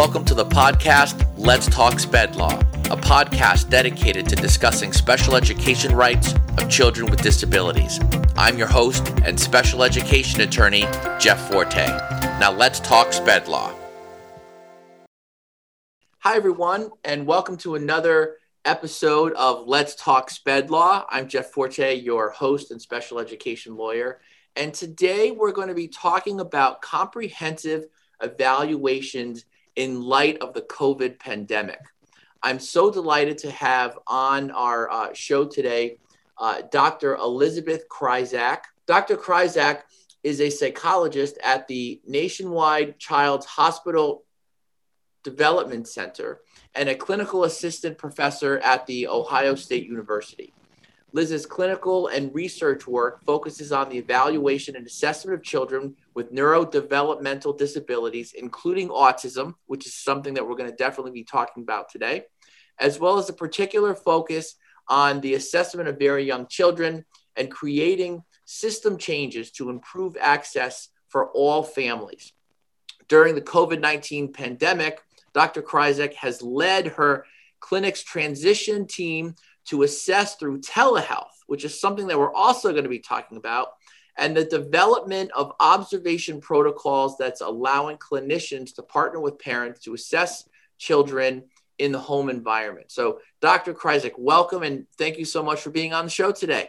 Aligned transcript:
Welcome 0.00 0.24
to 0.24 0.34
the 0.34 0.46
podcast 0.46 1.30
Let's 1.36 1.66
Talk 1.66 2.00
Sped 2.00 2.34
Law, 2.34 2.58
a 2.86 2.96
podcast 2.96 3.68
dedicated 3.68 4.26
to 4.30 4.34
discussing 4.34 4.94
special 4.94 5.36
education 5.36 5.94
rights 5.94 6.32
of 6.56 6.70
children 6.70 7.10
with 7.10 7.20
disabilities. 7.20 8.00
I'm 8.34 8.56
your 8.56 8.66
host 8.66 9.06
and 9.26 9.38
special 9.38 9.82
education 9.82 10.40
attorney, 10.40 10.86
Jeff 11.18 11.50
Forte. 11.50 11.86
Now 12.40 12.50
let's 12.50 12.80
talk 12.80 13.12
Sped 13.12 13.46
Law. 13.46 13.74
Hi, 16.20 16.34
everyone, 16.34 16.92
and 17.04 17.26
welcome 17.26 17.58
to 17.58 17.74
another 17.74 18.38
episode 18.64 19.34
of 19.34 19.68
Let's 19.68 19.94
Talk 19.96 20.30
Sped 20.30 20.70
Law. 20.70 21.04
I'm 21.10 21.28
Jeff 21.28 21.50
Forte, 21.50 21.94
your 21.96 22.30
host 22.30 22.70
and 22.70 22.80
special 22.80 23.18
education 23.18 23.76
lawyer. 23.76 24.22
And 24.56 24.72
today 24.72 25.30
we're 25.30 25.52
going 25.52 25.68
to 25.68 25.74
be 25.74 25.88
talking 25.88 26.40
about 26.40 26.80
comprehensive 26.80 27.84
evaluations 28.22 29.44
in 29.76 30.02
light 30.02 30.38
of 30.40 30.54
the 30.54 30.62
COVID 30.62 31.18
pandemic. 31.18 31.80
I'm 32.42 32.58
so 32.58 32.90
delighted 32.90 33.38
to 33.38 33.50
have 33.50 33.98
on 34.06 34.50
our 34.50 34.90
uh, 34.90 35.12
show 35.12 35.44
today 35.44 35.98
uh, 36.38 36.62
Dr. 36.70 37.16
Elizabeth 37.16 37.84
Kryzak. 37.88 38.60
Dr. 38.86 39.16
Kryzak 39.16 39.82
is 40.22 40.40
a 40.40 40.50
psychologist 40.50 41.38
at 41.44 41.68
the 41.68 42.00
Nationwide 42.06 42.98
Child's 42.98 43.46
Hospital 43.46 44.24
Development 45.22 45.86
Center 45.86 46.40
and 46.74 46.88
a 46.88 46.94
clinical 46.94 47.44
assistant 47.44 47.98
professor 47.98 48.58
at 48.60 48.86
the 48.86 49.06
Ohio 49.06 49.54
State 49.54 49.86
University. 49.86 50.54
Liz's 51.12 51.44
clinical 51.44 52.06
and 52.06 52.34
research 52.34 52.86
work 52.86 53.22
focuses 53.24 53.72
on 53.72 53.88
the 53.88 53.98
evaluation 53.98 54.76
and 54.76 54.86
assessment 54.86 55.38
of 55.38 55.44
children 55.44 55.94
with 56.14 56.32
neurodevelopmental 56.32 57.56
disabilities, 57.56 58.32
including 58.32 58.88
autism, 58.88 59.54
which 59.66 59.86
is 59.86 59.94
something 59.94 60.34
that 60.34 60.46
we're 60.46 60.56
going 60.56 60.70
to 60.70 60.76
definitely 60.76 61.12
be 61.12 61.24
talking 61.24 61.62
about 61.62 61.88
today, 61.90 62.24
as 62.78 62.98
well 62.98 63.18
as 63.18 63.28
a 63.28 63.34
particular 63.34 63.94
focus 63.94 64.56
on 64.88 65.20
the 65.20 65.34
assessment 65.34 65.88
of 65.88 65.98
very 65.98 66.24
young 66.24 66.46
children 66.48 67.04
and 67.36 67.50
creating 67.50 68.22
system 68.44 68.98
changes 68.98 69.52
to 69.52 69.70
improve 69.70 70.16
access 70.20 70.88
for 71.08 71.30
all 71.30 71.62
families. 71.62 72.32
During 73.08 73.34
the 73.34 73.42
COVID 73.42 73.80
19 73.80 74.32
pandemic, 74.32 75.00
Dr. 75.32 75.62
Kryzak 75.62 76.14
has 76.14 76.42
led 76.42 76.88
her 76.88 77.24
clinic's 77.60 78.02
transition 78.02 78.86
team 78.86 79.34
to 79.66 79.82
assess 79.82 80.36
through 80.36 80.60
telehealth, 80.60 81.26
which 81.46 81.64
is 81.64 81.80
something 81.80 82.06
that 82.08 82.18
we're 82.18 82.34
also 82.34 82.72
going 82.72 82.84
to 82.84 82.90
be 82.90 82.98
talking 82.98 83.36
about, 83.36 83.68
and 84.20 84.36
the 84.36 84.44
development 84.44 85.30
of 85.34 85.52
observation 85.60 86.40
protocols 86.42 87.16
that's 87.16 87.40
allowing 87.40 87.96
clinicians 87.96 88.74
to 88.74 88.82
partner 88.82 89.18
with 89.18 89.38
parents 89.38 89.80
to 89.80 89.94
assess 89.94 90.46
children 90.78 91.42
in 91.78 91.90
the 91.90 91.98
home 91.98 92.28
environment. 92.28 92.92
So, 92.92 93.20
Dr. 93.40 93.72
Kryzak, 93.72 94.12
welcome 94.18 94.62
and 94.62 94.86
thank 94.98 95.18
you 95.18 95.24
so 95.24 95.42
much 95.42 95.62
for 95.62 95.70
being 95.70 95.94
on 95.94 96.04
the 96.04 96.10
show 96.10 96.32
today. 96.32 96.68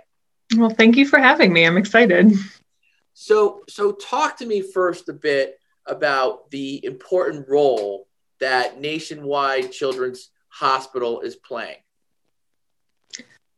Well, 0.55 0.69
thank 0.69 0.95
you 0.95 1.05
for 1.05 1.19
having 1.19 1.51
me. 1.51 1.65
I'm 1.65 1.77
excited. 1.77 2.31
So, 3.13 3.63
so 3.67 3.91
talk 3.91 4.37
to 4.37 4.45
me 4.45 4.61
first 4.61 5.09
a 5.09 5.13
bit 5.13 5.59
about 5.85 6.49
the 6.51 6.83
important 6.85 7.49
role 7.49 8.07
that 8.39 8.79
Nationwide 8.79 9.73
Children's 9.73 10.29
Hospital 10.47 11.19
is 11.19 11.35
playing 11.35 11.77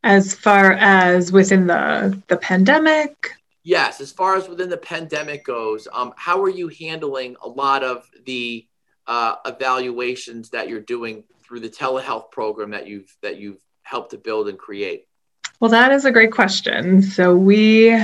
as 0.02 0.34
far 0.34 0.72
as 0.72 1.32
within 1.32 1.66
the 1.66 2.20
the 2.28 2.36
pandemic 2.36 3.30
yes 3.64 4.00
as 4.00 4.12
far 4.12 4.36
as 4.36 4.48
within 4.48 4.68
the 4.68 4.76
pandemic 4.76 5.44
goes 5.44 5.88
um, 5.92 6.12
how 6.16 6.40
are 6.40 6.48
you 6.48 6.68
handling 6.68 7.34
a 7.42 7.48
lot 7.48 7.82
of 7.82 8.08
the 8.24 8.66
uh, 9.06 9.36
evaluations 9.44 10.50
that 10.50 10.68
you're 10.68 10.80
doing 10.80 11.24
through 11.42 11.60
the 11.60 11.68
telehealth 11.68 12.30
program 12.30 12.70
that 12.70 12.86
you've 12.86 13.14
that 13.22 13.38
you've 13.38 13.60
helped 13.82 14.10
to 14.10 14.18
build 14.18 14.48
and 14.48 14.58
create? 14.58 15.06
Well 15.60 15.70
that 15.70 15.92
is 15.92 16.04
a 16.04 16.12
great 16.12 16.32
question. 16.32 17.02
So 17.02 17.36
we 17.36 18.00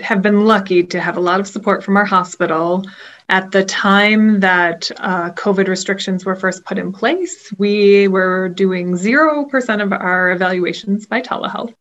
have 0.00 0.22
been 0.22 0.44
lucky 0.44 0.82
to 0.82 1.00
have 1.00 1.16
a 1.16 1.20
lot 1.20 1.40
of 1.40 1.46
support 1.46 1.84
from 1.84 1.96
our 1.96 2.04
hospital. 2.04 2.84
At 3.28 3.52
the 3.52 3.64
time 3.64 4.40
that 4.40 4.90
uh, 4.96 5.30
COVID 5.30 5.68
restrictions 5.68 6.24
were 6.24 6.34
first 6.34 6.64
put 6.64 6.78
in 6.78 6.92
place, 6.92 7.52
we 7.56 8.08
were 8.08 8.48
doing 8.48 8.94
0% 8.94 9.82
of 9.82 9.92
our 9.92 10.32
evaluations 10.32 11.06
by 11.06 11.22
telehealth. 11.22 11.74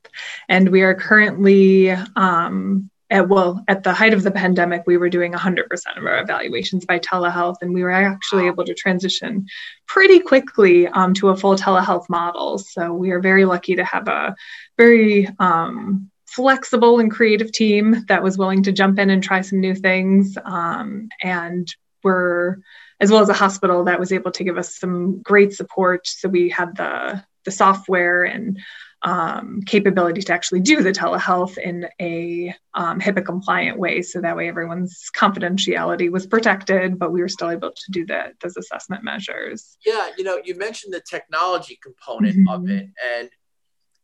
And 0.48 0.70
we 0.70 0.84
are 0.84 0.94
currently, 0.94 1.92
um, 1.92 2.90
at, 3.14 3.30
well, 3.30 3.64
at 3.68 3.84
the 3.84 3.94
height 3.94 4.14
of 4.14 4.24
the 4.24 4.32
pandemic, 4.32 4.84
we 4.88 4.98
were 4.98 5.08
doing 5.08 5.34
100% 5.34 5.64
of 5.98 6.04
our 6.04 6.20
evaluations 6.20 6.84
by 6.84 6.98
telehealth. 6.98 7.58
And 7.62 7.72
we 7.72 7.84
were 7.84 7.92
actually 7.92 8.48
able 8.48 8.66
to 8.66 8.74
transition 8.74 9.46
pretty 9.88 10.20
quickly 10.20 10.88
um, 10.88 11.14
to 11.16 11.30
a 11.30 11.38
full 11.38 11.56
telehealth 11.56 12.10
model. 12.10 12.58
So 12.58 12.92
we 12.92 13.12
are 13.12 13.20
very 13.20 13.46
lucky 13.46 13.76
to 13.76 13.86
have 13.86 14.08
a 14.08 14.36
very 14.80 15.30
um, 15.38 16.10
flexible 16.26 17.00
and 17.00 17.12
creative 17.12 17.52
team 17.52 18.04
that 18.08 18.24
was 18.24 18.40
willing 18.40 18.64
to 18.64 18.72
jump 18.72 18.98
in 18.98 19.12
and 19.12 19.24
try 19.24 19.42
some 19.42 19.62
new 19.62 19.76
things. 19.76 20.36
Um, 20.44 21.10
and 21.22 21.68
we're, 22.04 22.58
as 23.00 23.12
well 23.12 23.22
as 23.22 23.30
a 23.30 23.34
hospital 23.34 23.84
that 23.84 24.00
was 24.00 24.12
able 24.12 24.32
to 24.32 24.44
give 24.44 24.58
us 24.58 24.76
some 24.76 25.22
great 25.22 25.54
support. 25.54 26.08
So 26.08 26.30
we 26.30 26.50
had 26.50 26.76
the, 26.76 27.24
the 27.46 27.52
software 27.52 28.24
and 28.24 28.58
um, 29.04 29.62
capability 29.66 30.22
to 30.22 30.34
actually 30.34 30.62
do 30.62 30.82
the 30.82 30.92
telehealth 30.92 31.58
in 31.58 31.88
a 32.00 32.54
um, 32.74 33.00
HIPAA 33.00 33.26
compliant 33.26 33.78
way. 33.78 34.02
So 34.02 34.22
that 34.22 34.38
way 34.38 34.48
everyone's 34.48 35.10
confidentiality 35.16 36.10
was 36.10 36.26
protected, 36.26 36.98
but 36.98 37.12
we 37.12 37.22
were 37.22 37.28
still 37.28 37.50
able 37.50 37.72
to 37.72 37.92
do 37.92 38.06
the, 38.06 38.32
those 38.42 38.56
assessment 38.56 39.04
measures. 39.04 39.78
Yeah, 39.86 40.10
you 40.18 40.24
know, 40.24 40.40
you 40.44 40.56
mentioned 40.56 40.94
the 40.94 41.02
technology 41.02 41.78
component 41.84 42.38
mm-hmm. 42.38 42.48
of 42.48 42.70
it. 42.70 42.88
And 43.18 43.30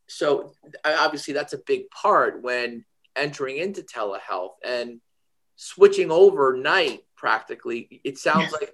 so 0.08 0.54
obviously 0.84 1.34
that's 1.34 1.54
a 1.54 1.60
big 1.66 1.90
part 1.92 2.42
when 2.42 2.84
entering 3.16 3.58
into 3.58 3.82
telehealth 3.82 4.54
and 4.66 5.00
switching 5.56 6.10
overnight 6.12 7.02
practically 7.16 8.02
it 8.06 8.18
sounds 8.18 8.52
like 8.54 8.74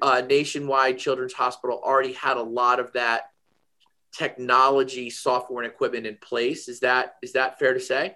uh, 0.00 0.22
nationwide 0.26 0.98
children's 0.98 1.34
hospital 1.34 1.80
already 1.84 2.14
had 2.14 2.38
a 2.38 2.42
lot 2.42 2.80
of 2.80 2.92
that 2.94 3.24
technology 4.16 5.10
software 5.10 5.64
and 5.64 5.72
equipment 5.72 6.06
in 6.06 6.16
place 6.16 6.68
is 6.68 6.80
that 6.80 7.16
is 7.22 7.32
that 7.32 7.58
fair 7.58 7.74
to 7.74 7.80
say 7.80 8.14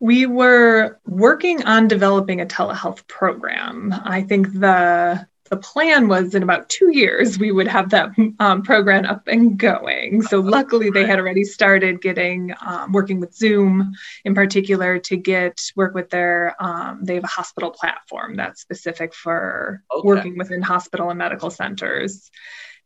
we 0.00 0.26
were 0.26 1.00
working 1.06 1.64
on 1.64 1.88
developing 1.88 2.40
a 2.40 2.46
telehealth 2.46 3.06
program 3.06 3.92
i 4.04 4.22
think 4.22 4.52
the 4.52 5.26
the 5.50 5.56
plan 5.56 6.08
was 6.08 6.34
in 6.34 6.42
about 6.42 6.68
two 6.68 6.90
years 6.96 7.38
we 7.38 7.52
would 7.52 7.68
have 7.68 7.90
that 7.90 8.10
um, 8.40 8.62
program 8.62 9.04
up 9.04 9.28
and 9.28 9.58
going. 9.58 10.22
So 10.22 10.40
luckily 10.40 10.90
they 10.90 11.06
had 11.06 11.18
already 11.18 11.44
started 11.44 12.00
getting 12.00 12.54
um, 12.64 12.92
working 12.92 13.20
with 13.20 13.34
Zoom 13.34 13.92
in 14.24 14.34
particular 14.34 14.98
to 15.00 15.16
get 15.16 15.60
work 15.76 15.94
with 15.94 16.10
their. 16.10 16.56
Um, 16.58 17.04
they 17.04 17.14
have 17.14 17.24
a 17.24 17.28
hospital 17.28 17.70
platform 17.70 18.36
that's 18.36 18.62
specific 18.62 19.14
for 19.14 19.82
okay. 19.94 20.06
working 20.06 20.38
within 20.38 20.62
hospital 20.62 21.10
and 21.10 21.18
medical 21.18 21.50
centers. 21.50 22.30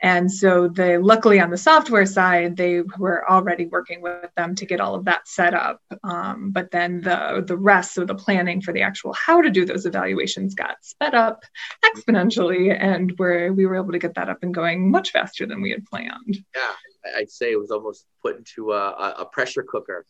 And 0.00 0.31
so 0.31 0.69
they 0.69 0.97
luckily 0.98 1.41
on 1.41 1.50
the 1.50 1.56
software 1.56 2.06
side, 2.06 2.56
they 2.56 2.82
were 2.98 3.28
already 3.28 3.66
working 3.66 4.00
with 4.00 4.31
them 4.36 4.54
to 4.54 4.66
get 4.66 4.81
all 4.81 4.94
of 4.94 5.04
that 5.06 5.26
set 5.26 5.54
up. 5.54 5.81
Um, 6.04 6.50
but 6.50 6.70
then 6.70 7.00
the 7.00 7.42
the 7.47 7.56
rest 7.56 7.98
of 7.98 8.06
the 8.06 8.14
planning 8.14 8.60
for 8.60 8.72
the 8.72 8.82
actual 8.82 9.12
how 9.14 9.42
to 9.42 9.50
do 9.50 9.64
those 9.64 9.87
evaluations 9.87 10.54
got 10.54 10.76
sped 10.82 11.14
up 11.14 11.42
exponentially, 11.84 12.76
and 12.78 13.12
where 13.16 13.53
we 13.53 13.66
were 13.66 13.76
able 13.76 13.92
to 13.92 13.98
get 13.98 14.14
that 14.14 14.28
up 14.28 14.38
and 14.42 14.54
going 14.54 14.91
much 14.91 15.10
faster 15.10 15.47
than 15.47 15.60
we 15.60 15.70
had 15.70 15.84
planned. 15.84 16.44
Yeah, 16.54 16.72
I'd 17.16 17.31
say 17.31 17.50
it 17.50 17.58
was 17.58 17.70
almost 17.70 18.06
put 18.22 18.37
into 18.37 18.72
a, 18.72 19.14
a 19.19 19.25
pressure 19.25 19.64
cooker. 19.64 20.06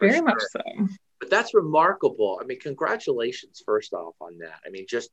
Very 0.00 0.14
sure. 0.14 0.24
much 0.24 0.42
so. 0.50 0.60
But 1.20 1.30
that's 1.30 1.54
remarkable. 1.54 2.40
I 2.42 2.46
mean, 2.46 2.58
congratulations 2.58 3.62
first 3.64 3.92
off 3.92 4.14
on 4.20 4.38
that. 4.38 4.58
I 4.66 4.70
mean, 4.70 4.86
just 4.88 5.10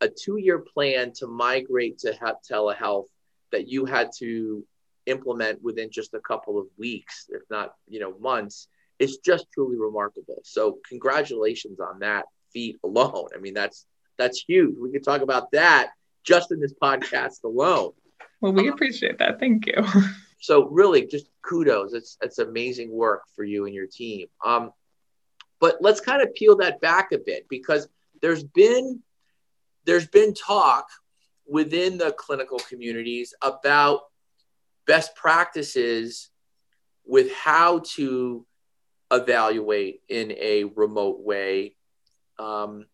a 0.00 0.08
two-year 0.08 0.58
plan 0.58 1.12
to 1.16 1.26
migrate 1.26 1.98
to 1.98 2.12
telehealth 2.50 3.06
that 3.52 3.68
you 3.68 3.84
had 3.84 4.10
to 4.18 4.64
implement 5.06 5.62
within 5.62 5.90
just 5.90 6.14
a 6.14 6.20
couple 6.20 6.58
of 6.58 6.66
weeks, 6.78 7.26
if 7.28 7.42
not, 7.50 7.74
you 7.88 8.00
know, 8.00 8.16
months, 8.18 8.68
is 8.98 9.18
just 9.18 9.46
truly 9.52 9.76
remarkable. 9.76 10.40
So 10.44 10.78
congratulations 10.88 11.80
on 11.80 12.00
that 12.00 12.26
feat 12.52 12.78
alone. 12.84 13.28
I 13.34 13.38
mean, 13.38 13.54
that's 13.54 13.86
that's 14.18 14.44
huge. 14.46 14.76
We 14.78 14.92
could 14.92 15.04
talk 15.04 15.22
about 15.22 15.50
that 15.52 15.90
just 16.24 16.52
in 16.52 16.60
this 16.60 16.74
podcast 16.74 17.44
alone. 17.44 17.92
Well, 18.40 18.52
we 18.52 18.68
um, 18.68 18.74
appreciate 18.74 19.18
that. 19.18 19.38
Thank 19.40 19.66
you. 19.66 19.84
So 20.42 20.68
really, 20.70 21.06
just 21.06 21.28
kudos. 21.42 21.92
It's 21.94 22.18
it's 22.20 22.40
amazing 22.40 22.90
work 22.90 23.22
for 23.36 23.44
you 23.44 23.64
and 23.66 23.72
your 23.72 23.86
team. 23.86 24.26
Um, 24.44 24.72
but 25.60 25.76
let's 25.80 26.00
kind 26.00 26.20
of 26.20 26.34
peel 26.34 26.56
that 26.56 26.80
back 26.80 27.12
a 27.12 27.18
bit 27.18 27.46
because 27.48 27.86
there's 28.20 28.42
been 28.42 29.00
there's 29.84 30.08
been 30.08 30.34
talk 30.34 30.88
within 31.46 31.98
the 31.98 32.12
clinical 32.12 32.58
communities 32.58 33.34
about 33.42 34.02
best 34.86 35.14
practices 35.14 36.30
with 37.04 37.32
how 37.32 37.80
to 37.80 38.46
evaluate 39.10 40.02
in 40.08 40.32
a 40.32 40.64
remote 40.64 41.20
way 41.20 41.76
um, 42.38 42.86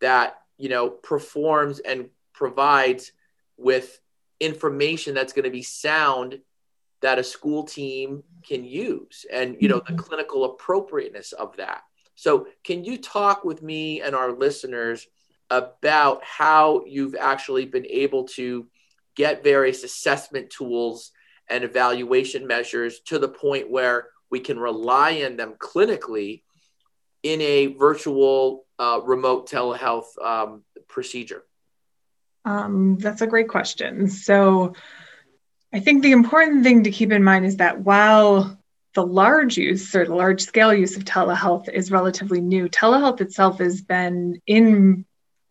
that 0.00 0.38
you 0.58 0.68
know 0.68 0.88
performs 0.88 1.80
and 1.80 2.08
provides 2.32 3.12
with 3.56 4.00
information 4.40 5.14
that's 5.14 5.32
going 5.32 5.44
to 5.44 5.50
be 5.50 5.62
sound 5.62 6.40
that 7.00 7.18
a 7.18 7.24
school 7.24 7.64
team 7.64 8.22
can 8.46 8.64
use 8.64 9.26
and 9.32 9.56
you 9.60 9.68
know 9.68 9.78
the 9.78 9.92
mm-hmm. 9.92 9.96
clinical 9.96 10.44
appropriateness 10.44 11.32
of 11.32 11.56
that 11.56 11.82
so 12.14 12.46
can 12.62 12.84
you 12.84 12.96
talk 12.96 13.44
with 13.44 13.62
me 13.62 14.00
and 14.00 14.14
our 14.14 14.32
listeners 14.32 15.06
about 15.50 16.22
how 16.24 16.84
you've 16.86 17.14
actually 17.14 17.66
been 17.66 17.86
able 17.86 18.24
to 18.24 18.66
get 19.14 19.44
various 19.44 19.84
assessment 19.84 20.50
tools 20.50 21.12
and 21.48 21.64
evaluation 21.64 22.46
measures 22.46 23.00
to 23.00 23.18
the 23.18 23.28
point 23.28 23.70
where 23.70 24.08
we 24.30 24.40
can 24.40 24.58
rely 24.58 25.22
on 25.22 25.36
them 25.36 25.54
clinically 25.58 26.42
in 27.22 27.40
a 27.40 27.66
virtual 27.66 28.64
uh, 28.78 29.00
remote 29.04 29.48
telehealth 29.48 30.18
um, 30.22 30.62
procedure? 30.88 31.44
Um, 32.44 32.96
that's 32.98 33.22
a 33.22 33.26
great 33.26 33.48
question. 33.48 34.08
So, 34.08 34.74
I 35.72 35.80
think 35.80 36.02
the 36.02 36.12
important 36.12 36.62
thing 36.62 36.84
to 36.84 36.90
keep 36.90 37.10
in 37.10 37.24
mind 37.24 37.46
is 37.46 37.56
that 37.56 37.80
while 37.80 38.56
the 38.94 39.04
large 39.04 39.56
use 39.56 39.92
or 39.94 40.06
the 40.06 40.14
large 40.14 40.40
scale 40.40 40.72
use 40.72 40.96
of 40.96 41.04
telehealth 41.04 41.68
is 41.68 41.90
relatively 41.90 42.40
new, 42.40 42.68
telehealth 42.68 43.20
itself 43.20 43.58
has 43.58 43.82
been 43.82 44.40
in 44.46 45.04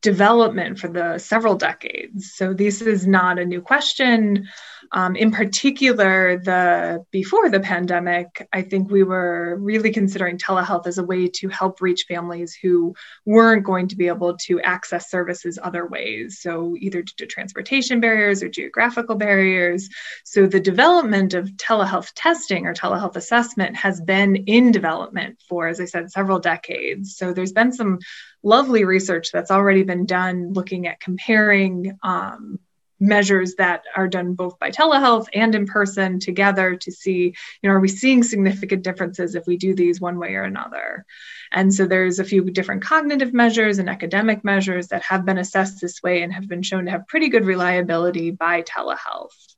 development 0.03 0.77
for 0.77 0.89
the 0.89 1.17
several 1.17 1.55
decades. 1.55 2.33
So 2.35 2.53
this 2.53 2.81
is 2.81 3.07
not 3.07 3.39
a 3.39 3.45
new 3.45 3.61
question. 3.61 4.49
Um, 4.95 5.15
in 5.15 5.31
particular, 5.31 6.37
the 6.37 7.03
before 7.09 7.49
the 7.49 7.59
pandemic, 7.59 8.47
I 8.53 8.61
think 8.61 8.91
we 8.91 9.01
were 9.01 9.57
really 9.59 9.91
considering 9.91 10.37
telehealth 10.37 10.85
as 10.85 10.99
a 10.99 11.03
way 11.03 11.27
to 11.29 11.49
help 11.49 11.81
reach 11.81 12.05
families 12.07 12.53
who 12.53 12.93
weren't 13.25 13.65
going 13.65 13.87
to 13.87 13.95
be 13.95 14.07
able 14.07 14.37
to 14.45 14.61
access 14.61 15.09
services 15.09 15.57
other 15.61 15.87
ways. 15.87 16.39
So 16.39 16.75
either 16.79 17.01
due 17.01 17.13
to 17.17 17.25
transportation 17.25 18.01
barriers 18.01 18.43
or 18.43 18.49
geographical 18.49 19.15
barriers. 19.15 19.89
So 20.25 20.45
the 20.45 20.59
development 20.59 21.33
of 21.33 21.49
telehealth 21.53 22.11
testing 22.15 22.67
or 22.67 22.75
telehealth 22.75 23.15
assessment 23.15 23.75
has 23.75 23.99
been 23.99 24.35
in 24.35 24.71
development 24.71 25.41
for, 25.49 25.67
as 25.67 25.81
I 25.81 25.85
said, 25.85 26.11
several 26.11 26.37
decades. 26.37 27.17
So 27.17 27.33
there's 27.33 27.51
been 27.51 27.71
some 27.71 27.97
lovely 28.43 28.83
research 28.83 29.31
that's 29.31 29.49
already 29.49 29.81
been 29.81 30.05
done 30.05 30.53
looking 30.53 30.85
at 30.85 30.99
comparing 30.99 31.97
um, 32.03 32.59
measures 33.03 33.55
that 33.55 33.83
are 33.95 34.07
done 34.07 34.33
both 34.33 34.57
by 34.59 34.71
telehealth 34.71 35.27
and 35.33 35.53
in 35.55 35.65
person 35.65 36.19
together 36.19 36.75
to 36.77 36.91
see 36.91 37.35
you 37.61 37.69
know 37.69 37.71
are 37.71 37.79
we 37.79 37.89
seeing 37.89 38.23
significant 38.23 38.81
differences 38.81 39.35
if 39.35 39.45
we 39.45 39.57
do 39.57 39.75
these 39.75 39.99
one 39.99 40.17
way 40.17 40.35
or 40.35 40.43
another? 40.43 41.05
And 41.51 41.73
so 41.73 41.85
there's 41.85 42.19
a 42.19 42.23
few 42.23 42.49
different 42.49 42.83
cognitive 42.83 43.33
measures 43.33 43.77
and 43.77 43.89
academic 43.89 44.43
measures 44.43 44.87
that 44.87 45.03
have 45.03 45.25
been 45.25 45.37
assessed 45.37 45.81
this 45.81 46.01
way 46.01 46.23
and 46.23 46.33
have 46.33 46.47
been 46.47 46.63
shown 46.63 46.85
to 46.85 46.91
have 46.91 47.07
pretty 47.07 47.29
good 47.29 47.45
reliability 47.45 48.31
by 48.31 48.63
telehealth. 48.63 49.55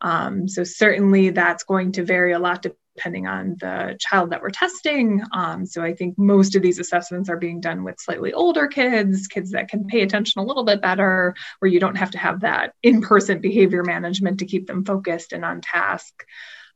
Um, 0.00 0.48
so 0.48 0.64
certainly 0.64 1.30
that's 1.30 1.64
going 1.64 1.92
to 1.92 2.04
vary 2.04 2.32
a 2.32 2.38
lot 2.38 2.62
depending 2.96 3.26
on 3.26 3.56
the 3.60 3.96
child 4.00 4.30
that 4.30 4.40
we're 4.40 4.50
testing. 4.50 5.22
Um, 5.32 5.66
so 5.66 5.82
I 5.82 5.94
think 5.94 6.18
most 6.18 6.56
of 6.56 6.62
these 6.62 6.78
assessments 6.78 7.28
are 7.28 7.36
being 7.36 7.60
done 7.60 7.84
with 7.84 8.00
slightly 8.00 8.32
older 8.32 8.66
kids, 8.66 9.26
kids 9.26 9.50
that 9.50 9.68
can 9.68 9.86
pay 9.86 10.02
attention 10.02 10.40
a 10.40 10.44
little 10.44 10.64
bit 10.64 10.80
better, 10.80 11.34
where 11.58 11.70
you 11.70 11.80
don't 11.80 11.96
have 11.96 12.12
to 12.12 12.18
have 12.18 12.40
that 12.40 12.74
in 12.82 13.02
person 13.02 13.40
behavior 13.40 13.84
management 13.84 14.38
to 14.38 14.46
keep 14.46 14.66
them 14.66 14.84
focused 14.84 15.32
and 15.32 15.44
on 15.44 15.60
task. 15.60 16.24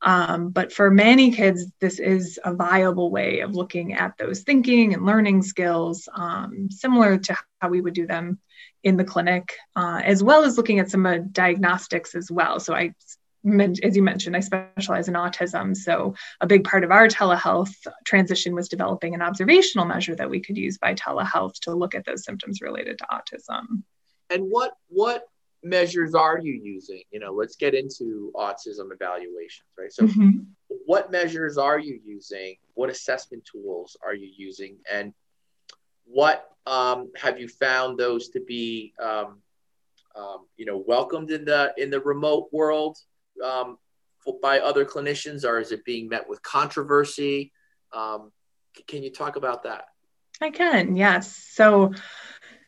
Um, 0.03 0.51
but 0.51 0.73
for 0.73 0.91
many 0.91 1.31
kids, 1.31 1.67
this 1.81 1.99
is 1.99 2.39
a 2.43 2.55
viable 2.55 3.11
way 3.11 3.41
of 3.41 3.55
looking 3.55 3.95
at 3.95 4.17
those 4.19 4.41
thinking 4.41 4.95
and 4.95 5.05
learning 5.05 5.43
skills, 5.43 6.09
um, 6.15 6.71
similar 6.71 7.19
to 7.19 7.37
how 7.61 7.69
we 7.69 7.81
would 7.81 7.95
do 7.95 8.07
them 8.07 8.39
in 8.83 8.97
the 8.97 9.05
clinic, 9.05 9.57
uh, 9.77 10.01
as 10.03 10.23
well 10.23 10.45
as 10.45 10.57
looking 10.57 10.79
at 10.79 10.91
some 10.91 11.05
uh, 11.05 11.19
diagnostics 11.33 12.15
as 12.15 12.31
well. 12.31 12.61
So 12.61 12.75
I 12.75 12.95
as 13.45 13.97
you 13.97 14.03
mentioned, 14.03 14.37
I 14.37 14.41
specialize 14.41 15.09
in 15.09 15.15
autism. 15.15 15.77
So, 15.77 16.15
a 16.41 16.47
big 16.47 16.65
part 16.65 16.85
of 16.85 16.91
our 16.91 17.09
telehealth 17.09 17.75
transition 18.05 18.55
was 18.55 18.69
developing 18.69 19.15
an 19.15 19.23
observational 19.23 19.87
measure 19.87 20.15
that 20.15 20.29
we 20.29 20.41
could 20.41 20.59
use 20.59 20.77
by 20.79 20.95
telehealth 20.95 21.55
to 21.63 21.75
look 21.75 21.95
at 21.95 22.05
those 22.05 22.25
symptoms 22.25 22.61
related 22.61 22.99
to 22.99 23.07
autism. 23.11 23.83
And 24.29 24.45
what 24.45 24.73
what 24.89 25.27
measures 25.63 26.15
are 26.15 26.39
you 26.39 26.53
using? 26.53 27.03
You 27.11 27.21
know, 27.21 27.33
let's 27.33 27.57
get 27.57 27.75
into 27.75 28.31
autism 28.35 28.93
evaluations, 28.93 29.69
right? 29.79 29.93
So, 29.93 30.05
mm-hmm. 30.05 30.41
what 30.85 31.11
measures 31.11 31.57
are 31.57 31.79
you 31.79 31.99
using? 32.05 32.57
What 32.75 32.91
assessment 32.91 33.49
tools 33.51 33.97
are 34.05 34.15
you 34.15 34.31
using? 34.37 34.77
And 34.93 35.15
what 36.05 36.51
um, 36.67 37.11
have 37.17 37.41
you 37.41 37.49
found 37.49 37.99
those 37.99 38.29
to 38.31 38.41
be? 38.41 38.93
Um, 39.03 39.41
um, 40.17 40.47
you 40.57 40.67
know, 40.67 40.83
welcomed 40.87 41.31
in 41.31 41.45
the 41.45 41.73
in 41.77 41.89
the 41.89 42.01
remote 42.01 42.49
world 42.53 42.99
um, 43.45 43.79
by 44.43 44.61
other 44.61 44.85
clinicians, 44.85 45.45
or 45.45 45.59
is 45.59 45.73
it 45.73 45.85
being 45.85 46.09
met 46.09 46.29
with 46.29 46.43
controversy? 46.43 47.53
Um, 47.93 48.33
can 48.87 49.03
you 49.03 49.11
talk 49.11 49.37
about 49.37 49.65
that? 49.65 49.87
I 50.41 50.51
can, 50.51 50.97
yes. 50.97 51.37
So, 51.53 51.93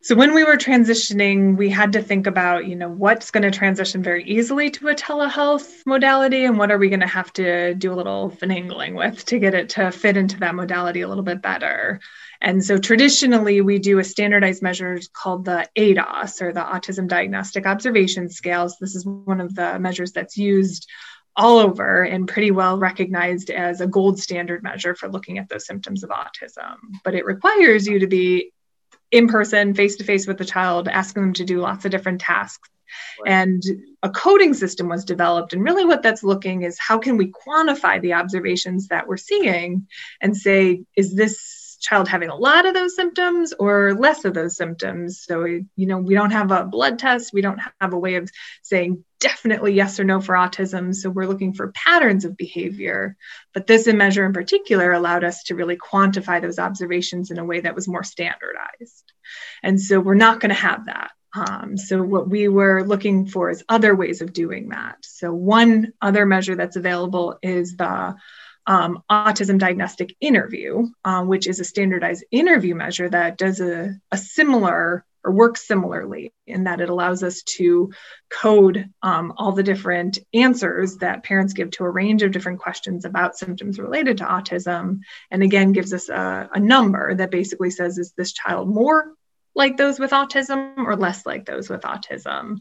so 0.03 0.15
when 0.15 0.35
we 0.35 0.45
were 0.45 0.57
transitioning, 0.57 1.57
we 1.57 1.71
had 1.71 1.93
to 1.93 2.03
think 2.03 2.27
about, 2.27 2.67
you 2.67 2.75
know, 2.75 2.89
what's 2.89 3.31
going 3.31 3.43
to 3.43 3.51
transition 3.51 4.03
very 4.03 4.25
easily 4.25 4.71
to 4.71 4.89
a 4.89 4.95
telehealth 4.95 5.87
modality, 5.87 6.45
and 6.45 6.59
what 6.59 6.71
are 6.71 6.79
we 6.79 6.89
going 6.89 7.01
to 7.01 7.07
have 7.07 7.33
to 7.35 7.75
do 7.75 7.93
a 7.93 7.95
little 7.95 8.31
finagling 8.31 8.97
with 8.97 9.25
to 9.27 9.39
get 9.39 9.55
it 9.55 9.69
to 9.71 9.91
fit 9.93 10.17
into 10.17 10.39
that 10.41 10.55
modality 10.55 11.03
a 11.03 11.09
little 11.09 11.25
bit 11.25 11.41
better. 11.41 12.01
And 12.41 12.65
so 12.65 12.77
traditionally, 12.77 13.61
we 13.61 13.79
do 13.79 14.01
a 14.01 14.05
standardized 14.05 14.63
measure 14.63 14.99
called 15.13 15.45
the 15.45 15.69
ADOS 15.79 16.43
or 16.43 16.53
the 16.53 16.61
Autism 16.61 17.07
Diagnostic 17.07 17.67
Observation 17.67 18.29
Scales. 18.29 18.77
This 18.81 18.97
is 18.97 19.07
one 19.07 19.41
of 19.41 19.55
the 19.55 19.79
measures 19.79 20.11
that's 20.11 20.37
used 20.37 20.91
all 21.37 21.59
over 21.59 22.03
and 22.03 22.29
pretty 22.29 22.51
well 22.51 22.79
recognized 22.79 23.51
as 23.51 23.81
a 23.81 23.87
gold 23.87 24.19
standard 24.19 24.63
measure 24.63 24.95
for 24.95 25.09
looking 25.09 25.39
at 25.39 25.49
those 25.49 25.65
symptoms 25.65 26.03
of 26.03 26.11
autism. 26.11 26.77
But 27.05 27.15
it 27.15 27.25
requires 27.25 27.87
you 27.87 28.01
to 28.01 28.07
be 28.07 28.53
in 29.13 29.29
person, 29.29 29.75
face 29.75 29.97
to 29.97 30.05
face 30.05 30.27
with 30.27 30.39
the 30.39 30.45
child, 30.45 30.89
asking 30.89 31.23
them 31.23 31.33
to 31.35 31.45
do 31.45 31.61
lots 31.61 31.85
of 31.85 31.91
different 31.91 32.21
tasks. 32.21 32.69
Right. 33.23 33.33
And 33.33 33.63
a 34.03 34.11
coding 34.11 34.55
system 34.55 34.89
was 34.89 35.05
developed. 35.05 35.53
And 35.53 35.63
really, 35.63 35.85
what 35.85 36.03
that's 36.03 36.25
looking 36.25 36.63
is 36.63 36.79
how 36.79 36.99
can 36.99 37.17
we 37.17 37.31
quantify 37.31 38.01
the 38.01 38.15
observations 38.15 38.89
that 38.89 39.07
we're 39.07 39.17
seeing 39.17 39.87
and 40.21 40.37
say, 40.37 40.83
is 40.97 41.15
this 41.15 41.63
child 41.83 42.09
having 42.09 42.29
a 42.29 42.37
lot 42.37 42.65
of 42.65 42.75
those 42.75 42.95
symptoms 42.95 43.53
or 43.59 43.95
less 43.95 44.25
of 44.25 44.33
those 44.33 44.57
symptoms. 44.57 45.21
So, 45.21 45.45
you 45.45 45.67
know, 45.77 45.99
we 45.99 46.15
don't 46.15 46.31
have 46.31 46.51
a 46.53 46.65
blood 46.65 46.99
test, 46.99 47.33
we 47.33 47.43
don't 47.43 47.61
have 47.81 47.93
a 47.93 47.99
way 47.99 48.15
of 48.15 48.31
saying 48.63 49.05
definitely 49.19 49.75
yes 49.75 49.99
or 49.99 50.05
no 50.05 50.21
for 50.21 50.35
autism. 50.35 50.95
So, 50.95 51.11
we're 51.11 51.27
looking 51.27 51.53
for 51.53 51.73
patterns 51.73 52.25
of 52.25 52.37
behavior. 52.37 53.17
But 53.53 53.67
this 53.67 53.87
measure 53.87 54.25
in 54.25 54.33
particular 54.33 54.93
allowed 54.93 55.25
us 55.25 55.43
to 55.45 55.57
really 55.57 55.77
quantify 55.77 56.41
those 56.41 56.61
observations 56.61 57.31
in 57.31 57.39
a 57.39 57.45
way 57.45 57.61
that 57.61 57.75
was 57.75 57.89
more 57.89 58.05
standardized. 58.05 59.12
And 59.63 59.81
so, 59.81 60.01
we're 60.01 60.15
not 60.15 60.41
going 60.41 60.51
to 60.51 60.61
have 60.61 60.87
that. 60.87 61.11
Um, 61.35 61.77
so, 61.79 62.03
what 62.03 62.29
we 62.29 62.49
were 62.49 62.85
looking 62.85 63.27
for 63.27 63.51
is 63.51 63.65
other 63.69 63.95
ways 63.95 64.21
of 64.21 64.33
doing 64.33 64.69
that. 64.71 64.99
So, 65.03 65.33
one 65.33 65.93
other 66.01 66.27
measure 66.27 66.57
that's 66.57 66.77
available 66.77 67.39
is 67.43 67.77
the 67.77 68.17
um, 68.67 69.03
autism 69.11 69.59
diagnostic 69.59 70.15
interview, 70.21 70.87
um, 71.05 71.29
which 71.29 71.47
is 71.47 71.59
a 71.59 71.65
standardized 71.65 72.25
interview 72.31 72.75
measure 72.75 73.09
that 73.09 73.39
does 73.39 73.61
a, 73.61 73.95
a, 74.11 74.17
similar 74.17 75.05
or 75.25 75.33
works 75.33 75.67
similarly 75.67 76.33
in 76.47 76.65
that 76.65 76.81
it 76.81 76.89
allows 76.89 77.23
us 77.23 77.43
to 77.43 77.93
code 78.31 78.91
um, 79.03 79.33
all 79.37 79.53
the 79.53 79.63
different 79.63 80.19
answers 80.35 80.97
that 80.97 81.23
parents 81.23 81.53
give 81.53 81.71
to 81.73 81.85
a 81.85 81.91
range 81.91 82.23
of 82.23 82.33
different 82.33 82.61
questions 82.61 83.05
about 83.05 83.37
symptoms 83.37 83.79
related 83.79 84.19
to 84.19 84.25
autism. 84.25 85.01
And 85.31 85.43
again, 85.43 85.73
gives 85.73 85.93
us 85.93 86.09
a, 86.09 86.51
a 86.53 86.61
number 86.61 87.15
that 87.15 87.31
basically 87.31 87.71
says, 87.71 87.99
is 87.99 88.13
this 88.17 88.33
child 88.33 88.69
more 88.69 89.13
like 89.55 89.77
those 89.77 89.99
with 89.99 90.11
autism 90.11 90.79
or 90.79 90.97
less 90.97 91.27
like 91.27 91.45
those 91.45 91.69
with 91.69 91.83
autism? 91.83 92.59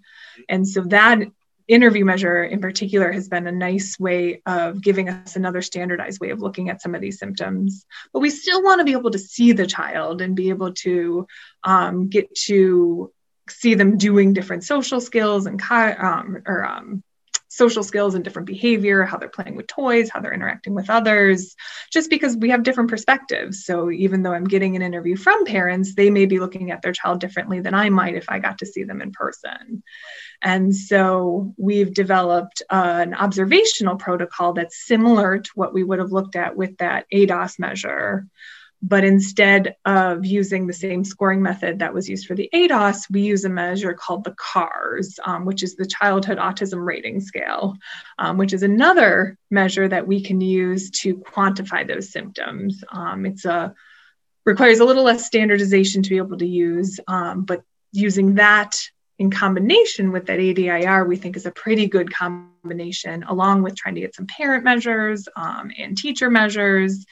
And 0.49 0.67
so 0.67 0.81
that 0.85 1.19
interview 1.67 2.03
measure 2.03 2.43
in 2.43 2.59
particular 2.59 3.11
has 3.11 3.29
been 3.29 3.47
a 3.47 3.51
nice 3.51 3.99
way 3.99 4.41
of 4.45 4.81
giving 4.81 5.09
us 5.09 5.35
another 5.35 5.61
standardized 5.61 6.19
way 6.19 6.31
of 6.31 6.41
looking 6.41 6.69
at 6.69 6.81
some 6.81 6.95
of 6.95 7.01
these 7.01 7.17
symptoms 7.17 7.85
but 8.11 8.19
we 8.19 8.29
still 8.29 8.61
want 8.61 8.79
to 8.79 8.85
be 8.85 8.91
able 8.91 9.11
to 9.11 9.19
see 9.19 9.53
the 9.53 9.65
child 9.65 10.21
and 10.21 10.35
be 10.35 10.49
able 10.49 10.73
to 10.73 11.25
um, 11.63 12.09
get 12.09 12.33
to 12.35 13.11
see 13.49 13.75
them 13.75 13.97
doing 13.97 14.33
different 14.33 14.63
social 14.63 14.99
skills 14.99 15.45
and 15.45 15.61
um, 15.71 16.41
or 16.45 16.65
um, 16.65 17.03
social 17.51 17.83
skills 17.83 18.15
and 18.15 18.23
different 18.23 18.45
behavior, 18.45 19.03
how 19.03 19.17
they're 19.17 19.27
playing 19.27 19.57
with 19.57 19.67
toys, 19.67 20.09
how 20.09 20.21
they're 20.21 20.33
interacting 20.33 20.73
with 20.73 20.89
others, 20.89 21.53
just 21.91 22.09
because 22.09 22.37
we 22.37 22.49
have 22.49 22.63
different 22.63 22.89
perspectives. 22.89 23.65
So 23.65 23.91
even 23.91 24.23
though 24.23 24.31
I'm 24.31 24.45
getting 24.45 24.77
an 24.77 24.81
interview 24.81 25.17
from 25.17 25.43
parents, 25.43 25.93
they 25.93 26.09
may 26.09 26.25
be 26.25 26.39
looking 26.39 26.71
at 26.71 26.81
their 26.81 26.93
child 26.93 27.19
differently 27.19 27.59
than 27.59 27.73
I 27.73 27.89
might 27.89 28.15
if 28.15 28.29
I 28.29 28.39
got 28.39 28.59
to 28.59 28.65
see 28.65 28.85
them 28.85 29.01
in 29.01 29.11
person. 29.11 29.83
And 30.41 30.73
so 30.73 31.53
we've 31.57 31.93
developed 31.93 32.63
an 32.69 33.13
observational 33.13 33.97
protocol 33.97 34.53
that's 34.53 34.87
similar 34.87 35.39
to 35.39 35.51
what 35.53 35.73
we 35.73 35.83
would 35.83 35.99
have 35.99 36.13
looked 36.13 36.37
at 36.37 36.55
with 36.55 36.77
that 36.77 37.05
ADOS 37.13 37.59
measure. 37.59 38.27
But 38.83 39.03
instead 39.03 39.75
of 39.85 40.25
using 40.25 40.65
the 40.65 40.73
same 40.73 41.03
scoring 41.03 41.41
method 41.41 41.79
that 41.79 41.93
was 41.93 42.09
used 42.09 42.25
for 42.25 42.33
the 42.33 42.49
ADOS, 42.53 43.09
we 43.11 43.21
use 43.21 43.45
a 43.45 43.49
measure 43.49 43.93
called 43.93 44.23
the 44.23 44.35
CARS, 44.37 45.19
um, 45.23 45.45
which 45.45 45.61
is 45.61 45.75
the 45.75 45.85
Childhood 45.85 46.39
Autism 46.39 46.83
Rating 46.83 47.21
Scale, 47.21 47.77
um, 48.17 48.37
which 48.37 48.53
is 48.53 48.63
another 48.63 49.37
measure 49.51 49.87
that 49.87 50.07
we 50.07 50.21
can 50.21 50.41
use 50.41 50.89
to 51.01 51.15
quantify 51.17 51.87
those 51.87 52.09
symptoms. 52.09 52.83
Um, 52.91 53.25
it's 53.25 53.45
a 53.45 53.75
requires 54.45 54.79
a 54.79 54.85
little 54.85 55.03
less 55.03 55.25
standardization 55.25 56.01
to 56.01 56.09
be 56.09 56.17
able 56.17 56.37
to 56.37 56.47
use, 56.47 56.99
um, 57.07 57.43
but 57.43 57.61
using 57.91 58.35
that 58.35 58.75
in 59.19 59.29
combination 59.29 60.11
with 60.11 60.25
that 60.25 60.39
ADIR, 60.39 61.05
we 61.05 61.15
think 61.15 61.37
is 61.37 61.45
a 61.45 61.51
pretty 61.51 61.85
good 61.85 62.11
combination, 62.11 63.21
along 63.21 63.61
with 63.61 63.75
trying 63.75 63.93
to 63.93 64.01
get 64.01 64.15
some 64.15 64.25
parent 64.25 64.63
measures 64.63 65.27
um, 65.35 65.71
and 65.77 65.95
teacher 65.95 66.31
measures 66.31 67.05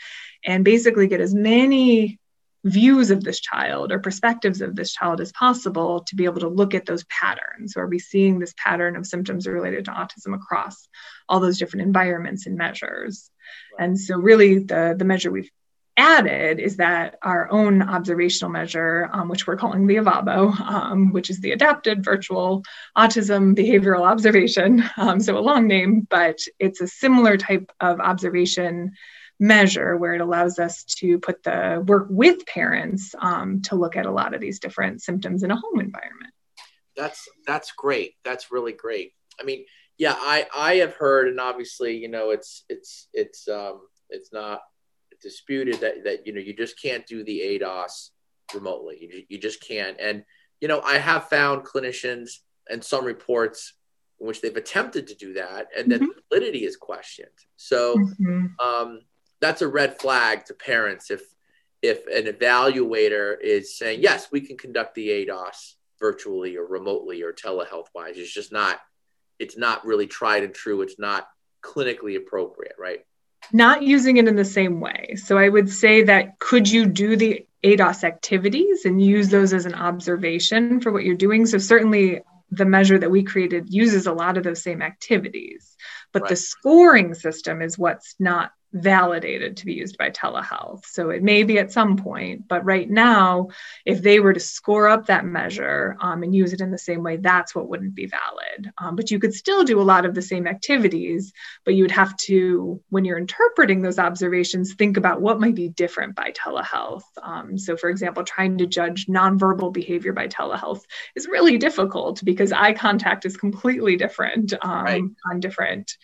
and 0.46 0.66
basically 0.66 1.08
get 1.08 1.22
as 1.22 1.34
many 1.34 2.20
views 2.66 3.10
of 3.10 3.24
this 3.24 3.40
child 3.40 3.92
or 3.92 4.00
perspectives 4.00 4.62
of 4.62 4.76
this 4.76 4.92
child 4.92 5.22
as 5.22 5.32
possible 5.32 6.02
to 6.02 6.16
be 6.16 6.26
able 6.26 6.42
to 6.42 6.50
look 6.50 6.74
at 6.76 6.86
those 6.86 7.06
patterns. 7.06 7.78
Are 7.78 7.88
we 7.88 8.00
seeing 8.00 8.40
this 8.40 8.54
pattern 8.58 8.96
of 8.96 9.08
symptoms 9.08 9.48
related 9.48 9.86
to 9.86 9.92
autism 9.92 10.36
across 10.36 10.88
all 11.30 11.40
those 11.40 11.58
different 11.58 11.86
environments 11.86 12.48
and 12.48 12.58
measures? 12.58 13.32
And 13.78 14.00
so, 14.00 14.18
really, 14.18 14.60
the, 14.60 14.96
the 14.98 15.06
measure 15.06 15.32
we've 15.32 15.50
added 15.96 16.60
is 16.60 16.78
that 16.78 17.18
our 17.22 17.52
own 17.52 17.82
observational 17.82 18.52
measure, 18.52 19.10
um, 19.12 19.30
which 19.30 19.48
we're 19.48 19.58
calling 19.58 19.88
the 19.88 19.98
AVABO, 19.98 20.60
um, 20.60 21.12
which 21.12 21.30
is 21.30 21.40
the 21.40 21.52
Adapted 21.52 22.04
Virtual 22.04 22.64
Autism 22.98 23.56
Behavioral 23.56 24.06
Observation. 24.06 24.84
Um, 24.98 25.22
so, 25.22 25.38
a 25.38 25.40
long 25.40 25.68
name, 25.68 26.06
but 26.10 26.40
it's 26.60 26.82
a 26.82 26.88
similar 26.88 27.38
type 27.38 27.72
of 27.80 28.02
observation 28.02 28.94
measure 29.40 29.96
where 29.98 30.14
it 30.14 30.22
allows 30.22 30.60
us 30.60 30.84
to 30.84 31.18
put 31.20 31.44
the 31.44 31.84
work 31.86 32.08
with 32.10 32.46
parents 32.46 33.16
um, 33.20 33.62
to 33.62 33.76
look 33.76 33.96
at 33.96 34.06
a 34.06 34.12
lot 34.12 34.34
of 34.34 34.42
these 34.42 34.60
different 34.60 35.02
symptoms 35.02 35.44
in 35.44 35.52
a 35.52 35.56
home 35.56 35.80
environment. 35.80 36.34
That's 36.96 37.28
that's 37.48 37.72
great. 37.72 38.16
That's 38.26 38.52
really 38.52 38.74
great. 38.74 39.14
I 39.40 39.44
mean 39.44 39.66
yeah 40.00 40.16
i 40.18 40.48
i 40.56 40.76
have 40.76 40.96
heard 40.96 41.28
and 41.28 41.40
obviously 41.40 41.96
you 41.96 42.08
know 42.08 42.32
it's 42.32 42.64
it's 42.70 43.10
it's 43.14 43.48
um 43.48 43.82
it's 44.10 44.34
not 44.34 44.62
disputed 45.22 45.76
that 45.82 46.04
that 46.06 46.26
you 46.26 46.34
know 46.34 46.40
you 46.40 46.56
just 46.56 46.82
can't 46.82 47.06
do 47.06 47.24
the 47.24 47.42
ados 47.42 48.10
remotely. 48.56 48.98
You, 49.00 49.24
you 49.30 49.38
just 49.38 49.62
can't. 49.62 50.00
And 50.00 50.24
you 50.60 50.68
know 50.68 50.82
i 50.82 50.98
have 50.98 51.30
found 51.30 51.66
clinicians 51.66 52.40
and 52.70 52.84
some 52.84 53.06
reports 53.06 53.76
in 54.20 54.28
which 54.28 54.42
they've 54.42 54.56
attempted 54.56 55.08
to 55.08 55.16
do 55.16 55.34
that 55.34 55.68
and 55.78 55.92
then 55.92 56.00
mm-hmm. 56.00 56.20
validity 56.30 56.66
is 56.66 56.76
questioned. 56.76 57.28
So 57.56 57.96
mm-hmm. 57.96 58.48
um, 58.60 59.02
that's 59.42 59.62
a 59.62 59.68
red 59.68 60.00
flag 60.00 60.46
to 60.46 60.54
parents 60.54 61.12
if 61.12 61.22
if 61.82 62.06
an 62.08 62.32
evaluator 62.32 63.36
is 63.42 63.78
saying 63.78 64.02
yes 64.02 64.28
we 64.32 64.42
can 64.42 64.58
conduct 64.58 64.96
the 64.96 65.10
ados 65.10 65.76
virtually 66.00 66.58
or 66.58 66.66
remotely 66.66 67.22
or 67.22 67.34
telehealth 67.34 67.88
wise. 67.94 68.18
It's 68.18 68.34
just 68.34 68.52
not 68.52 68.80
it's 69.38 69.58
not 69.58 69.86
really 69.86 70.08
tried 70.08 70.44
and 70.44 70.54
true. 70.54 70.82
It's 70.82 71.00
not 71.00 71.28
clinically 71.64 72.18
appropriate 72.18 72.76
right? 72.80 73.06
Not 73.54 73.84
using 73.84 74.18
it 74.18 74.28
in 74.28 74.36
the 74.36 74.46
same 74.46 74.80
way. 74.80 75.16
So 75.16 75.38
i 75.38 75.48
would 75.48 75.70
say 75.70 76.04
that 76.04 76.40
could 76.40 76.70
you 76.70 76.86
do 76.86 77.16
the 77.16 77.46
ados 77.64 78.04
activities 78.04 78.86
and 78.86 79.04
use 79.04 79.30
those 79.30 79.54
as 79.54 79.66
an 79.66 79.76
observation 79.76 80.80
for 80.80 80.92
what 80.92 81.04
you're 81.04 81.16
doing? 81.16 81.46
So 81.46 81.58
certainly 81.58 82.22
the 82.52 82.66
measure 82.66 82.98
that 82.98 83.12
we 83.12 83.24
created 83.24 83.72
uses 83.72 84.08
a 84.08 84.14
lot 84.14 84.38
of 84.38 84.44
those 84.44 84.64
same 84.64 84.82
activities 84.82 85.76
but 86.12 86.24
right. 86.24 86.30
the 86.30 86.36
scoring 86.36 87.14
system 87.14 87.62
is 87.62 87.78
what's 87.78 88.16
not 88.20 88.52
validated 88.74 89.58
to 89.58 89.66
be 89.66 89.74
used 89.74 89.98
by 89.98 90.10
telehealth. 90.12 90.86
So 90.86 91.10
it 91.10 91.24
may 91.24 91.44
be 91.44 91.58
at 91.58 91.72
some 91.72 91.98
point, 91.98 92.48
but 92.48 92.64
right 92.64 92.90
now, 92.90 93.50
if 93.86 94.02
they 94.02 94.20
were 94.20 94.34
to 94.34 94.40
score 94.40 94.88
up 94.88 95.08
that 95.08 95.26
measure 95.26 95.98
um, 96.00 96.22
and 96.24 96.36
use 96.36 96.54
it 96.54 96.62
in 96.62 96.72
the 96.72 96.78
same 96.78 97.02
way, 97.02 97.18
that's 97.18 97.56
what 97.56 97.68
wouldn't 97.68 97.96
be 97.96 98.06
valid. 98.06 98.72
Um, 98.78 98.96
but 98.96 99.10
you 99.10 99.20
could 99.20 99.34
still 99.34 99.64
do 99.64 99.82
a 99.82 99.84
lot 99.84 100.06
of 100.06 100.14
the 100.14 100.22
same 100.22 100.48
activities, 100.48 101.34
but 101.66 101.74
you 101.74 101.84
would 101.84 101.92
have 101.92 102.16
to, 102.18 102.80
when 102.90 103.06
you're 103.06 103.18
interpreting 103.18 103.82
those 103.82 104.00
observations, 104.00 104.74
think 104.74 104.98
about 104.98 105.22
what 105.22 105.40
might 105.40 105.56
be 105.56 105.70
different 105.70 106.16
by 106.16 106.32
telehealth. 106.32 107.04
Um, 107.22 107.58
so, 107.58 107.76
for 107.76 107.90
example, 107.90 108.24
trying 108.24 108.60
to 108.60 108.68
judge 108.68 109.08
nonverbal 109.08 109.74
behavior 109.74 110.14
by 110.14 110.28
telehealth 110.28 110.82
is 111.16 111.28
really 111.28 111.58
difficult 111.58 112.24
because 112.24 112.52
eye 112.52 112.74
contact 112.74 113.26
is 113.26 113.36
completely 113.36 113.96
different 113.96 114.54
um, 114.62 114.84
right. 114.84 115.04
on 115.32 115.40
different 115.40 115.98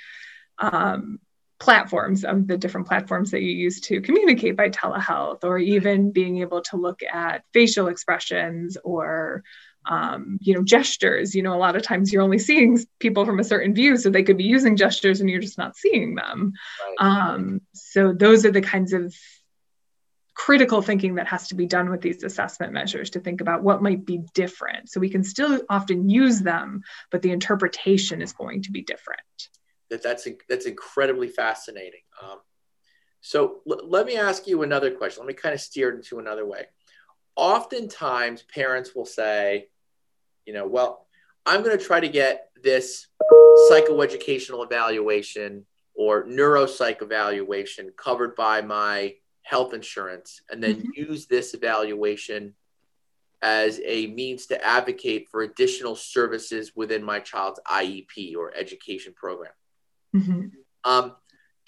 um, 0.58 1.20
platforms 1.60 2.26
of 2.26 2.48
the 2.48 2.58
different 2.58 2.88
platforms 2.88 3.32
that 3.32 3.42
you 3.42 3.52
use 3.52 3.80
to 3.80 4.02
communicate 4.02 4.58
by 4.58 4.70
telehealth 4.70 5.44
or 5.44 5.58
even 5.58 6.12
being 6.12 6.40
able 6.40 6.62
to 6.62 6.76
look 6.76 7.00
at 7.04 7.44
facial 7.54 7.88
expressions 7.88 8.78
or 8.84 9.44
um, 9.88 10.38
you 10.42 10.54
know 10.54 10.64
gestures. 10.64 11.34
You 11.34 11.44
know 11.44 11.56
a 11.56 11.58
lot 11.58 11.76
of 11.76 11.84
times 11.84 12.12
you're 12.12 12.24
only 12.24 12.40
seeing 12.40 12.80
people 13.00 13.26
from 13.26 13.40
a 13.40 13.44
certain 13.44 13.74
view 13.74 13.98
so 13.98 14.10
they 14.10 14.24
could 14.24 14.38
be 14.38 14.44
using 14.44 14.76
gestures 14.76 15.22
and 15.22 15.30
you're 15.30 15.42
just 15.42 15.58
not 15.58 15.78
seeing 15.78 16.16
them. 16.16 16.54
Right. 17.00 17.08
um, 17.08 17.62
so 17.74 18.12
those 18.12 18.46
are 18.46 18.52
the 18.52 18.62
kinds 18.62 18.94
of 18.94 19.16
critical 20.34 20.82
thinking 20.82 21.16
that 21.16 21.28
has 21.28 21.48
to 21.48 21.56
be 21.56 21.66
done 21.66 21.90
with 21.90 22.02
these 22.02 22.22
assessment 22.24 22.74
measures 22.74 23.12
to 23.12 23.22
think 23.22 23.40
about 23.40 23.64
what 23.64 23.82
might 23.82 24.06
be 24.06 24.20
different. 24.34 24.90
So 24.90 25.00
we 25.00 25.10
can 25.10 25.24
still 25.24 25.62
often 25.70 26.10
use 26.10 26.42
them 26.42 26.82
but 27.10 27.22
the 27.22 27.32
interpretation 27.32 28.22
is 28.22 28.34
going 28.34 28.64
to 28.64 28.72
be 28.72 28.82
different 28.82 29.22
that 29.90 30.04
that's 30.04 30.28
that's 30.50 30.66
incredibly 30.66 31.28
fascinating. 31.28 32.02
Um, 32.22 32.40
so 33.22 33.62
l- 33.70 33.88
let 33.88 34.06
me 34.06 34.18
ask 34.18 34.48
you 34.48 34.64
another 34.64 34.92
question. 34.92 35.22
Let 35.22 35.28
me 35.28 35.34
kind 35.34 35.54
of 35.54 35.62
steer 35.62 35.90
it 35.92 35.96
into 35.96 36.20
another 36.20 36.46
way. 36.46 36.66
Oftentimes, 37.36 38.44
parents 38.44 38.96
will 38.96 39.06
say, 39.06 39.68
you 40.46 40.54
know, 40.54 40.68
well, 40.68 41.08
I'm 41.46 41.64
going 41.64 41.78
to 41.78 41.84
try 41.84 42.00
to 42.00 42.08
get 42.08 42.50
this 42.64 43.08
psychoeducational 43.70 44.64
evaluation 44.66 45.66
or 45.96 46.26
neuropsych 46.26 47.02
evaluation 47.02 47.92
covered 47.98 48.36
by 48.36 48.62
my 48.62 49.16
health 49.44 49.74
insurance, 49.74 50.42
and 50.50 50.62
then 50.62 50.78
mm-hmm. 50.78 51.10
use 51.12 51.28
this 51.28 51.54
evaluation 51.54 52.54
as 53.42 53.80
a 53.86 54.08
means 54.08 54.48
to 54.48 54.66
advocate 54.66 55.28
for 55.30 55.44
additional 55.44 55.96
services 55.96 56.72
within 56.76 57.04
my 57.04 57.20
child's 57.20 57.60
IEP 57.72 58.36
or 58.36 58.52
education 58.56 59.14
program. 59.16 59.52
Mm-hmm. 60.16 60.48
Um, 60.84 61.16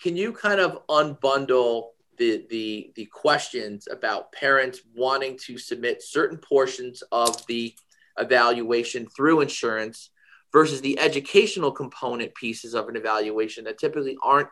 can 0.02 0.16
you 0.16 0.32
kind 0.32 0.60
of 0.60 0.86
unbundle 0.88 1.90
the, 2.18 2.46
the, 2.50 2.92
the 2.96 3.06
questions 3.06 3.88
about 3.92 4.32
parents 4.32 4.82
wanting 4.96 5.38
to 5.46 5.58
submit 5.58 6.02
certain 6.02 6.38
portions 6.38 7.04
of 7.12 7.46
the 7.48 7.76
evaluation 8.18 9.08
through 9.08 9.42
insurance 9.42 10.10
versus 10.52 10.82
the 10.82 10.98
educational 11.00 11.72
component 11.72 12.34
pieces 12.36 12.74
of 12.74 12.90
an 12.90 12.96
evaluation 12.96 13.66
that 13.66 13.78
typically 13.78 14.18
aren't 14.24 14.50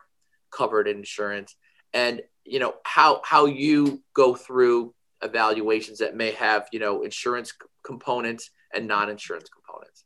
covered 0.50 0.86
in 0.86 0.98
insurance 0.98 1.56
and 1.92 2.22
you 2.44 2.60
know 2.60 2.74
how 2.84 3.20
how 3.24 3.46
you 3.46 4.02
go 4.14 4.34
through 4.34 4.94
evaluations 5.22 5.98
that 5.98 6.14
may 6.14 6.30
have 6.30 6.68
you 6.72 6.78
know 6.78 7.02
insurance 7.02 7.52
components 7.84 8.50
and 8.72 8.86
non-insurance 8.86 9.48
components 9.48 10.04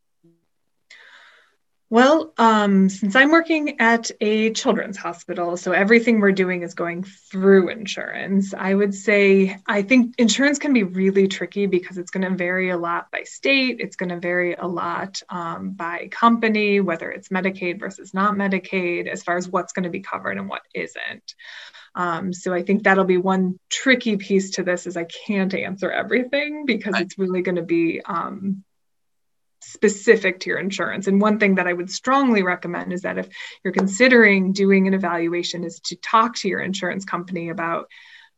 well, 1.92 2.32
um, 2.38 2.88
since 2.88 3.16
I'm 3.16 3.32
working 3.32 3.80
at 3.80 4.12
a 4.20 4.52
children's 4.52 4.96
hospital, 4.96 5.56
so 5.56 5.72
everything 5.72 6.20
we're 6.20 6.30
doing 6.30 6.62
is 6.62 6.74
going 6.74 7.02
through 7.02 7.68
insurance, 7.68 8.54
I 8.54 8.72
would 8.72 8.94
say 8.94 9.58
I 9.66 9.82
think 9.82 10.14
insurance 10.16 10.60
can 10.60 10.72
be 10.72 10.84
really 10.84 11.26
tricky 11.26 11.66
because 11.66 11.98
it's 11.98 12.12
going 12.12 12.30
to 12.30 12.36
vary 12.36 12.70
a 12.70 12.76
lot 12.76 13.10
by 13.10 13.24
state. 13.24 13.80
It's 13.80 13.96
going 13.96 14.10
to 14.10 14.20
vary 14.20 14.54
a 14.54 14.68
lot 14.68 15.20
um, 15.28 15.72
by 15.72 16.06
company, 16.12 16.80
whether 16.80 17.10
it's 17.10 17.28
Medicaid 17.28 17.80
versus 17.80 18.14
not 18.14 18.34
Medicaid, 18.34 19.08
as 19.08 19.24
far 19.24 19.36
as 19.36 19.48
what's 19.48 19.72
going 19.72 19.82
to 19.82 19.90
be 19.90 20.00
covered 20.00 20.38
and 20.38 20.48
what 20.48 20.62
isn't. 20.72 21.34
Um, 21.96 22.32
so 22.32 22.54
I 22.54 22.62
think 22.62 22.84
that'll 22.84 23.04
be 23.04 23.16
one 23.16 23.58
tricky 23.68 24.16
piece 24.16 24.52
to 24.52 24.62
this 24.62 24.86
is 24.86 24.96
I 24.96 25.06
can't 25.26 25.52
answer 25.54 25.90
everything 25.90 26.66
because 26.66 26.94
it's 27.00 27.18
really 27.18 27.42
going 27.42 27.56
to 27.56 27.62
be 27.62 28.00
um, 28.04 28.62
specific 29.60 30.40
to 30.40 30.50
your 30.50 30.58
insurance. 30.58 31.06
And 31.06 31.20
one 31.20 31.38
thing 31.38 31.56
that 31.56 31.66
I 31.66 31.72
would 31.72 31.90
strongly 31.90 32.42
recommend 32.42 32.92
is 32.92 33.02
that 33.02 33.18
if 33.18 33.28
you're 33.62 33.72
considering 33.72 34.52
doing 34.52 34.86
an 34.86 34.94
evaluation, 34.94 35.64
is 35.64 35.80
to 35.80 35.96
talk 35.96 36.36
to 36.36 36.48
your 36.48 36.60
insurance 36.60 37.04
company 37.04 37.50
about 37.50 37.88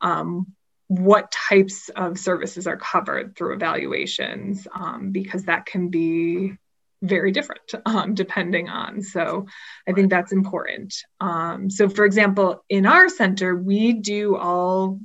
um, 0.00 0.52
what 0.88 1.32
types 1.32 1.88
of 1.90 2.18
services 2.18 2.66
are 2.66 2.76
covered 2.76 3.36
through 3.36 3.54
evaluations, 3.54 4.66
um, 4.74 5.10
because 5.10 5.44
that 5.44 5.64
can 5.64 5.88
be 5.88 6.56
very 7.02 7.32
different 7.32 7.72
um, 7.86 8.14
depending 8.14 8.68
on. 8.68 9.02
So 9.02 9.46
I 9.88 9.92
think 9.92 10.10
that's 10.10 10.32
important. 10.32 10.94
Um, 11.20 11.70
so, 11.70 11.88
for 11.88 12.04
example, 12.04 12.64
in 12.68 12.86
our 12.86 13.08
center, 13.08 13.56
we 13.56 13.92
do 13.92 14.36
all 14.36 15.00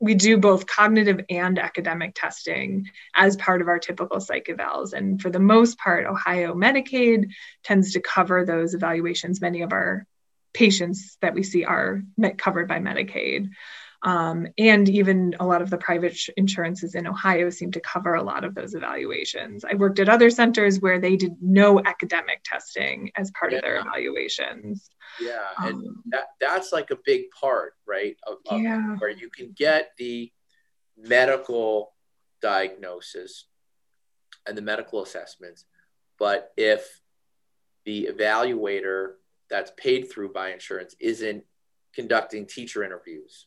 we 0.00 0.14
do 0.14 0.38
both 0.38 0.66
cognitive 0.66 1.20
and 1.28 1.58
academic 1.58 2.14
testing 2.14 2.88
as 3.14 3.36
part 3.36 3.60
of 3.60 3.68
our 3.68 3.78
typical 3.78 4.18
psych 4.18 4.46
evals. 4.46 4.94
And 4.94 5.20
for 5.20 5.28
the 5.28 5.38
most 5.38 5.78
part, 5.78 6.06
Ohio 6.06 6.54
Medicaid 6.54 7.30
tends 7.62 7.92
to 7.92 8.00
cover 8.00 8.44
those 8.44 8.74
evaluations. 8.74 9.42
Many 9.42 9.60
of 9.60 9.72
our 9.72 10.06
patients 10.54 11.18
that 11.20 11.34
we 11.34 11.42
see 11.42 11.64
are 11.64 12.02
covered 12.38 12.66
by 12.66 12.78
Medicaid. 12.78 13.50
Um, 14.02 14.46
and 14.56 14.88
even 14.88 15.36
a 15.40 15.46
lot 15.46 15.60
of 15.60 15.68
the 15.68 15.76
private 15.76 16.18
insurances 16.36 16.94
in 16.94 17.06
Ohio 17.06 17.50
seem 17.50 17.70
to 17.72 17.80
cover 17.80 18.14
a 18.14 18.22
lot 18.22 18.44
of 18.44 18.54
those 18.54 18.74
evaluations. 18.74 19.62
I 19.64 19.74
worked 19.74 19.98
at 19.98 20.08
other 20.08 20.30
centers 20.30 20.80
where 20.80 20.98
they 20.98 21.16
did 21.16 21.36
no 21.42 21.80
academic 21.80 22.40
testing 22.42 23.10
as 23.16 23.30
part 23.32 23.52
yeah. 23.52 23.58
of 23.58 23.62
their 23.62 23.76
evaluations. 23.80 24.88
Yeah, 25.20 25.46
and 25.58 25.74
um, 25.74 26.02
that, 26.06 26.28
that's 26.40 26.72
like 26.72 26.90
a 26.90 26.98
big 27.04 27.24
part, 27.38 27.74
right? 27.86 28.16
Of, 28.26 28.38
of 28.46 28.62
yeah. 28.62 28.96
Where 28.96 29.10
you 29.10 29.28
can 29.28 29.52
get 29.52 29.90
the 29.98 30.32
medical 30.96 31.92
diagnosis 32.40 33.46
and 34.46 34.56
the 34.56 34.62
medical 34.62 35.02
assessments, 35.02 35.66
but 36.18 36.52
if 36.56 37.02
the 37.84 38.08
evaluator 38.10 39.12
that's 39.50 39.72
paid 39.76 40.10
through 40.10 40.32
by 40.32 40.52
insurance 40.52 40.94
isn't 41.00 41.44
conducting 41.92 42.46
teacher 42.46 42.82
interviews 42.82 43.46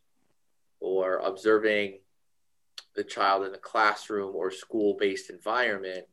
or 0.84 1.18
observing 1.20 1.98
the 2.96 3.04
child 3.04 3.48
in 3.48 3.56
a 3.56 3.58
classroom 3.58 4.36
or 4.36 4.52
school 4.52 4.96
based 5.00 5.30
environment, 5.30 6.06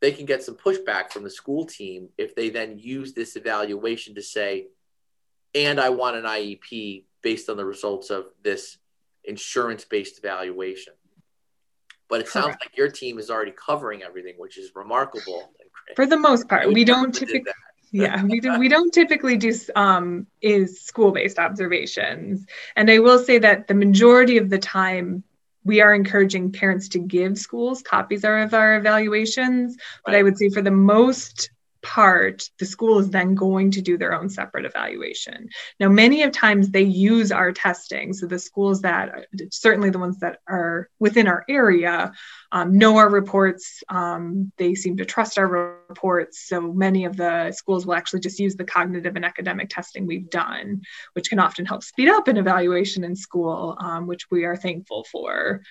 they 0.00 0.10
can 0.10 0.26
get 0.26 0.42
some 0.42 0.56
pushback 0.56 1.12
from 1.12 1.22
the 1.22 1.30
school 1.30 1.66
team 1.66 2.08
if 2.18 2.34
they 2.34 2.48
then 2.48 2.78
use 2.78 3.12
this 3.12 3.36
evaluation 3.36 4.14
to 4.14 4.22
say, 4.22 4.66
and 5.54 5.78
I 5.78 5.90
want 5.90 6.16
an 6.16 6.24
IEP 6.24 7.04
based 7.22 7.48
on 7.48 7.56
the 7.56 7.64
results 7.64 8.10
of 8.10 8.26
this 8.42 8.78
insurance 9.24 9.84
based 9.84 10.18
evaluation. 10.18 10.94
But 12.08 12.20
it 12.20 12.28
sounds 12.28 12.56
like 12.60 12.76
your 12.76 12.88
team 12.88 13.18
is 13.18 13.30
already 13.30 13.52
covering 13.52 14.02
everything, 14.02 14.34
which 14.38 14.58
is 14.58 14.70
remarkable. 14.74 15.52
For 15.96 16.06
the 16.06 16.16
most 16.16 16.48
part, 16.48 16.72
we 16.72 16.84
don't 16.84 17.12
typically 17.12 17.52
yeah 17.90 18.22
we, 18.24 18.40
do, 18.40 18.58
we 18.58 18.68
don't 18.68 18.92
typically 18.92 19.36
do 19.36 19.52
um, 19.74 20.26
is 20.42 20.80
school-based 20.80 21.38
observations. 21.38 22.46
And 22.74 22.90
i 22.90 22.98
will 22.98 23.18
say 23.18 23.38
that 23.38 23.68
the 23.68 23.74
majority 23.74 24.38
of 24.38 24.50
the 24.50 24.58
time 24.58 25.22
we 25.64 25.80
are 25.80 25.94
encouraging 25.94 26.52
parents 26.52 26.88
to 26.90 27.00
give 27.00 27.36
schools 27.38 27.82
copies 27.82 28.22
of 28.24 28.54
our 28.54 28.76
evaluations. 28.76 29.76
But 30.04 30.14
i 30.14 30.22
would 30.22 30.38
say 30.38 30.48
for 30.50 30.62
the 30.62 30.70
most 30.70 31.50
part, 31.86 32.42
the 32.58 32.66
school 32.66 32.98
is 32.98 33.10
then 33.10 33.36
going 33.36 33.70
to 33.70 33.80
do 33.80 33.96
their 33.96 34.12
own 34.12 34.28
separate 34.28 34.64
evaluation. 34.64 35.48
Now, 35.78 35.88
many 35.88 36.24
of 36.24 36.32
times 36.32 36.68
they 36.68 36.82
use 36.82 37.30
our 37.30 37.52
testing. 37.52 38.12
So 38.12 38.26
the 38.26 38.40
schools 38.40 38.82
that, 38.82 39.26
certainly 39.52 39.90
the 39.90 40.00
ones 40.00 40.18
that 40.18 40.40
are 40.48 40.88
within 40.98 41.28
our 41.28 41.44
area, 41.48 42.12
um, 42.50 42.76
know 42.76 42.96
our 42.96 43.08
reports. 43.08 43.84
Um, 43.88 44.50
they 44.58 44.74
seem 44.74 44.96
to 44.96 45.04
trust 45.04 45.38
our 45.38 45.46
reports. 45.88 46.48
So 46.48 46.72
many 46.72 47.04
of 47.04 47.16
the 47.16 47.52
schools 47.52 47.86
will 47.86 47.94
actually 47.94 48.20
just 48.20 48.40
use 48.40 48.56
the 48.56 48.64
cognitive 48.64 49.14
and 49.14 49.24
academic 49.24 49.68
testing 49.70 50.06
we've 50.06 50.28
done, 50.28 50.82
which 51.12 51.30
can 51.30 51.38
often 51.38 51.66
help 51.66 51.84
speed 51.84 52.08
up 52.08 52.26
an 52.26 52.36
evaluation 52.36 53.04
in 53.04 53.14
school, 53.14 53.76
um, 53.78 54.08
which 54.08 54.28
we 54.28 54.44
are 54.44 54.56
thankful 54.56 55.06
for. 55.10 55.62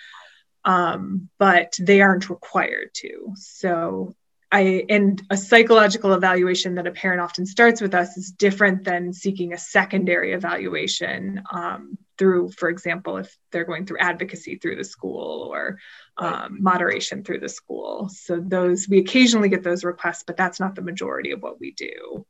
Um, 0.63 1.29
but 1.37 1.75
they 1.79 2.01
aren't 2.01 2.29
required 2.29 2.89
to. 2.95 3.33
So 3.35 4.15
I, 4.51 4.85
and 4.89 5.21
a 5.29 5.37
psychological 5.37 6.13
evaluation 6.13 6.75
that 6.75 6.87
a 6.87 6.91
parent 6.91 7.21
often 7.21 7.45
starts 7.45 7.81
with 7.81 7.93
us 7.93 8.15
is 8.15 8.31
different 8.31 8.83
than 8.83 9.11
seeking 9.11 9.53
a 9.53 9.57
secondary 9.57 10.33
evaluation 10.33 11.43
um, 11.51 11.97
through, 12.17 12.51
for 12.51 12.69
example, 12.69 13.17
if 13.17 13.35
they're 13.51 13.65
going 13.65 13.85
through 13.85 13.97
advocacy 13.99 14.55
through 14.57 14.75
the 14.77 14.83
school 14.83 15.49
or 15.51 15.79
um, 16.17 16.57
moderation 16.61 17.23
through 17.23 17.39
the 17.39 17.49
school. 17.49 18.09
So 18.09 18.39
those 18.39 18.87
we 18.87 18.99
occasionally 18.99 19.49
get 19.49 19.63
those 19.63 19.83
requests, 19.83 20.23
but 20.25 20.37
that's 20.37 20.59
not 20.59 20.75
the 20.75 20.81
majority 20.81 21.31
of 21.31 21.41
what 21.41 21.59
we 21.59 21.71
do. 21.71 22.25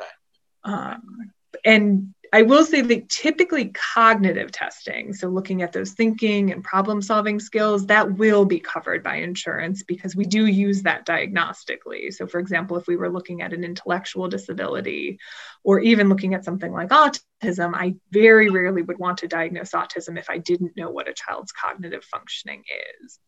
Okay. 0.00 0.74
Um, 0.74 1.32
and 1.64 2.14
I 2.32 2.42
will 2.42 2.64
say 2.64 2.80
that 2.80 3.08
typically 3.08 3.72
cognitive 3.94 4.52
testing, 4.52 5.12
so 5.14 5.28
looking 5.28 5.62
at 5.62 5.72
those 5.72 5.92
thinking 5.92 6.52
and 6.52 6.62
problem 6.62 7.02
solving 7.02 7.40
skills, 7.40 7.86
that 7.86 8.18
will 8.18 8.44
be 8.44 8.60
covered 8.60 9.02
by 9.02 9.16
insurance 9.16 9.82
because 9.82 10.14
we 10.14 10.24
do 10.24 10.46
use 10.46 10.82
that 10.82 11.04
diagnostically. 11.06 12.12
So, 12.12 12.28
for 12.28 12.38
example, 12.38 12.76
if 12.76 12.86
we 12.86 12.96
were 12.96 13.10
looking 13.10 13.42
at 13.42 13.52
an 13.52 13.64
intellectual 13.64 14.28
disability 14.28 15.18
or 15.62 15.80
even 15.80 16.08
looking 16.08 16.34
at 16.34 16.44
something 16.44 16.72
like 16.72 16.88
autism, 16.88 17.72
I 17.74 17.94
very 18.10 18.48
rarely 18.48 18.82
would 18.82 18.98
want 18.98 19.18
to 19.18 19.28
diagnose 19.28 19.72
autism 19.72 20.18
if 20.18 20.30
I 20.30 20.38
didn't 20.38 20.76
know 20.76 20.90
what 20.90 21.08
a 21.08 21.12
child's 21.12 21.52
cognitive 21.52 22.04
functioning 22.04 22.62
is, 23.02 23.18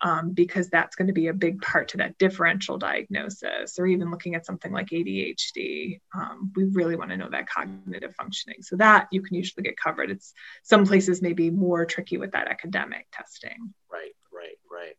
um, 0.00 0.32
because 0.32 0.68
that's 0.68 0.94
going 0.94 1.08
to 1.08 1.12
be 1.12 1.26
a 1.26 1.32
big 1.32 1.60
part 1.60 1.88
to 1.88 1.96
that 1.98 2.18
differential 2.18 2.78
diagnosis. 2.78 3.78
Or 3.78 3.86
even 3.86 4.10
looking 4.10 4.36
at 4.36 4.46
something 4.46 4.72
like 4.72 4.90
ADHD, 4.90 6.00
um, 6.14 6.52
we 6.54 6.64
really 6.64 6.94
want 6.94 7.10
to 7.10 7.16
know 7.16 7.30
that 7.30 7.48
cognitive 7.48 8.14
functioning. 8.14 8.58
So 8.62 8.76
that 8.76 9.08
you 9.10 9.20
can 9.20 9.36
usually 9.36 9.64
get 9.64 9.76
covered. 9.76 10.10
It's 10.10 10.34
some 10.62 10.86
places 10.86 11.20
may 11.20 11.32
be 11.32 11.50
more 11.50 11.84
tricky 11.84 12.16
with 12.16 12.32
that 12.32 12.46
academic 12.46 13.06
testing. 13.12 13.74
Right, 13.92 14.14
right, 14.32 14.58
right. 14.70 14.94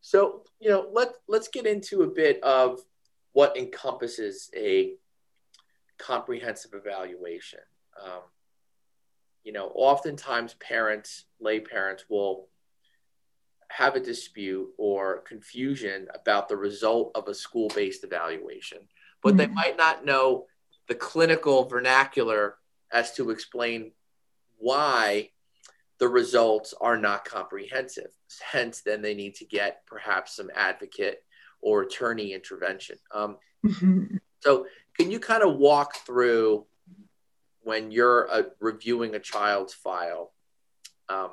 So 0.00 0.44
you 0.58 0.70
know, 0.70 0.88
let 0.92 1.10
let's 1.28 1.48
get 1.48 1.66
into 1.66 2.02
a 2.02 2.06
bit 2.06 2.42
of 2.42 2.80
what 3.32 3.56
encompasses 3.56 4.50
a 4.56 4.94
comprehensive 5.98 6.72
evaluation. 6.74 7.60
Um, 8.02 8.22
you 9.44 9.52
know, 9.52 9.70
oftentimes 9.74 10.54
parents, 10.54 11.24
lay 11.40 11.60
parents, 11.60 12.04
will 12.08 12.48
have 13.70 13.96
a 13.96 14.00
dispute 14.00 14.68
or 14.78 15.20
confusion 15.20 16.08
about 16.14 16.48
the 16.48 16.56
result 16.56 17.12
of 17.14 17.28
a 17.28 17.34
school 17.34 17.70
based 17.74 18.04
evaluation, 18.04 18.78
but 19.22 19.30
mm-hmm. 19.30 19.38
they 19.38 19.46
might 19.46 19.76
not 19.76 20.04
know 20.04 20.46
the 20.88 20.94
clinical 20.94 21.64
vernacular 21.64 22.56
as 22.92 23.12
to 23.14 23.30
explain 23.30 23.92
why 24.56 25.30
the 25.98 26.08
results 26.08 26.74
are 26.80 26.96
not 26.96 27.24
comprehensive. 27.24 28.10
Hence, 28.42 28.82
then 28.82 29.02
they 29.02 29.14
need 29.14 29.34
to 29.36 29.44
get 29.44 29.84
perhaps 29.86 30.36
some 30.36 30.50
advocate 30.54 31.22
or 31.60 31.82
attorney 31.82 32.32
intervention. 32.32 32.98
Um, 33.12 33.36
mm-hmm. 33.66 34.16
So, 34.40 34.66
can 34.96 35.10
you 35.10 35.20
kind 35.20 35.42
of 35.42 35.56
walk 35.56 35.96
through 35.96 36.66
when 37.60 37.90
you're 37.90 38.30
uh, 38.30 38.42
reviewing 38.60 39.14
a 39.14 39.20
child's 39.20 39.74
file 39.74 40.32
um, 41.08 41.30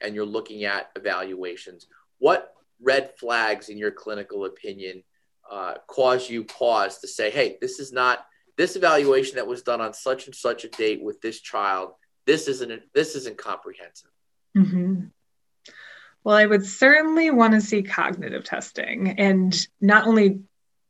and 0.00 0.14
you're 0.14 0.26
looking 0.26 0.64
at 0.64 0.90
evaluations? 0.96 1.86
What 2.18 2.54
red 2.80 3.16
flags, 3.18 3.68
in 3.68 3.78
your 3.78 3.90
clinical 3.90 4.44
opinion, 4.44 5.02
uh, 5.50 5.74
cause 5.86 6.28
you 6.28 6.44
pause 6.44 6.98
to 6.98 7.08
say, 7.08 7.30
"Hey, 7.30 7.58
this 7.60 7.78
is 7.80 7.92
not 7.92 8.24
this 8.56 8.76
evaluation 8.76 9.36
that 9.36 9.46
was 9.46 9.62
done 9.62 9.80
on 9.80 9.94
such 9.94 10.26
and 10.26 10.34
such 10.34 10.64
a 10.64 10.68
date 10.68 11.02
with 11.02 11.20
this 11.20 11.40
child. 11.40 11.92
This 12.26 12.48
isn't 12.48 12.82
this 12.92 13.16
isn't 13.16 13.38
comprehensive." 13.38 14.10
Mm-hmm. 14.56 15.06
Well, 16.24 16.36
I 16.36 16.46
would 16.46 16.66
certainly 16.66 17.30
want 17.30 17.54
to 17.54 17.60
see 17.60 17.82
cognitive 17.82 18.44
testing, 18.44 19.18
and 19.18 19.56
not 19.80 20.06
only 20.06 20.40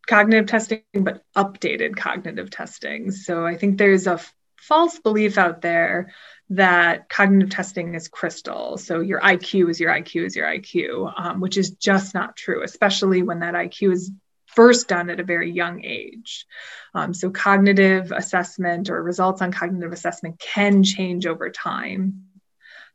cognitive 0.09 0.47
testing, 0.47 0.83
but 0.95 1.23
updated 1.37 1.97
cognitive 1.97 2.51
testing. 2.51 3.11
So 3.13 3.47
I 3.47 3.57
think 3.57 3.79
there's 3.79 4.07
a 4.07 4.15
f- 4.15 4.35
false 4.57 4.99
belief 4.99 5.39
out 5.39 5.61
there 5.63 6.13
that 6.51 7.09
cognitive 7.09 7.51
testing 7.51 7.95
is 7.95 8.09
crystal. 8.09 8.79
So 8.79 9.01
your 9.01 9.21
IQ 9.21 9.71
is 9.71 9.79
your 9.79 9.93
IQ 9.93 10.27
is 10.27 10.35
your 10.35 10.47
IQ, 10.47 11.13
um, 11.17 11.41
which 11.41 11.59
is 11.59 11.73
just 11.73 12.15
not 12.15 12.37
true, 12.37 12.63
especially 12.65 13.23
when 13.23 13.41
that 13.41 13.55
IQ 13.55 13.93
is 13.93 14.11
first 14.47 14.89
done 14.89 15.11
at 15.11 15.21
a 15.21 15.25
very 15.25 15.53
young 15.53 15.85
age. 15.85 16.47
Um, 16.95 17.13
so 17.13 17.31
cognitive 17.31 18.11
assessment 18.11 18.89
or 18.89 19.03
results 19.03 19.43
on 19.43 19.53
cognitive 19.53 19.93
assessment 19.93 20.41
can 20.41 20.83
change 20.83 21.27
over 21.27 21.51
time. 21.51 22.25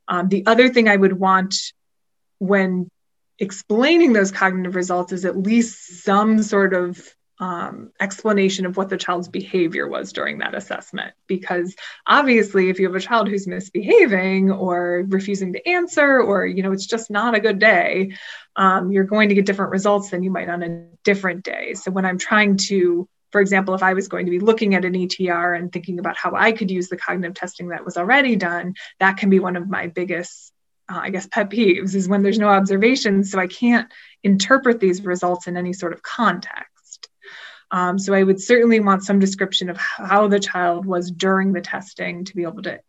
Um, 0.07 0.29
the 0.29 0.45
other 0.47 0.69
thing 0.69 0.89
I 0.89 0.95
would 0.95 1.13
want 1.13 1.55
when 2.39 2.89
explaining 3.39 4.13
those 4.13 4.31
cognitive 4.31 4.75
results 4.75 5.11
is 5.11 5.25
at 5.25 5.37
least 5.37 6.03
some 6.03 6.41
sort 6.43 6.73
of 6.73 7.13
um, 7.39 7.91
explanation 7.99 8.65
of 8.65 8.77
what 8.77 8.89
the 8.89 8.97
child's 8.97 9.27
behavior 9.27 9.87
was 9.87 10.13
during 10.13 10.37
that 10.37 10.55
assessment. 10.55 11.13
Because 11.27 11.75
obviously, 12.05 12.69
if 12.69 12.79
you 12.79 12.85
have 12.87 12.95
a 12.95 12.99
child 12.99 13.27
who's 13.27 13.47
misbehaving 13.47 14.51
or 14.51 15.05
refusing 15.07 15.53
to 15.53 15.67
answer, 15.67 16.21
or 16.21 16.45
you 16.45 16.63
know, 16.63 16.71
it's 16.71 16.85
just 16.85 17.09
not 17.09 17.35
a 17.35 17.39
good 17.39 17.59
day, 17.59 18.13
um, 18.55 18.91
you're 18.91 19.03
going 19.03 19.29
to 19.29 19.35
get 19.35 19.45
different 19.45 19.71
results 19.71 20.11
than 20.11 20.23
you 20.23 20.31
might 20.31 20.49
on 20.49 20.63
a 20.63 20.87
different 21.03 21.43
day. 21.43 21.73
So 21.73 21.91
when 21.91 22.05
I'm 22.05 22.17
trying 22.17 22.57
to 22.67 23.07
for 23.33 23.41
example, 23.41 23.73
if 23.73 23.81
I 23.81 23.93
was 23.93 24.07
going 24.07 24.27
to 24.27 24.29
be 24.29 24.39
looking 24.39 24.75
at 24.75 24.85
an 24.85 24.93
ETR 24.93 25.57
and 25.57 25.71
thinking 25.71 25.97
about 25.97 26.15
how 26.15 26.35
I 26.35 26.51
could 26.51 26.69
use 26.69 26.87
the 26.87 26.97
cognitive 26.97 27.33
testing 27.33 27.69
that 27.69 27.83
was 27.83 27.97
already 27.97 28.35
done, 28.35 28.75
that 28.99 29.17
can 29.17 29.31
be 29.31 29.39
one 29.39 29.55
of 29.55 29.67
my 29.67 29.87
biggest 29.87 30.53
uh, 30.89 30.99
I 31.01 31.09
guess, 31.09 31.27
pet 31.27 31.49
peeves 31.49 31.95
is 31.95 32.07
when 32.07 32.23
there's 32.23 32.39
no 32.39 32.49
observations. 32.49 33.31
So 33.31 33.39
I 33.39 33.47
can't 33.47 33.91
interpret 34.23 34.79
these 34.79 35.03
results 35.03 35.47
in 35.47 35.57
any 35.57 35.73
sort 35.73 35.93
of 35.93 36.01
context. 36.01 37.09
Um, 37.71 37.97
so 37.97 38.13
I 38.13 38.21
would 38.21 38.41
certainly 38.41 38.79
want 38.79 39.03
some 39.03 39.19
description 39.19 39.69
of 39.69 39.77
how 39.77 40.27
the 40.27 40.39
child 40.39 40.85
was 40.85 41.09
during 41.09 41.53
the 41.53 41.61
testing 41.61 42.25
to 42.25 42.35
be 42.35 42.43
able 42.43 42.61
to 42.63 42.79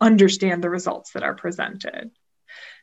understand 0.00 0.62
the 0.62 0.70
results 0.70 1.12
that 1.12 1.22
are 1.22 1.34
presented. 1.34 2.10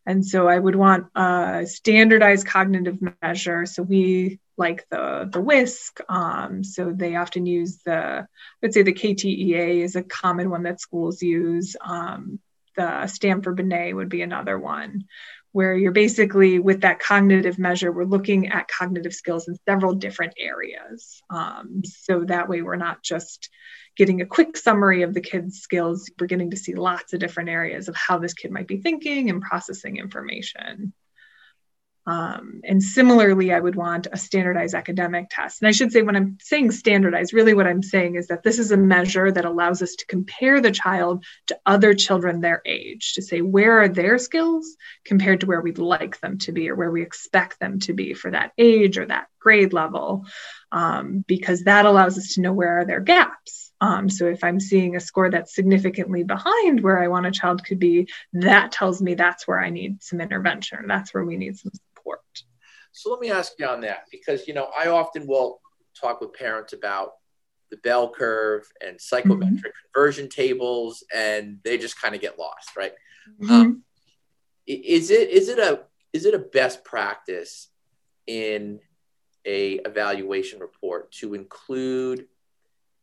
And 0.05 0.25
so 0.25 0.47
I 0.47 0.57
would 0.57 0.75
want 0.75 1.07
a 1.15 1.65
standardized 1.67 2.47
cognitive 2.47 2.99
measure. 3.21 3.65
So 3.65 3.83
we 3.83 4.39
like 4.57 4.85
the 4.89 5.29
the 5.31 5.41
WISC. 5.41 6.01
Um, 6.09 6.63
so 6.63 6.91
they 6.91 7.15
often 7.15 7.45
use 7.45 7.79
the, 7.85 8.27
let's 8.61 8.73
say 8.73 8.83
the 8.83 8.93
KTEA 8.93 9.83
is 9.83 9.95
a 9.95 10.03
common 10.03 10.49
one 10.49 10.63
that 10.63 10.81
schools 10.81 11.21
use. 11.21 11.75
Um, 11.83 12.39
the 12.75 13.07
Stanford 13.07 13.55
Binet 13.57 13.95
would 13.95 14.09
be 14.09 14.21
another 14.21 14.57
one 14.57 15.05
where 15.53 15.75
you're 15.75 15.91
basically 15.91 16.59
with 16.59 16.81
that 16.81 16.99
cognitive 16.99 17.59
measure 17.59 17.91
we're 17.91 18.05
looking 18.05 18.47
at 18.47 18.69
cognitive 18.69 19.13
skills 19.13 19.47
in 19.47 19.57
several 19.67 19.93
different 19.93 20.33
areas. 20.39 21.21
Um, 21.29 21.81
so 21.83 22.23
that 22.25 22.47
way 22.47 22.61
we're 22.61 22.77
not 22.77 23.03
just 23.03 23.49
getting 23.97 24.21
a 24.21 24.25
quick 24.25 24.55
summary 24.55 25.01
of 25.01 25.13
the 25.13 25.21
kid's 25.21 25.59
skills 25.59 26.09
we're 26.19 26.27
getting 26.27 26.51
to 26.51 26.57
see 26.57 26.73
lots 26.73 27.13
of 27.13 27.19
different 27.19 27.49
areas 27.49 27.89
of 27.89 27.95
how 27.95 28.17
this 28.17 28.33
kid 28.33 28.51
might 28.51 28.67
be 28.67 28.77
thinking 28.77 29.29
and 29.29 29.41
processing 29.41 29.97
information 29.97 30.93
um, 32.07 32.61
and 32.63 32.81
similarly, 32.81 33.53
I 33.53 33.59
would 33.59 33.75
want 33.75 34.07
a 34.11 34.17
standardized 34.17 34.73
academic 34.73 35.27
test. 35.29 35.61
And 35.61 35.67
I 35.67 35.71
should 35.71 35.91
say, 35.91 36.01
when 36.01 36.15
I'm 36.15 36.37
saying 36.41 36.71
standardized, 36.71 37.33
really 37.33 37.53
what 37.53 37.67
I'm 37.67 37.83
saying 37.83 38.15
is 38.15 38.27
that 38.27 38.41
this 38.41 38.57
is 38.57 38.71
a 38.71 38.77
measure 38.77 39.31
that 39.31 39.45
allows 39.45 39.83
us 39.83 39.95
to 39.95 40.05
compare 40.07 40.61
the 40.61 40.71
child 40.71 41.23
to 41.47 41.59
other 41.65 41.93
children 41.93 42.41
their 42.41 42.61
age, 42.65 43.13
to 43.13 43.21
say 43.21 43.41
where 43.41 43.81
are 43.81 43.87
their 43.87 44.17
skills 44.17 44.75
compared 45.05 45.41
to 45.41 45.45
where 45.45 45.61
we'd 45.61 45.77
like 45.77 46.19
them 46.21 46.39
to 46.39 46.51
be 46.51 46.69
or 46.69 46.75
where 46.75 46.91
we 46.91 47.03
expect 47.03 47.59
them 47.59 47.79
to 47.81 47.93
be 47.93 48.13
for 48.13 48.31
that 48.31 48.51
age 48.57 48.97
or 48.97 49.05
that 49.05 49.27
grade 49.39 49.73
level, 49.73 50.25
um, 50.71 51.23
because 51.27 51.63
that 51.63 51.85
allows 51.85 52.17
us 52.17 52.33
to 52.33 52.41
know 52.41 52.53
where 52.53 52.79
are 52.79 52.85
their 52.85 52.99
gaps. 52.99 53.70
Um, 53.81 54.09
so 54.09 54.27
if 54.27 54.43
I'm 54.43 54.59
seeing 54.59 54.95
a 54.95 54.99
score 54.99 55.29
that's 55.29 55.55
significantly 55.55 56.23
behind 56.23 56.81
where 56.81 57.01
I 57.01 57.07
want 57.07 57.25
a 57.25 57.31
child 57.31 57.65
could 57.65 57.79
be, 57.79 58.07
that 58.33 58.71
tells 58.71 59.01
me 59.01 59.15
that's 59.15 59.47
where 59.47 59.59
I 59.59 59.69
need 59.69 60.01
some 60.03 60.21
intervention 60.21 60.87
that's 60.87 61.13
where 61.13 61.25
we 61.25 61.37
need 61.37 61.57
some 61.57 61.71
support. 61.73 62.21
So 62.91 63.09
let 63.09 63.19
me 63.19 63.31
ask 63.31 63.53
you 63.57 63.65
on 63.65 63.81
that 63.81 64.05
because 64.11 64.47
you 64.47 64.53
know 64.53 64.69
I 64.77 64.87
often 64.87 65.25
will 65.25 65.61
talk 65.99 66.21
with 66.21 66.33
parents 66.33 66.73
about 66.73 67.13
the 67.71 67.77
bell 67.77 68.09
curve 68.09 68.69
and 68.85 68.99
psychometric 68.99 69.59
mm-hmm. 69.59 69.93
conversion 69.93 70.29
tables, 70.29 71.03
and 71.13 71.59
they 71.63 71.77
just 71.77 71.99
kind 71.99 72.13
of 72.13 72.21
get 72.21 72.37
lost, 72.37 72.75
right? 72.75 72.91
Mm-hmm. 73.41 73.51
Um, 73.51 73.83
is 74.67 75.09
it 75.09 75.29
is 75.29 75.49
it 75.49 75.57
a 75.57 75.83
is 76.13 76.25
it 76.25 76.33
a 76.33 76.39
best 76.39 76.83
practice 76.83 77.69
in 78.27 78.79
a 79.45 79.75
evaluation 79.85 80.59
report 80.59 81.11
to 81.13 81.33
include 81.33 82.27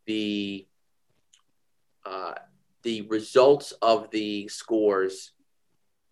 the 0.09 0.65
uh, 2.03 2.33
the 2.81 3.01
results 3.03 3.73
of 3.83 4.09
the 4.09 4.47
scores 4.47 5.33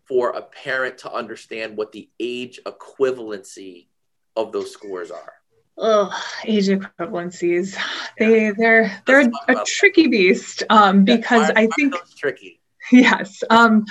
for 0.06 0.30
a 0.30 0.42
parent 0.44 1.00
to 1.00 1.12
understand 1.12 1.76
what 1.76 1.92
the 1.92 2.08
age 2.20 2.60
equivalency 2.68 3.88
of 4.36 4.52
those 4.52 4.72
scores 4.72 5.10
are? 5.10 5.34
Oh, 5.80 6.12
age 6.46 6.68
equivalencies. 6.68 7.76
Yeah. 7.76 8.28
They 8.28 8.52
they're 8.52 9.02
they're 9.08 9.32
a 9.48 9.64
tricky 9.66 10.04
that. 10.04 10.12
beast 10.12 10.64
um, 10.70 11.04
because 11.04 11.50
yeah, 11.50 11.54
I 11.56 11.68
think 11.76 11.96
tricky. 12.16 12.62
Yes. 12.92 13.44
Um, 13.50 13.84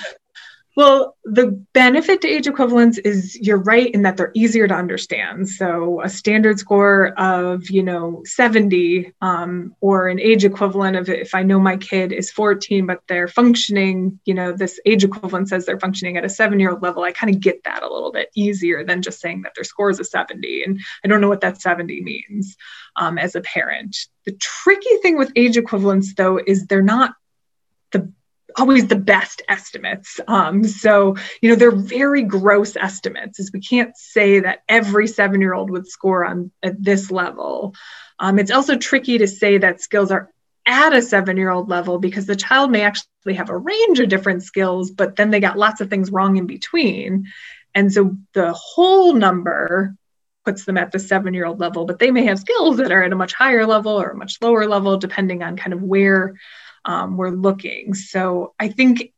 well, 0.76 1.16
the 1.24 1.64
benefit 1.72 2.20
to 2.20 2.28
age 2.28 2.46
equivalence 2.46 2.98
is 2.98 3.34
you're 3.34 3.56
right 3.56 3.90
in 3.90 4.02
that 4.02 4.18
they're 4.18 4.30
easier 4.34 4.68
to 4.68 4.74
understand. 4.74 5.48
So 5.48 6.02
a 6.02 6.08
standard 6.10 6.58
score 6.58 7.14
of, 7.18 7.70
you 7.70 7.82
know, 7.82 8.20
70 8.26 9.14
um, 9.22 9.74
or 9.80 10.08
an 10.08 10.20
age 10.20 10.44
equivalent 10.44 10.96
of 10.96 11.08
if 11.08 11.34
I 11.34 11.44
know 11.44 11.58
my 11.58 11.78
kid 11.78 12.12
is 12.12 12.30
14, 12.30 12.86
but 12.86 13.00
they're 13.08 13.26
functioning, 13.26 14.20
you 14.26 14.34
know, 14.34 14.52
this 14.52 14.78
age 14.84 15.02
equivalent 15.02 15.48
says 15.48 15.64
they're 15.64 15.80
functioning 15.80 16.18
at 16.18 16.26
a 16.26 16.28
seven 16.28 16.60
year 16.60 16.72
old 16.72 16.82
level. 16.82 17.04
I 17.04 17.12
kind 17.12 17.34
of 17.34 17.40
get 17.40 17.64
that 17.64 17.82
a 17.82 17.90
little 17.90 18.12
bit 18.12 18.28
easier 18.34 18.84
than 18.84 19.00
just 19.00 19.20
saying 19.20 19.42
that 19.42 19.54
their 19.54 19.64
score 19.64 19.88
is 19.88 19.98
a 19.98 20.04
70. 20.04 20.62
And 20.64 20.78
I 21.02 21.08
don't 21.08 21.22
know 21.22 21.28
what 21.30 21.40
that 21.40 21.62
70 21.62 22.02
means 22.02 22.54
um, 22.96 23.16
as 23.16 23.34
a 23.34 23.40
parent. 23.40 23.96
The 24.26 24.32
tricky 24.32 24.96
thing 25.00 25.16
with 25.16 25.32
age 25.36 25.56
equivalents, 25.56 26.12
though, 26.14 26.38
is 26.38 26.66
they're 26.66 26.82
not 26.82 27.14
the 27.92 28.12
always 28.58 28.86
the 28.86 28.96
best 28.96 29.42
estimates. 29.48 30.20
Um, 30.26 30.64
so, 30.64 31.16
you 31.40 31.50
know, 31.50 31.56
they're 31.56 31.70
very 31.70 32.22
gross 32.22 32.76
estimates, 32.76 33.38
as 33.38 33.50
we 33.52 33.60
can't 33.60 33.96
say 33.96 34.40
that 34.40 34.62
every 34.68 35.06
seven 35.06 35.40
year 35.40 35.54
old 35.54 35.70
would 35.70 35.86
score 35.86 36.24
on 36.24 36.50
at 36.62 36.82
this 36.82 37.10
level. 37.10 37.74
Um, 38.18 38.38
it's 38.38 38.50
also 38.50 38.76
tricky 38.76 39.18
to 39.18 39.26
say 39.26 39.58
that 39.58 39.80
skills 39.80 40.10
are 40.10 40.30
at 40.64 40.94
a 40.94 41.02
seven 41.02 41.36
year 41.36 41.50
old 41.50 41.68
level 41.68 41.98
because 41.98 42.26
the 42.26 42.36
child 42.36 42.70
may 42.70 42.82
actually 42.82 43.34
have 43.34 43.50
a 43.50 43.56
range 43.56 44.00
of 44.00 44.08
different 44.08 44.42
skills, 44.42 44.90
but 44.90 45.16
then 45.16 45.30
they 45.30 45.40
got 45.40 45.58
lots 45.58 45.80
of 45.80 45.88
things 45.88 46.10
wrong 46.10 46.36
in 46.36 46.46
between. 46.46 47.26
And 47.74 47.92
so 47.92 48.16
the 48.32 48.52
whole 48.52 49.12
number 49.14 49.94
puts 50.46 50.64
them 50.64 50.78
at 50.78 50.92
the 50.92 50.98
seven 50.98 51.34
year 51.34 51.44
old 51.44 51.60
level, 51.60 51.84
but 51.84 51.98
they 51.98 52.10
may 52.10 52.24
have 52.24 52.38
skills 52.38 52.76
that 52.78 52.92
are 52.92 53.02
at 53.02 53.12
a 53.12 53.16
much 53.16 53.34
higher 53.34 53.66
level 53.66 54.00
or 54.00 54.10
a 54.10 54.16
much 54.16 54.38
lower 54.40 54.66
level, 54.66 54.96
depending 54.96 55.42
on 55.42 55.56
kind 55.56 55.74
of 55.74 55.82
where 55.82 56.36
um, 56.84 57.16
we're 57.16 57.30
looking. 57.30 57.92
So 57.94 58.54
I 58.58 58.68
think 58.68 59.12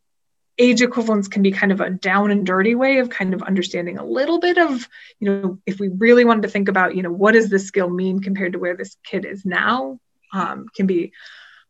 age 0.58 0.82
equivalence 0.82 1.28
can 1.28 1.42
be 1.42 1.52
kind 1.52 1.70
of 1.70 1.80
a 1.80 1.90
down 1.90 2.30
and 2.30 2.44
dirty 2.44 2.74
way 2.74 2.98
of 2.98 3.10
kind 3.10 3.34
of 3.34 3.42
understanding 3.42 3.98
a 3.98 4.04
little 4.04 4.40
bit 4.40 4.58
of, 4.58 4.88
you 5.20 5.30
know, 5.30 5.58
if 5.66 5.78
we 5.78 5.88
really 5.88 6.24
wanted 6.24 6.42
to 6.42 6.48
think 6.48 6.68
about, 6.68 6.96
you 6.96 7.02
know, 7.02 7.12
what 7.12 7.32
does 7.32 7.48
this 7.48 7.66
skill 7.66 7.90
mean 7.90 8.20
compared 8.20 8.54
to 8.54 8.58
where 8.58 8.76
this 8.76 8.96
kid 9.04 9.24
is 9.24 9.44
now, 9.44 10.00
um, 10.32 10.66
can 10.74 10.86
be 10.86 11.12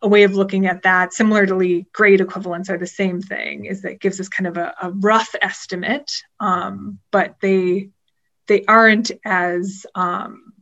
a 0.01 0.09
way 0.09 0.23
of 0.23 0.35
looking 0.35 0.67
at 0.67 0.83
that. 0.83 1.13
Similarly, 1.13 1.87
grade 1.93 2.21
equivalents 2.21 2.71
are 2.71 2.79
the 2.79 2.87
same 2.87 3.21
thing, 3.21 3.65
is 3.65 3.83
that 3.83 4.01
gives 4.01 4.21
us 4.21 4.29
kind 4.29 4.47
of 4.47 4.57
a, 4.57 4.73
a 4.81 4.91
rough 4.91 5.35
estimate, 5.43 6.11
um, 6.39 7.01
but 7.11 7.35
they 7.43 7.91
they 8.49 8.65
aren't 8.65 9.13
as 9.25 9.87
um, 9.95 10.53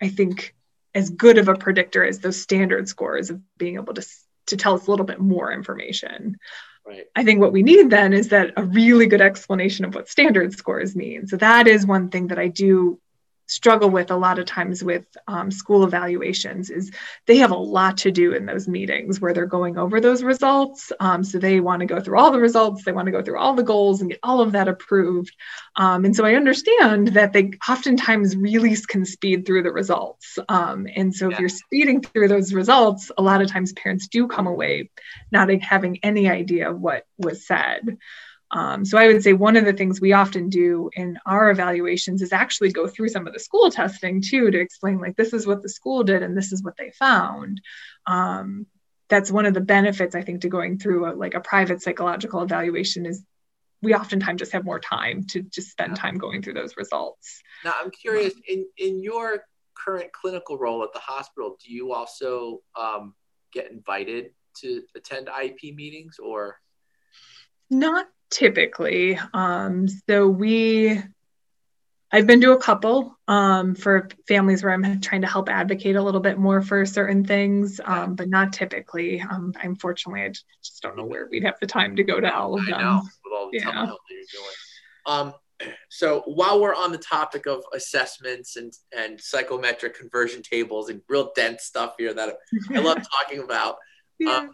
I 0.00 0.08
think 0.08 0.54
as 0.94 1.10
good 1.10 1.38
of 1.38 1.48
a 1.48 1.56
predictor 1.56 2.04
as 2.04 2.20
those 2.20 2.40
standard 2.40 2.88
scores 2.88 3.30
of 3.30 3.40
being 3.58 3.74
able 3.74 3.94
to 3.94 4.06
to 4.46 4.56
tell 4.56 4.74
us 4.74 4.86
a 4.86 4.90
little 4.90 5.06
bit 5.06 5.20
more 5.20 5.50
information. 5.52 6.36
Right. 6.86 7.06
I 7.16 7.24
think 7.24 7.40
what 7.40 7.52
we 7.52 7.62
need 7.62 7.88
then 7.88 8.12
is 8.12 8.28
that 8.28 8.52
a 8.58 8.62
really 8.62 9.06
good 9.06 9.22
explanation 9.22 9.86
of 9.86 9.94
what 9.94 10.08
standard 10.08 10.52
scores 10.52 10.94
mean. 10.94 11.26
So 11.26 11.38
that 11.38 11.66
is 11.66 11.86
one 11.86 12.10
thing 12.10 12.26
that 12.26 12.38
I 12.38 12.48
do 12.48 13.00
struggle 13.54 13.88
with 13.88 14.10
a 14.10 14.16
lot 14.16 14.38
of 14.38 14.46
times 14.46 14.82
with 14.82 15.04
um, 15.28 15.50
school 15.50 15.84
evaluations 15.84 16.70
is 16.70 16.90
they 17.26 17.36
have 17.36 17.52
a 17.52 17.56
lot 17.56 17.98
to 17.98 18.10
do 18.10 18.32
in 18.32 18.46
those 18.46 18.66
meetings 18.66 19.20
where 19.20 19.32
they're 19.32 19.46
going 19.46 19.78
over 19.78 20.00
those 20.00 20.24
results. 20.24 20.90
Um, 20.98 21.22
so 21.22 21.38
they 21.38 21.60
want 21.60 21.80
to 21.80 21.86
go 21.86 22.00
through 22.00 22.18
all 22.18 22.32
the 22.32 22.40
results. 22.40 22.84
They 22.84 22.92
want 22.92 23.06
to 23.06 23.12
go 23.12 23.22
through 23.22 23.38
all 23.38 23.54
the 23.54 23.62
goals 23.62 24.00
and 24.00 24.10
get 24.10 24.18
all 24.24 24.40
of 24.40 24.52
that 24.52 24.66
approved. 24.66 25.32
Um, 25.76 26.04
and 26.04 26.14
so 26.14 26.24
i 26.24 26.34
understand 26.34 27.08
that 27.08 27.32
they 27.32 27.52
oftentimes 27.68 28.36
really 28.36 28.76
can 28.88 29.04
speed 29.04 29.46
through 29.46 29.62
the 29.62 29.72
results. 29.72 30.38
Um, 30.48 30.88
and 30.94 31.14
so 31.14 31.28
yeah. 31.28 31.34
if 31.34 31.40
you're 31.40 31.48
speeding 31.48 32.00
through 32.00 32.28
those 32.28 32.52
results 32.52 33.10
a 33.16 33.22
lot 33.22 33.40
of 33.40 33.48
times 33.50 33.72
parents 33.72 34.08
do 34.08 34.26
come 34.26 34.46
away 34.46 34.90
not 35.30 35.50
having 35.62 35.98
any 36.02 36.28
idea 36.28 36.70
of 36.70 36.80
what 36.80 37.06
was 37.18 37.46
said 37.46 37.98
um, 38.54 38.84
so 38.84 38.96
I 38.96 39.08
would 39.08 39.22
say 39.22 39.32
one 39.32 39.56
of 39.56 39.64
the 39.64 39.72
things 39.72 40.00
we 40.00 40.12
often 40.12 40.48
do 40.48 40.88
in 40.94 41.18
our 41.26 41.50
evaluations 41.50 42.22
is 42.22 42.32
actually 42.32 42.70
go 42.70 42.86
through 42.86 43.08
some 43.08 43.26
of 43.26 43.32
the 43.32 43.40
school 43.40 43.68
testing 43.68 44.22
too 44.22 44.48
to 44.52 44.60
explain 44.60 45.00
like 45.00 45.16
this 45.16 45.32
is 45.32 45.44
what 45.44 45.60
the 45.60 45.68
school 45.68 46.04
did 46.04 46.22
and 46.22 46.36
this 46.36 46.52
is 46.52 46.62
what 46.62 46.76
they 46.76 46.92
found. 46.92 47.60
Um, 48.06 48.66
that's 49.08 49.30
one 49.30 49.44
of 49.44 49.54
the 49.54 49.60
benefits 49.60 50.14
I 50.14 50.22
think 50.22 50.42
to 50.42 50.48
going 50.48 50.78
through 50.78 51.10
a, 51.10 51.12
like 51.14 51.34
a 51.34 51.40
private 51.40 51.82
psychological 51.82 52.42
evaluation 52.42 53.06
is 53.06 53.24
we 53.82 53.92
oftentimes 53.92 54.38
just 54.38 54.52
have 54.52 54.64
more 54.64 54.78
time 54.78 55.24
to 55.30 55.42
just 55.42 55.72
spend 55.72 55.96
time 55.96 56.16
going 56.16 56.40
through 56.40 56.54
those 56.54 56.76
results. 56.76 57.42
Now 57.64 57.74
I'm 57.82 57.90
curious 57.90 58.34
in 58.48 58.66
in 58.78 59.02
your 59.02 59.42
current 59.76 60.12
clinical 60.12 60.56
role 60.58 60.84
at 60.84 60.92
the 60.92 61.00
hospital, 61.00 61.56
do 61.62 61.72
you 61.72 61.92
also 61.92 62.60
um, 62.78 63.14
get 63.52 63.72
invited 63.72 64.30
to 64.58 64.82
attend 64.94 65.26
IEP 65.26 65.74
meetings 65.74 66.18
or? 66.22 66.60
Not 67.74 68.06
typically. 68.30 69.18
Um, 69.32 69.88
so 70.08 70.28
we, 70.28 71.00
I've 72.12 72.26
been 72.26 72.40
to 72.42 72.52
a 72.52 72.58
couple 72.58 73.18
um, 73.26 73.74
for 73.74 74.08
families 74.28 74.62
where 74.62 74.72
I'm 74.72 75.00
trying 75.00 75.22
to 75.22 75.26
help 75.26 75.48
advocate 75.48 75.96
a 75.96 76.02
little 76.02 76.20
bit 76.20 76.38
more 76.38 76.62
for 76.62 76.86
certain 76.86 77.24
things, 77.24 77.80
um, 77.84 78.14
but 78.14 78.28
not 78.28 78.52
typically. 78.52 79.20
Um, 79.20 79.54
unfortunately, 79.60 80.22
I 80.22 80.28
just 80.28 80.82
don't 80.82 80.96
know 80.96 81.04
where 81.04 81.26
we'd 81.28 81.42
have 81.42 81.58
the 81.60 81.66
time 81.66 81.96
to 81.96 82.04
go 82.04 82.20
to 82.20 82.32
all 82.32 82.56
of 82.56 82.64
them. 82.66 82.74
I 82.74 82.82
know, 82.82 83.02
with 83.24 83.32
all 83.36 83.50
the 83.50 83.58
yeah. 83.58 83.86
you're 84.08 84.20
doing. 84.32 84.54
Um, 85.06 85.34
so 85.88 86.22
while 86.26 86.60
we're 86.60 86.74
on 86.74 86.92
the 86.92 86.98
topic 86.98 87.46
of 87.46 87.64
assessments 87.72 88.56
and, 88.56 88.72
and 88.96 89.20
psychometric 89.20 89.98
conversion 89.98 90.42
tables 90.42 90.90
and 90.90 91.00
real 91.08 91.32
dense 91.34 91.64
stuff 91.64 91.94
here 91.98 92.14
that 92.14 92.36
I 92.72 92.78
love 92.78 92.98
talking 93.20 93.42
about, 93.42 93.78
yeah. 94.18 94.46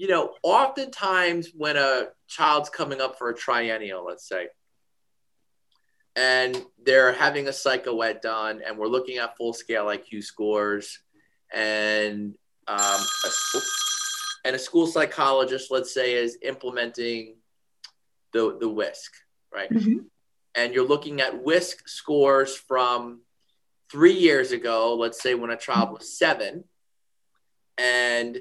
You 0.00 0.08
know, 0.08 0.32
oftentimes 0.42 1.50
when 1.54 1.76
a 1.76 2.06
child's 2.26 2.70
coming 2.70 3.02
up 3.02 3.18
for 3.18 3.28
a 3.28 3.34
triennial, 3.34 4.02
let's 4.02 4.26
say, 4.26 4.46
and 6.16 6.64
they're 6.82 7.12
having 7.12 7.48
a 7.48 7.50
psychoed 7.50 8.22
done, 8.22 8.62
and 8.66 8.78
we're 8.78 8.86
looking 8.86 9.18
at 9.18 9.36
full 9.36 9.52
scale 9.52 9.84
IQ 9.88 10.24
scores, 10.24 11.00
and 11.52 12.34
um, 12.66 12.78
a, 12.78 13.58
and 14.46 14.56
a 14.56 14.58
school 14.58 14.86
psychologist, 14.86 15.70
let's 15.70 15.92
say, 15.92 16.14
is 16.14 16.38
implementing 16.40 17.36
the 18.32 18.56
the 18.58 18.70
WISC, 18.70 19.10
right? 19.52 19.70
Mm-hmm. 19.70 19.98
And 20.54 20.72
you're 20.72 20.88
looking 20.88 21.20
at 21.20 21.44
WISC 21.44 21.86
scores 21.86 22.56
from 22.56 23.20
three 23.92 24.14
years 24.14 24.52
ago, 24.52 24.94
let's 24.94 25.22
say 25.22 25.34
when 25.34 25.50
a 25.50 25.58
child 25.58 25.90
was 25.90 26.16
seven, 26.16 26.64
and 27.76 28.40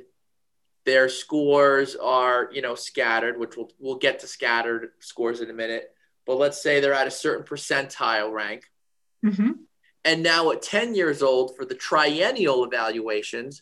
their 0.89 1.08
scores 1.08 1.95
are 1.95 2.49
you 2.52 2.63
know 2.63 2.73
scattered 2.73 3.39
which 3.39 3.56
we'll, 3.56 3.69
we'll 3.78 3.97
get 4.08 4.17
to 4.19 4.25
scattered 4.28 4.89
scores 4.99 5.39
in 5.39 5.49
a 5.52 5.54
minute 5.54 5.86
but 6.25 6.38
let's 6.43 6.60
say 6.65 6.80
they're 6.80 6.95
at 7.04 7.06
a 7.06 7.12
certain 7.12 7.45
percentile 7.45 8.32
rank 8.32 8.63
Mm-hmm. 9.23 9.52
and 10.06 10.23
now 10.23 10.49
at 10.52 10.62
10 10.63 10.95
years 10.95 11.21
old 11.21 11.56
for 11.56 11.63
the 11.65 11.75
triennial 11.75 12.63
evaluations 12.63 13.62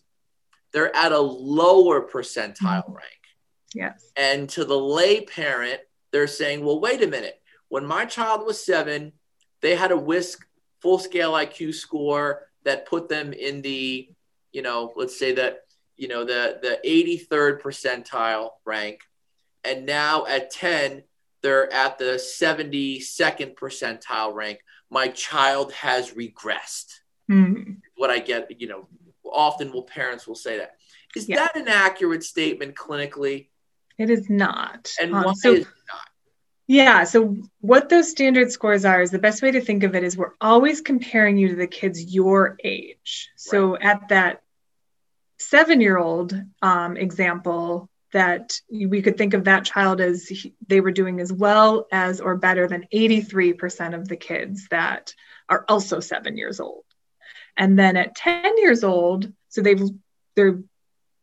they're 0.72 0.96
at 0.96 1.12
a 1.12 1.20
lower 1.20 2.08
percentile 2.08 2.86
Mhm. 2.88 2.96
rank 2.96 3.24
Yes. 3.74 4.12
and 4.16 4.48
to 4.56 4.64
the 4.64 4.80
lay 4.80 5.20
parent 5.26 5.82
they're 6.12 6.28
saying 6.42 6.64
well 6.64 6.80
wait 6.80 7.04
a 7.04 7.08
minute 7.08 7.42
when 7.68 7.86
my 7.86 8.06
child 8.06 8.46
was 8.46 8.64
seven 8.64 9.12
they 9.62 9.76
had 9.76 9.92
a 9.92 9.98
WISC 9.98 10.38
full 10.82 11.00
scale 11.00 11.34
iq 11.34 11.74
score 11.74 12.48
that 12.64 12.86
put 12.86 13.10
them 13.10 13.34
in 13.34 13.62
the 13.64 14.08
you 14.54 14.62
know 14.62 14.94
let's 14.96 15.18
say 15.20 15.34
that 15.34 15.64
you 15.98 16.08
know 16.08 16.24
the 16.24 16.60
the 16.62 16.80
83rd 16.88 17.62
percentile 17.62 18.52
rank 18.66 19.02
and 19.64 19.86
now 19.86 20.26
at 20.26 20.52
10 20.52 21.04
they're 21.42 21.72
at 21.72 21.98
the 21.98 22.16
72nd 22.16 23.56
percentile 23.56 24.34
rank 24.34 24.60
my 24.90 25.08
child 25.10 25.74
has 25.74 26.12
regressed 26.12 27.00
Mm. 27.30 27.82
what 27.98 28.10
i 28.10 28.20
get 28.20 28.62
you 28.62 28.70
know 28.70 28.88
often 29.30 29.74
will 29.74 29.84
parents 29.84 30.26
will 30.26 30.36
say 30.36 30.60
that 30.60 30.76
is 31.14 31.28
Yeah. 31.28 31.36
that 31.38 31.58
an 31.58 31.68
accurate 31.68 32.24
statement 32.24 32.74
clinically 32.76 33.50
It 33.98 34.10
is 34.10 34.30
not. 34.30 34.90
and 35.02 35.14
Um, 35.14 35.24
why 35.26 35.34
so 35.34 35.54
is 35.54 35.62
it 35.62 35.68
not 35.90 36.08
Yeah. 36.68 37.04
So, 37.06 37.36
what 37.62 37.88
those 37.90 38.10
standard 38.12 38.52
scores 38.52 38.84
are 38.86 39.02
is 39.02 39.10
the 39.12 39.20
best 39.20 39.42
way 39.42 39.52
to 39.52 39.60
think 39.62 39.84
of 39.84 39.96
it 39.96 40.04
is 40.04 40.16
we're 40.18 40.36
always 40.40 40.80
comparing 40.82 41.38
you 41.38 41.48
to 41.50 41.56
the 41.56 41.68
kids 41.68 42.14
your 42.14 42.58
age. 42.64 43.30
So, 43.36 43.78
at 43.78 44.08
that 44.10 44.42
seven 45.38 45.82
year 45.82 45.98
old 45.98 46.40
um, 46.62 46.98
example, 46.98 47.90
that 48.14 48.54
we 48.72 49.02
could 49.02 49.18
think 49.18 49.34
of 49.34 49.46
that 49.46 49.66
child 49.66 50.00
as 50.02 50.28
he- 50.28 50.56
they 50.68 50.80
were 50.80 50.92
doing 50.92 51.20
as 51.20 51.32
well 51.32 51.88
as 51.92 52.22
or 52.22 52.36
better 52.38 52.68
than 52.68 52.88
83% 52.94 53.94
of 53.94 54.08
the 54.08 54.16
kids 54.16 54.68
that 54.70 55.14
are 55.50 55.66
also 55.68 56.00
seven 56.00 56.38
years 56.38 56.60
old. 56.60 56.84
And 57.58 57.78
then 57.78 57.98
at 57.98 58.16
10 58.16 58.58
years 58.58 58.84
old, 58.84 59.32
so 59.50 59.62
they've, 59.62 59.82
they're 60.36 60.60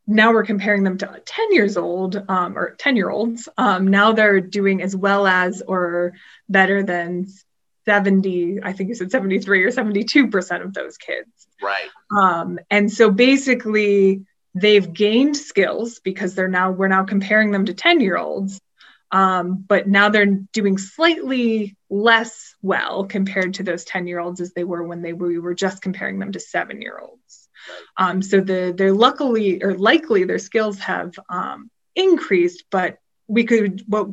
now 0.06 0.32
we're 0.32 0.44
comparing 0.44 0.84
them 0.84 0.98
to 0.98 1.22
10 1.24 1.52
years 1.52 1.76
old 1.76 2.22
um, 2.28 2.58
or 2.58 2.74
10 2.74 2.96
year 2.96 3.08
olds. 3.08 3.48
Um, 3.56 3.88
now 3.88 4.12
they're 4.12 4.40
doing 4.40 4.82
as 4.82 4.94
well 4.94 5.26
as 5.26 5.62
or 5.66 6.12
better 6.48 6.82
than 6.82 7.26
70, 7.86 8.60
I 8.62 8.72
think 8.72 8.88
you 8.88 8.94
said 8.94 9.10
73 9.10 9.64
or 9.64 9.70
72% 9.70 10.64
of 10.64 10.74
those 10.74 10.96
kids. 10.98 11.28
Right 11.64 11.88
Um, 12.16 12.58
and 12.70 12.90
so 12.90 13.10
basically, 13.10 14.24
they've 14.54 14.92
gained 14.92 15.36
skills 15.36 16.00
because 16.00 16.34
they're 16.34 16.48
now, 16.48 16.70
we're 16.70 16.88
now 16.88 17.04
comparing 17.04 17.50
them 17.50 17.66
to 17.66 17.74
10 17.74 18.00
year 18.00 18.16
olds. 18.16 18.60
Um, 19.10 19.64
but 19.68 19.86
now 19.86 20.08
they're 20.08 20.26
doing 20.26 20.76
slightly 20.78 21.76
less 21.88 22.54
well 22.62 23.04
compared 23.04 23.54
to 23.54 23.62
those 23.62 23.84
10 23.84 24.06
year 24.06 24.18
olds 24.18 24.40
as 24.40 24.52
they 24.52 24.64
were 24.64 24.82
when 24.82 25.02
they 25.02 25.12
were, 25.12 25.28
we 25.28 25.38
were 25.38 25.54
just 25.54 25.82
comparing 25.82 26.18
them 26.18 26.32
to 26.32 26.40
seven 26.40 26.80
year 26.80 26.98
olds. 27.00 27.48
Um, 27.96 28.22
so 28.22 28.40
the, 28.40 28.74
they're 28.76 28.92
luckily 28.92 29.62
or 29.62 29.74
likely 29.74 30.24
their 30.24 30.38
skills 30.38 30.78
have 30.80 31.14
um, 31.28 31.70
increased, 31.94 32.64
but 32.70 32.98
we 33.28 33.44
could, 33.44 33.82
what 33.86 34.08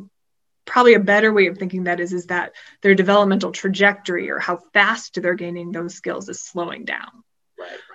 probably 0.64 0.94
a 0.94 1.00
better 1.00 1.32
way 1.32 1.48
of 1.48 1.58
thinking 1.58 1.84
that 1.84 2.00
is, 2.00 2.12
is 2.12 2.26
that 2.26 2.52
their 2.82 2.94
developmental 2.94 3.50
trajectory 3.50 4.30
or 4.30 4.38
how 4.38 4.58
fast 4.72 5.20
they're 5.20 5.34
gaining 5.34 5.72
those 5.72 5.94
skills 5.94 6.28
is 6.28 6.40
slowing 6.40 6.84
down. 6.84 7.24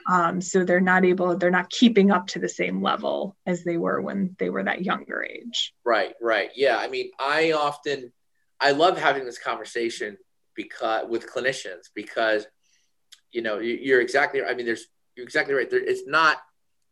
Um, 0.09 0.39
so 0.39 0.63
they're 0.63 0.79
not 0.79 1.03
able, 1.03 1.37
they're 1.37 1.51
not 1.51 1.69
keeping 1.69 2.11
up 2.11 2.27
to 2.27 2.39
the 2.39 2.47
same 2.47 2.81
level 2.81 3.35
as 3.45 3.63
they 3.63 3.75
were 3.77 4.01
when 4.01 4.35
they 4.39 4.49
were 4.49 4.63
that 4.63 4.83
younger 4.83 5.23
age. 5.23 5.73
Right, 5.83 6.13
right. 6.21 6.49
Yeah. 6.55 6.77
I 6.77 6.87
mean, 6.87 7.11
I 7.19 7.51
often 7.51 8.13
I 8.59 8.71
love 8.71 8.97
having 8.97 9.25
this 9.25 9.37
conversation 9.37 10.17
because 10.55 11.05
with 11.09 11.29
clinicians 11.29 11.89
because 11.93 12.47
you 13.31 13.41
know, 13.41 13.59
you- 13.59 13.79
you're 13.81 14.01
exactly 14.01 14.41
I 14.43 14.53
mean, 14.53 14.65
there's 14.65 14.87
you're 15.15 15.25
exactly 15.25 15.53
right. 15.53 15.69
There 15.69 15.79
it's 15.79 16.07
not 16.07 16.37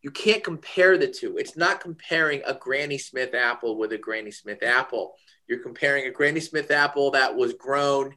you 0.01 0.11
can't 0.11 0.43
compare 0.43 0.97
the 0.97 1.07
two. 1.07 1.37
It's 1.37 1.57
not 1.57 1.79
comparing 1.79 2.41
a 2.45 2.53
Granny 2.53 2.97
Smith 2.97 3.33
apple 3.33 3.77
with 3.77 3.91
a 3.93 3.97
Granny 3.97 4.29
Smith 4.31 4.61
apple. 4.61 5.15
You're 5.47 5.63
comparing 5.63 6.05
a 6.05 6.11
Granny 6.11 6.41
Smith 6.41 6.69
apple 6.69 7.11
that 7.11 7.35
was 7.35 7.53
grown 7.53 8.15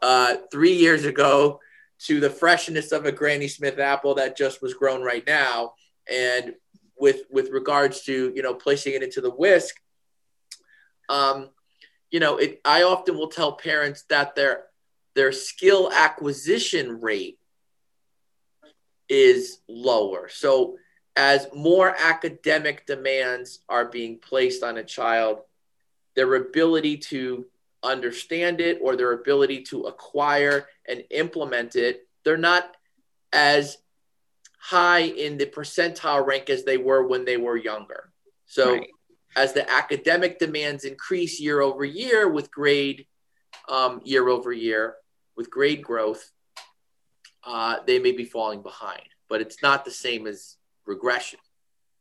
uh, 0.00 0.36
three 0.50 0.72
years 0.74 1.04
ago 1.04 1.60
to 2.06 2.20
the 2.20 2.30
freshness 2.30 2.92
of 2.92 3.06
a 3.06 3.12
Granny 3.12 3.48
Smith 3.48 3.78
apple 3.78 4.14
that 4.16 4.36
just 4.36 4.62
was 4.62 4.74
grown 4.74 5.02
right 5.02 5.26
now. 5.26 5.74
And 6.10 6.54
with 6.98 7.22
with 7.30 7.50
regards 7.50 8.02
to 8.02 8.32
you 8.34 8.42
know 8.42 8.54
placing 8.54 8.94
it 8.94 9.02
into 9.02 9.20
the 9.20 9.30
WISC, 9.30 9.72
um, 11.08 11.50
you 12.10 12.20
know, 12.20 12.36
it. 12.36 12.60
I 12.64 12.82
often 12.82 13.16
will 13.16 13.28
tell 13.28 13.52
parents 13.52 14.04
that 14.08 14.34
their 14.34 14.64
their 15.14 15.32
skill 15.32 15.90
acquisition 15.92 17.00
rate 17.00 17.38
is 19.08 19.58
lower. 19.68 20.28
So 20.28 20.76
as 21.16 21.46
more 21.54 21.94
academic 21.98 22.86
demands 22.86 23.60
are 23.68 23.84
being 23.84 24.18
placed 24.18 24.62
on 24.62 24.78
a 24.78 24.84
child, 24.84 25.40
their 26.16 26.34
ability 26.34 26.98
to 26.98 27.46
understand 27.82 28.60
it 28.60 28.78
or 28.82 28.96
their 28.96 29.12
ability 29.12 29.62
to 29.62 29.82
acquire 29.84 30.68
and 30.88 31.04
implement 31.10 31.76
it, 31.76 32.06
they're 32.24 32.36
not 32.36 32.76
as 33.32 33.78
high 34.58 35.00
in 35.00 35.38
the 35.38 35.46
percentile 35.46 36.24
rank 36.24 36.48
as 36.48 36.64
they 36.64 36.76
were 36.76 37.06
when 37.06 37.24
they 37.24 37.36
were 37.36 37.56
younger. 37.56 38.12
So 38.46 38.74
Right. 38.74 38.90
as 39.34 39.52
the 39.52 39.68
academic 39.70 40.38
demands 40.38 40.84
increase 40.84 41.40
year 41.40 41.60
over 41.60 41.84
year 41.84 42.28
with 42.28 42.50
grade 42.50 43.06
um, 43.68 44.00
year 44.04 44.28
over 44.28 44.52
year 44.52 44.96
with 45.36 45.50
grade 45.50 45.82
growth, 45.82 46.30
uh, 47.44 47.78
they 47.86 47.98
may 47.98 48.12
be 48.12 48.24
falling 48.24 48.62
behind, 48.62 49.02
but 49.28 49.40
it's 49.40 49.62
not 49.62 49.84
the 49.84 49.90
same 49.90 50.26
as 50.26 50.56
regression. 50.86 51.38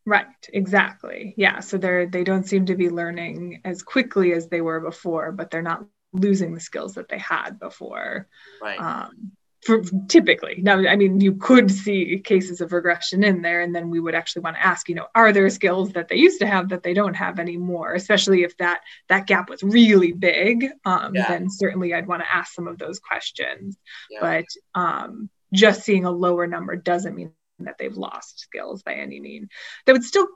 Right, 0.06 0.26
exactly. 0.52 1.34
Yeah. 1.38 1.60
So 1.60 1.78
they're 1.78 2.08
they 2.08 2.24
don't 2.24 2.48
seem 2.48 2.66
to 2.68 2.76
be 2.76 2.90
learning 2.90 3.62
as 3.64 3.84
quickly 3.84 4.34
as 4.34 4.48
they 4.48 4.62
were 4.62 4.80
before, 4.80 5.32
but 5.32 5.52
they're 5.52 5.62
not 5.62 5.86
losing 6.14 6.54
the 6.54 6.60
skills 6.60 6.96
that 6.96 7.08
they 7.08 7.20
had 7.20 7.60
before. 7.60 8.28
Right. 8.62 8.80
Um, 8.80 9.32
for 9.64 9.84
typically. 10.08 10.60
Now, 10.64 10.80
I 10.88 10.96
mean, 10.96 11.22
you 11.22 11.36
could 11.36 11.70
see 11.70 12.20
cases 12.24 12.62
of 12.62 12.74
regression 12.74 13.24
in 13.24 13.44
there, 13.44 13.62
and 13.62 13.76
then 13.76 13.92
we 13.92 14.00
would 14.00 14.16
actually 14.16 14.42
want 14.42 14.56
to 14.56 14.66
ask, 14.66 14.90
you 14.90 14.96
know, 14.96 15.06
are 15.14 15.32
there 15.32 15.48
skills 15.52 15.92
that 15.94 16.08
they 16.08 16.16
used 16.16 16.40
to 16.40 16.48
have 16.48 16.70
that 16.70 16.82
they 16.82 16.96
don't 16.96 17.14
have 17.14 17.38
anymore? 17.38 17.94
Especially 17.94 18.42
if 18.42 18.58
that 18.58 18.82
that 19.08 19.28
gap 19.28 19.50
was 19.50 19.62
really 19.62 20.14
big, 20.14 20.68
um, 20.84 21.14
Yeah. 21.14 21.28
then 21.28 21.48
certainly 21.48 21.94
I'd 21.94 22.08
want 22.08 22.24
to 22.24 22.36
ask 22.36 22.54
some 22.54 22.68
of 22.68 22.80
those 22.80 23.00
questions. 23.00 23.78
Yeah. 24.10 24.20
But 24.22 24.46
um, 24.74 25.30
just 25.54 25.84
seeing 25.84 26.06
a 26.06 26.12
lower 26.12 26.48
number 26.48 26.76
doesn't 26.76 27.16
mean 27.16 27.32
that 27.66 27.78
they've 27.78 27.96
lost 27.96 28.40
skills 28.40 28.84
by 28.84 28.94
any 28.94 29.20
mean. 29.20 29.50
That 29.86 29.94
would 29.94 30.04
still 30.04 30.28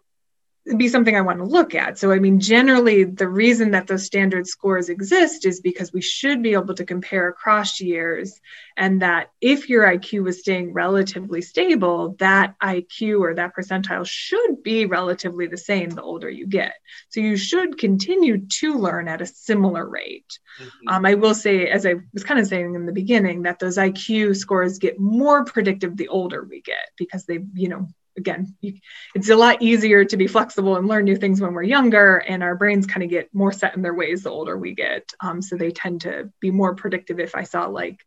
be 0.78 0.88
something 0.88 1.16
I 1.16 1.22
want 1.22 1.38
to 1.40 1.46
look 1.46 1.76
at. 1.76 2.00
So, 2.00 2.12
I 2.12 2.18
mean, 2.18 2.40
generally, 2.40 3.04
the 3.04 3.28
reason 3.28 3.72
that 3.72 3.86
those 3.86 4.06
standard 4.06 4.48
scores 4.48 4.90
exist 4.90 5.46
is 5.46 5.62
because 5.62 5.94
we 5.94 6.02
should 6.02 6.42
be 6.42 6.54
able 6.54 6.74
to 6.74 6.86
compare 6.86 7.28
across 7.28 7.80
years, 7.80 8.40
and 8.76 9.02
that 9.04 9.30
if 9.42 9.70
your 9.70 9.86
IQ 9.86 10.24
was 10.24 10.40
staying 10.40 10.74
relatively 10.74 11.42
stable, 11.42 12.16
that 12.20 12.56
IQ 12.60 13.20
or 13.20 13.36
that 13.36 13.54
percentile 13.56 14.08
should 14.08 14.64
be 14.64 14.86
relatively 14.88 15.46
the 15.46 15.58
same 15.58 15.92
the 15.92 16.02
older 16.02 16.30
you 16.30 16.48
get. 16.48 16.74
So, 17.10 17.20
you 17.20 17.38
should 17.38 17.78
continue 17.78 18.48
to 18.48 18.78
learn 18.78 19.08
at 19.08 19.22
a 19.22 19.28
similar 19.28 19.88
rate. 19.88 20.40
Mhm. 20.60 20.70
Um, 20.88 21.06
I 21.06 21.14
will 21.14 21.36
say, 21.36 21.68
as 21.68 21.86
I 21.86 21.96
was 22.12 22.24
kind 22.24 22.40
of 22.40 22.48
saying 22.48 22.74
in 22.74 22.88
the 22.88 22.92
beginning, 22.92 23.44
that 23.44 23.60
those 23.60 23.78
IQ 23.78 24.36
scores 24.36 24.80
get 24.80 25.00
more 25.00 25.46
predictive 25.46 25.96
the 25.96 26.08
older 26.08 26.44
we 26.44 26.62
get 26.62 26.90
because 26.98 27.26
they, 27.26 27.40
you 27.54 27.70
know, 27.70 27.88
again, 28.18 28.56
you, 28.62 28.76
it's 29.14 29.30
a 29.30 29.36
lot 29.36 29.62
easier 29.62 30.06
to 30.06 30.18
be 30.18 30.28
flexible 30.28 30.78
and 30.78 30.88
learn 30.88 31.06
new 31.06 31.16
things 31.16 31.42
when 31.42 31.54
we're 31.54 31.64
younger, 31.64 32.18
and 32.18 32.44
our 32.44 32.56
brains 32.56 32.88
kind 32.88 33.04
of 33.04 33.10
get 33.10 33.34
more 33.34 33.52
set 33.52 33.76
in 33.76 33.82
their 33.82 33.94
ways 33.94 34.24
the 34.24 34.30
older 34.30 34.58
we 34.58 34.74
get. 34.74 35.12
Um, 35.20 35.42
so 35.42 35.56
they 35.56 35.72
tend 35.72 36.02
to 36.02 36.32
be 36.40 36.52
more 36.52 36.76
predictive. 36.76 37.20
If 37.20 37.36
I 37.36 37.44
saw 37.44 37.66
like 37.66 38.00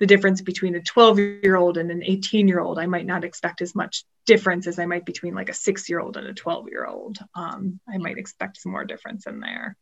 the 0.00 0.06
difference 0.06 0.40
between 0.40 0.74
a 0.74 0.82
12 0.82 1.18
year 1.18 1.56
old 1.56 1.78
and 1.78 1.90
an 1.90 2.02
18 2.02 2.48
year 2.48 2.60
old, 2.60 2.78
I 2.78 2.86
might 2.86 3.06
not 3.06 3.24
expect 3.24 3.62
as 3.62 3.74
much 3.74 4.04
difference 4.26 4.66
as 4.66 4.78
I 4.78 4.86
might 4.86 5.04
between 5.04 5.34
like 5.34 5.50
a 5.50 5.54
six 5.54 5.88
year 5.88 6.00
old 6.00 6.16
and 6.16 6.26
a 6.26 6.34
12 6.34 6.68
year 6.68 6.86
old. 6.86 7.18
Um, 7.34 7.80
I 7.88 7.98
might 7.98 8.18
expect 8.18 8.60
some 8.60 8.72
more 8.72 8.84
difference 8.84 9.26
in 9.26 9.40
there. 9.40 9.76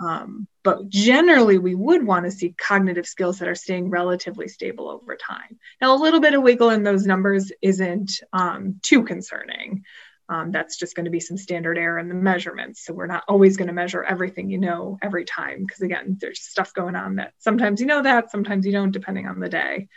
Um, 0.00 0.46
but 0.62 0.88
generally, 0.88 1.58
we 1.58 1.74
would 1.74 2.06
want 2.06 2.24
to 2.24 2.30
see 2.30 2.54
cognitive 2.56 3.06
skills 3.06 3.38
that 3.38 3.48
are 3.48 3.54
staying 3.54 3.90
relatively 3.90 4.48
stable 4.48 4.88
over 4.88 5.16
time. 5.16 5.58
Now, 5.80 5.94
a 5.94 6.02
little 6.02 6.20
bit 6.20 6.34
of 6.34 6.42
wiggle 6.42 6.70
in 6.70 6.82
those 6.82 7.06
numbers 7.06 7.50
isn't 7.62 8.20
um, 8.32 8.80
too 8.82 9.02
concerning. 9.02 9.84
Um, 10.28 10.52
that's 10.52 10.76
just 10.76 10.94
going 10.94 11.06
to 11.06 11.10
be 11.10 11.20
some 11.20 11.38
standard 11.38 11.78
error 11.78 11.98
in 11.98 12.08
the 12.08 12.14
measurements. 12.14 12.84
So 12.84 12.92
we're 12.92 13.06
not 13.06 13.24
always 13.28 13.56
going 13.56 13.68
to 13.68 13.74
measure 13.74 14.04
everything 14.04 14.50
you 14.50 14.58
know 14.58 14.98
every 15.00 15.24
time 15.24 15.64
because 15.64 15.80
again, 15.80 16.18
there's 16.20 16.42
stuff 16.42 16.74
going 16.74 16.96
on 16.96 17.16
that 17.16 17.32
sometimes 17.38 17.80
you 17.80 17.86
know 17.86 18.02
that, 18.02 18.30
sometimes 18.30 18.66
you 18.66 18.72
don't, 18.72 18.92
depending 18.92 19.26
on 19.26 19.40
the 19.40 19.48
day. 19.48 19.88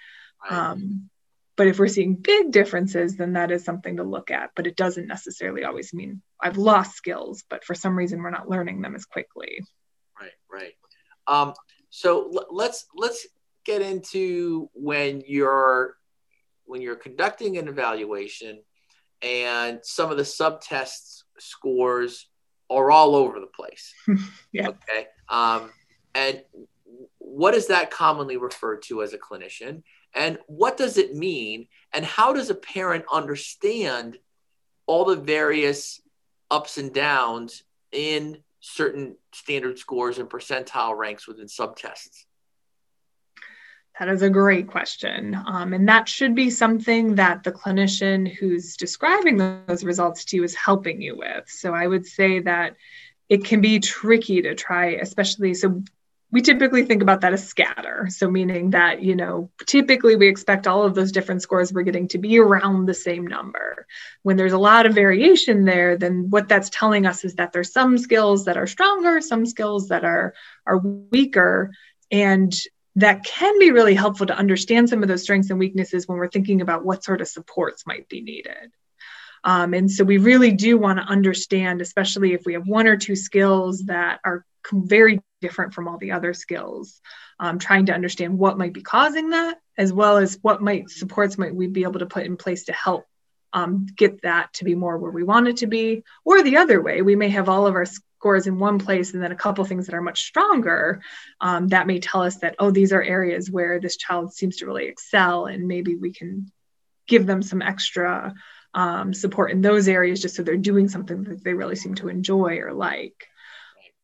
Um, 0.50 1.10
But 1.58 1.68
if 1.68 1.78
we're 1.78 1.90
seeing 1.90 2.16
big 2.16 2.52
differences, 2.52 3.18
then 3.18 3.34
that 3.34 3.52
is 3.52 3.66
something 3.66 3.98
to 3.98 4.04
look 4.04 4.32
at. 4.32 4.52
But 4.56 4.68
it 4.68 4.78
doesn't 4.78 5.06
necessarily 5.06 5.66
always 5.66 5.94
mean 5.94 6.22
I've 6.40 6.58
lost 6.58 6.96
skills, 6.96 7.44
but 7.50 7.66
for 7.66 7.76
some 7.76 7.98
reason 7.98 8.22
we're 8.22 8.32
not 8.32 8.50
learning 8.50 8.82
them 8.82 8.96
as 8.96 9.06
quickly. 9.06 9.60
Um, 11.32 11.54
so 11.90 12.30
l- 12.36 12.48
let's 12.52 12.86
let's 12.96 13.26
get 13.66 13.82
into 13.82 14.70
when 14.74 15.24
you're 15.26 15.96
when 16.66 16.82
you're 16.82 16.96
conducting 16.96 17.58
an 17.58 17.68
evaluation 17.68 18.62
and 19.22 19.80
some 19.84 20.12
of 20.12 20.18
the 20.18 20.24
subtests 20.24 21.24
scores 21.38 22.28
are 22.70 22.92
all 22.92 23.16
over 23.16 23.40
the 23.40 23.48
place. 23.48 23.94
yeah. 24.52 24.70
Okay. 24.70 25.08
Um, 25.30 25.72
and 26.16 26.42
what 27.18 27.54
is 27.54 27.68
that 27.68 27.92
commonly 27.92 28.38
referred 28.38 28.82
to 28.84 29.04
as 29.04 29.14
a 29.14 29.18
clinician? 29.18 29.84
And 30.14 30.40
what 30.48 30.78
does 30.78 30.98
it 30.98 31.16
mean? 31.16 31.68
And 31.94 32.04
how 32.04 32.34
does 32.34 32.50
a 32.50 32.56
parent 32.56 33.06
understand 33.12 34.18
all 34.86 35.06
the 35.06 35.16
various 35.16 36.02
ups 36.50 36.78
and 36.78 36.94
downs 36.94 37.64
in 37.92 38.40
certain 38.62 39.18
standard 39.34 39.78
scores 39.78 40.18
and 40.18 40.30
percentile 40.30 40.98
ranks 40.98 41.28
within 41.28 41.48
subtests? 41.48 42.24
That 44.00 44.08
is 44.08 44.22
a 44.22 44.30
great 44.30 44.68
question. 44.68 45.36
Um, 45.36 45.74
and 45.74 45.90
that 45.90 46.08
should 46.08 46.34
be 46.34 46.50
something 46.50 47.16
that 47.16 47.44
the 47.44 47.52
clinician 47.52 48.34
who's 48.34 48.78
describing 48.78 49.38
those 49.38 49.84
results 49.84 50.26
to 50.26 50.38
you 50.38 50.44
is 50.44 50.56
helping 50.56 51.02
you 51.02 51.18
with. 51.18 51.50
So 51.50 51.74
I 51.74 51.88
would 51.88 52.06
say 52.06 52.40
that 52.40 52.78
it 53.28 53.44
can 53.44 53.62
be 53.62 53.80
tricky 53.80 54.42
to 54.44 54.56
try, 54.56 54.92
especially 54.92 55.54
so 55.54 55.84
we 56.32 56.42
typically 56.42 56.86
think 56.86 57.02
about 57.02 57.22
that 57.22 57.34
as 57.34 57.46
scatter. 57.46 58.08
So, 58.10 58.32
meaning 58.32 58.70
that, 58.70 59.04
you 59.04 59.16
know, 59.16 59.52
typically 59.66 60.16
we 60.16 60.28
expect 60.28 60.66
all 60.66 60.84
of 60.84 60.96
those 60.96 61.12
different 61.12 61.42
scores 61.42 61.74
we're 61.74 61.84
getting 61.84 62.08
to 62.10 62.18
be 62.18 62.40
around 62.40 62.86
the 62.86 62.94
same 62.94 63.28
number. 63.28 63.86
When 64.24 64.38
there's 64.38 64.54
a 64.54 64.58
lot 64.58 64.86
of 64.86 64.96
variation 64.96 65.66
there, 65.66 65.98
then 65.98 66.30
what 66.30 66.48
that's 66.48 66.70
telling 66.70 67.06
us 67.06 67.26
is 67.26 67.36
that 67.36 67.52
there's 67.52 67.74
some 67.74 67.98
skills 67.98 68.46
that 68.46 68.58
are 68.58 68.68
stronger, 68.68 69.20
some 69.20 69.46
skills 69.46 69.90
that 69.90 70.06
are, 70.06 70.34
are 70.66 70.78
weaker. 70.78 71.72
And 72.12 72.54
that 72.96 73.24
can 73.26 73.60
be 73.60 73.72
really 73.72 73.96
helpful 73.96 74.28
to 74.28 74.38
understand 74.38 74.90
some 74.90 75.02
of 75.02 75.10
those 75.10 75.24
strengths 75.24 75.50
and 75.50 75.60
weaknesses 75.60 76.08
when 76.08 76.18
we're 76.18 76.30
thinking 76.30 76.62
about 76.62 76.86
what 76.86 77.04
sort 77.04 77.22
of 77.22 77.28
supports 77.28 77.86
might 77.86 78.08
be 78.08 78.22
needed. 78.22 78.72
Um, 79.44 79.74
and 79.74 79.90
so 79.90 80.04
we 80.04 80.18
really 80.18 80.52
do 80.52 80.78
want 80.78 81.00
to 81.00 81.06
understand, 81.06 81.82
especially 81.82 82.34
if 82.34 82.46
we 82.46 82.54
have 82.54 82.68
one 82.68 82.88
or 82.88 82.96
two 82.96 83.16
skills 83.16 83.84
that 83.86 84.20
are 84.24 84.46
very 84.72 85.22
different 85.42 85.74
from 85.74 85.88
all 85.88 85.98
the 85.98 86.12
other 86.12 86.34
skills, 86.34 87.02
um, 87.40 87.60
trying 87.60 87.88
to 87.88 87.94
understand 87.94 88.38
what 88.38 88.58
might 88.58 88.74
be 88.74 88.82
causing 88.82 89.32
that, 89.32 89.58
as 89.78 89.92
well 89.92 90.18
as 90.18 90.38
what 90.42 90.62
might 90.62 90.90
supports 90.90 91.38
might 91.38 91.56
we 91.56 91.68
be 91.68 91.84
able 91.84 92.00
to 92.00 92.06
put 92.06 92.26
in 92.26 92.38
place 92.38 92.66
to 92.66 92.74
help 92.74 93.06
um, 93.54 93.88
get 93.96 94.22
that 94.22 94.54
to 94.54 94.64
be 94.64 94.76
more 94.76 94.98
where 94.98 95.12
we 95.12 95.24
want 95.24 95.48
it 95.48 95.58
to 95.58 95.68
be. 95.68 96.04
Or 96.24 96.42
the 96.42 96.58
other 96.58 96.82
way, 96.82 97.02
we 97.02 97.16
may 97.16 97.30
have 97.30 97.50
all 97.50 97.68
of 97.68 97.76
our 97.76 97.86
scores 97.86 98.48
in 98.48 98.60
one 98.60 98.80
place 98.80 99.14
and 99.14 99.22
then 99.22 99.32
a 99.32 99.36
couple 99.36 99.66
things 99.66 99.88
that 99.88 99.96
are 99.96 100.02
much 100.02 100.24
stronger. 100.24 101.02
Um, 101.42 101.68
that 101.70 101.88
may 101.88 102.00
tell 102.00 102.22
us 102.22 102.38
that, 102.38 102.56
oh, 102.60 102.72
these 102.72 102.94
are 102.94 103.02
areas 103.02 103.50
where 103.50 103.80
this 103.80 103.98
child 103.98 104.34
seems 104.34 104.58
to 104.58 104.66
really 104.66 104.86
excel, 104.86 105.48
and 105.48 105.68
maybe 105.68 105.96
we 105.96 106.14
can 106.14 106.52
give 107.08 107.26
them 107.26 107.42
some 107.42 107.62
extra 107.62 108.34
um, 108.74 109.14
support 109.14 109.52
in 109.52 109.62
those 109.62 109.88
areas 109.88 110.22
just 110.22 110.36
so 110.36 110.44
they're 110.44 110.56
doing 110.56 110.88
something 110.88 111.24
that 111.26 111.44
they 111.44 111.54
really 111.54 111.76
seem 111.76 111.96
to 111.96 112.08
enjoy 112.08 112.60
or 112.60 112.74
like. 112.74 113.28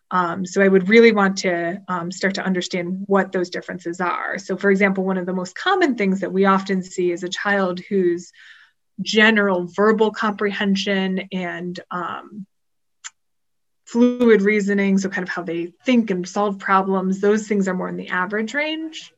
Um, 0.09 0.45
so 0.45 0.61
I 0.61 0.67
would 0.67 0.87
really 0.87 1.11
want 1.11 1.37
to 1.39 1.81
um, 1.87 2.11
start 2.11 2.35
to 2.35 2.45
understand 2.45 3.03
what 3.07 3.31
those 3.31 3.49
differences 3.49 3.99
are. 3.99 4.37
So, 4.37 4.55
for 4.55 4.71
example, 4.71 5.03
one 5.03 5.17
of 5.17 5.25
the 5.25 5.33
most 5.33 5.55
common 5.55 5.95
things 5.95 6.21
that 6.21 6.31
we 6.31 6.45
often 6.45 6.81
see 6.81 7.11
is 7.11 7.23
a 7.23 7.29
child 7.29 7.79
whose 7.79 8.31
general 9.01 9.67
verbal 9.67 10.11
comprehension 10.11 11.27
and 11.31 11.79
um, 11.91 12.45
fluid 13.85 14.41
reasoning, 14.41 14.97
so 14.97 15.09
kind 15.09 15.23
of 15.23 15.29
how 15.29 15.43
they 15.43 15.73
think 15.85 16.09
and 16.09 16.27
solve 16.27 16.57
problems, 16.57 17.19
those 17.19 17.47
things 17.47 17.67
are 17.67 17.73
more 17.73 17.89
in 17.89 17.97
the 17.97 18.09
average 18.09 18.53
range 18.53 19.13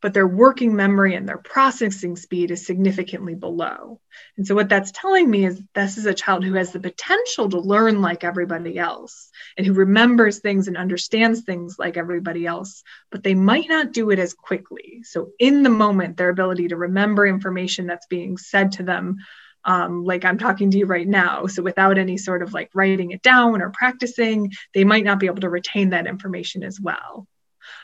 but 0.00 0.14
their 0.14 0.26
working 0.26 0.76
memory 0.76 1.14
and 1.14 1.28
their 1.28 1.38
processing 1.38 2.16
speed 2.16 2.50
is 2.50 2.66
significantly 2.66 3.34
below. 3.34 4.00
And 4.36 4.46
so, 4.46 4.54
what 4.54 4.68
that's 4.68 4.92
telling 4.92 5.30
me 5.30 5.44
is 5.44 5.60
this 5.74 5.98
is 5.98 6.06
a 6.06 6.14
child 6.14 6.44
who 6.44 6.54
has 6.54 6.72
the 6.72 6.80
potential 6.80 7.48
to 7.50 7.60
learn 7.60 8.00
like 8.00 8.24
everybody 8.24 8.78
else 8.78 9.30
and 9.56 9.66
who 9.66 9.72
remembers 9.72 10.40
things 10.40 10.68
and 10.68 10.76
understands 10.76 11.42
things 11.42 11.76
like 11.78 11.96
everybody 11.96 12.46
else, 12.46 12.82
but 13.10 13.22
they 13.22 13.34
might 13.34 13.68
not 13.68 13.92
do 13.92 14.10
it 14.10 14.18
as 14.18 14.34
quickly. 14.34 15.02
So, 15.04 15.30
in 15.38 15.62
the 15.62 15.70
moment, 15.70 16.16
their 16.16 16.30
ability 16.30 16.68
to 16.68 16.76
remember 16.76 17.26
information 17.26 17.86
that's 17.86 18.06
being 18.06 18.36
said 18.36 18.72
to 18.72 18.82
them. 18.82 19.16
Um, 19.64 20.04
like 20.04 20.24
I'm 20.24 20.38
talking 20.38 20.70
to 20.70 20.78
you 20.78 20.86
right 20.86 21.08
now. 21.08 21.46
So, 21.48 21.62
without 21.62 21.98
any 21.98 22.18
sort 22.18 22.42
of 22.42 22.52
like 22.52 22.70
writing 22.74 23.10
it 23.10 23.22
down 23.22 23.62
or 23.62 23.70
practicing, 23.70 24.52
they 24.74 24.84
might 24.84 25.04
not 25.04 25.18
be 25.18 25.26
able 25.26 25.40
to 25.40 25.50
retain 25.50 25.90
that 25.90 26.06
information 26.06 26.62
as 26.62 26.80
well 26.80 27.26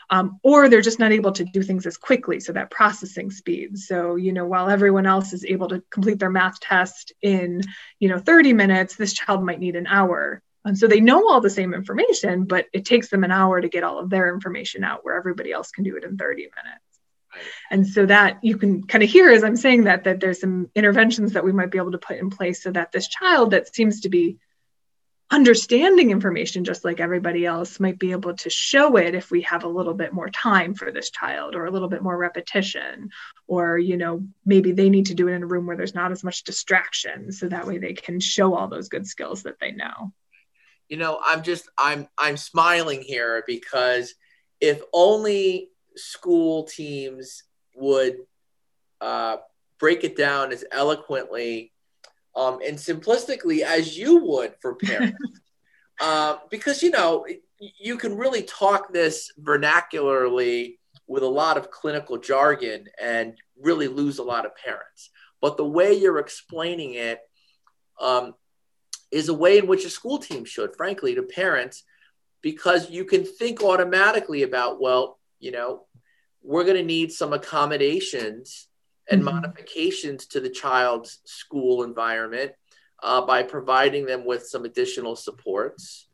um, 0.09 0.39
or 0.43 0.69
they're 0.69 0.81
just 0.81 0.99
not 0.99 1.11
able 1.11 1.31
to 1.33 1.43
do 1.43 1.61
things 1.61 1.85
as 1.85 1.97
quickly 1.97 2.39
so 2.39 2.53
that 2.53 2.71
processing 2.71 3.31
speed. 3.31 3.77
So 3.77 4.15
you 4.15 4.33
know 4.33 4.45
while 4.45 4.69
everyone 4.69 5.05
else 5.05 5.33
is 5.33 5.45
able 5.45 5.67
to 5.69 5.83
complete 5.89 6.19
their 6.19 6.29
math 6.29 6.59
test 6.59 7.13
in 7.21 7.61
you 7.99 8.09
know 8.09 8.19
30 8.19 8.53
minutes 8.53 8.95
this 8.95 9.13
child 9.13 9.43
might 9.43 9.59
need 9.59 9.75
an 9.75 9.87
hour. 9.87 10.41
And 10.65 10.77
so 10.77 10.87
they 10.87 11.01
know 11.01 11.29
all 11.29 11.41
the 11.41 11.49
same 11.49 11.73
information 11.73 12.45
but 12.45 12.67
it 12.73 12.85
takes 12.85 13.09
them 13.09 13.23
an 13.23 13.31
hour 13.31 13.59
to 13.59 13.69
get 13.69 13.83
all 13.83 13.99
of 13.99 14.09
their 14.09 14.33
information 14.33 14.83
out 14.83 15.03
where 15.03 15.17
everybody 15.17 15.51
else 15.51 15.71
can 15.71 15.83
do 15.83 15.97
it 15.97 16.03
in 16.03 16.17
30 16.17 16.43
minutes. 16.43 16.85
And 17.71 17.87
so 17.87 18.05
that 18.05 18.43
you 18.43 18.57
can 18.57 18.83
kind 18.83 19.03
of 19.03 19.09
hear 19.09 19.31
as 19.31 19.43
i'm 19.43 19.57
saying 19.57 19.85
that 19.85 20.03
that 20.03 20.19
there's 20.19 20.39
some 20.39 20.69
interventions 20.75 21.33
that 21.33 21.43
we 21.43 21.51
might 21.51 21.71
be 21.71 21.79
able 21.79 21.91
to 21.91 21.97
put 21.97 22.17
in 22.17 22.29
place 22.29 22.61
so 22.61 22.71
that 22.71 22.91
this 22.91 23.07
child 23.07 23.51
that 23.51 23.73
seems 23.73 24.01
to 24.01 24.09
be 24.09 24.37
understanding 25.31 26.11
information 26.11 26.63
just 26.63 26.85
like 26.85 26.99
everybody 26.99 27.45
else 27.45 27.79
might 27.79 27.97
be 27.97 28.11
able 28.11 28.35
to 28.35 28.49
show 28.49 28.97
it 28.97 29.15
if 29.15 29.31
we 29.31 29.41
have 29.41 29.63
a 29.63 29.67
little 29.69 29.93
bit 29.93 30.13
more 30.13 30.29
time 30.29 30.75
for 30.75 30.91
this 30.91 31.09
child 31.09 31.55
or 31.55 31.65
a 31.65 31.71
little 31.71 31.87
bit 31.87 32.03
more 32.03 32.17
repetition. 32.17 33.09
Or 33.47 33.77
you 33.77 33.97
know 33.97 34.25
maybe 34.45 34.71
they 34.71 34.89
need 34.89 35.07
to 35.07 35.15
do 35.15 35.27
it 35.27 35.33
in 35.33 35.43
a 35.43 35.47
room 35.47 35.65
where 35.65 35.77
there's 35.77 35.95
not 35.95 36.11
as 36.11 36.23
much 36.23 36.43
distraction 36.43 37.31
so 37.31 37.47
that 37.47 37.67
way 37.67 37.77
they 37.77 37.93
can 37.93 38.19
show 38.19 38.55
all 38.55 38.67
those 38.67 38.89
good 38.89 39.07
skills 39.07 39.43
that 39.43 39.59
they 39.59 39.71
know. 39.71 40.13
You 40.89 40.97
know 40.97 41.19
i'm 41.23 41.41
just 41.41 41.69
i'm 41.77 42.07
i'm 42.17 42.37
smiling 42.37 43.01
here 43.01 43.43
because 43.47 44.13
if 44.59 44.81
only 44.93 45.69
school 45.95 46.63
teams 46.63 47.43
would 47.75 48.17
uh, 49.01 49.37
break 49.79 50.05
it 50.05 50.15
down 50.15 50.53
as 50.53 50.63
eloquently 50.71 51.72
um, 52.35 52.59
and 52.65 52.77
simplistically 52.77 53.61
as 53.61 53.97
you 53.97 54.17
would 54.17 54.55
for 54.61 54.75
parents. 54.83 55.17
uh, 55.99 56.37
because, 56.49 56.81
you 56.83 56.91
know, 56.91 57.25
you 57.79 57.97
can 57.97 58.17
really 58.17 58.43
talk 58.43 58.91
this 58.91 59.31
vernacularly 59.41 60.77
with 61.07 61.23
a 61.23 61.27
lot 61.27 61.57
of 61.57 61.71
clinical 61.71 62.17
jargon 62.17 62.87
and 63.01 63.37
really 63.61 63.87
lose 63.87 64.19
a 64.19 64.23
lot 64.23 64.45
of 64.45 64.55
parents. 64.55 65.09
But 65.41 65.57
the 65.57 65.65
way 65.65 65.93
you're 65.93 66.19
explaining 66.19 66.93
it 66.93 67.19
um, 67.99 68.33
is 69.11 69.29
a 69.29 69.33
way 69.33 69.57
in 69.57 69.67
which 69.67 69.85
a 69.85 69.89
school 69.89 70.17
team 70.17 70.45
should, 70.45 70.75
frankly, 70.75 71.15
to 71.15 71.23
parents, 71.23 71.83
because 72.41 72.89
you 72.89 73.05
can 73.05 73.25
think 73.25 73.61
automatically 73.61 74.43
about, 74.43 74.81
well, 74.81 75.19
you 75.39 75.51
know, 75.51 75.85
we're 76.41 76.63
going 76.63 76.77
to 76.77 76.83
need 76.83 77.11
some 77.11 77.33
accommodations 77.33 78.67
and 79.09 79.21
mm-hmm. 79.21 79.35
modifications 79.35 80.25
to 80.27 80.39
the 80.39 80.49
child's 80.49 81.19
school 81.25 81.83
environment 81.83 82.51
uh, 83.01 83.21
by 83.25 83.43
providing 83.43 84.05
them 84.05 84.25
with 84.25 84.45
some 84.47 84.65
additional 84.65 85.15
supports. 85.15 86.07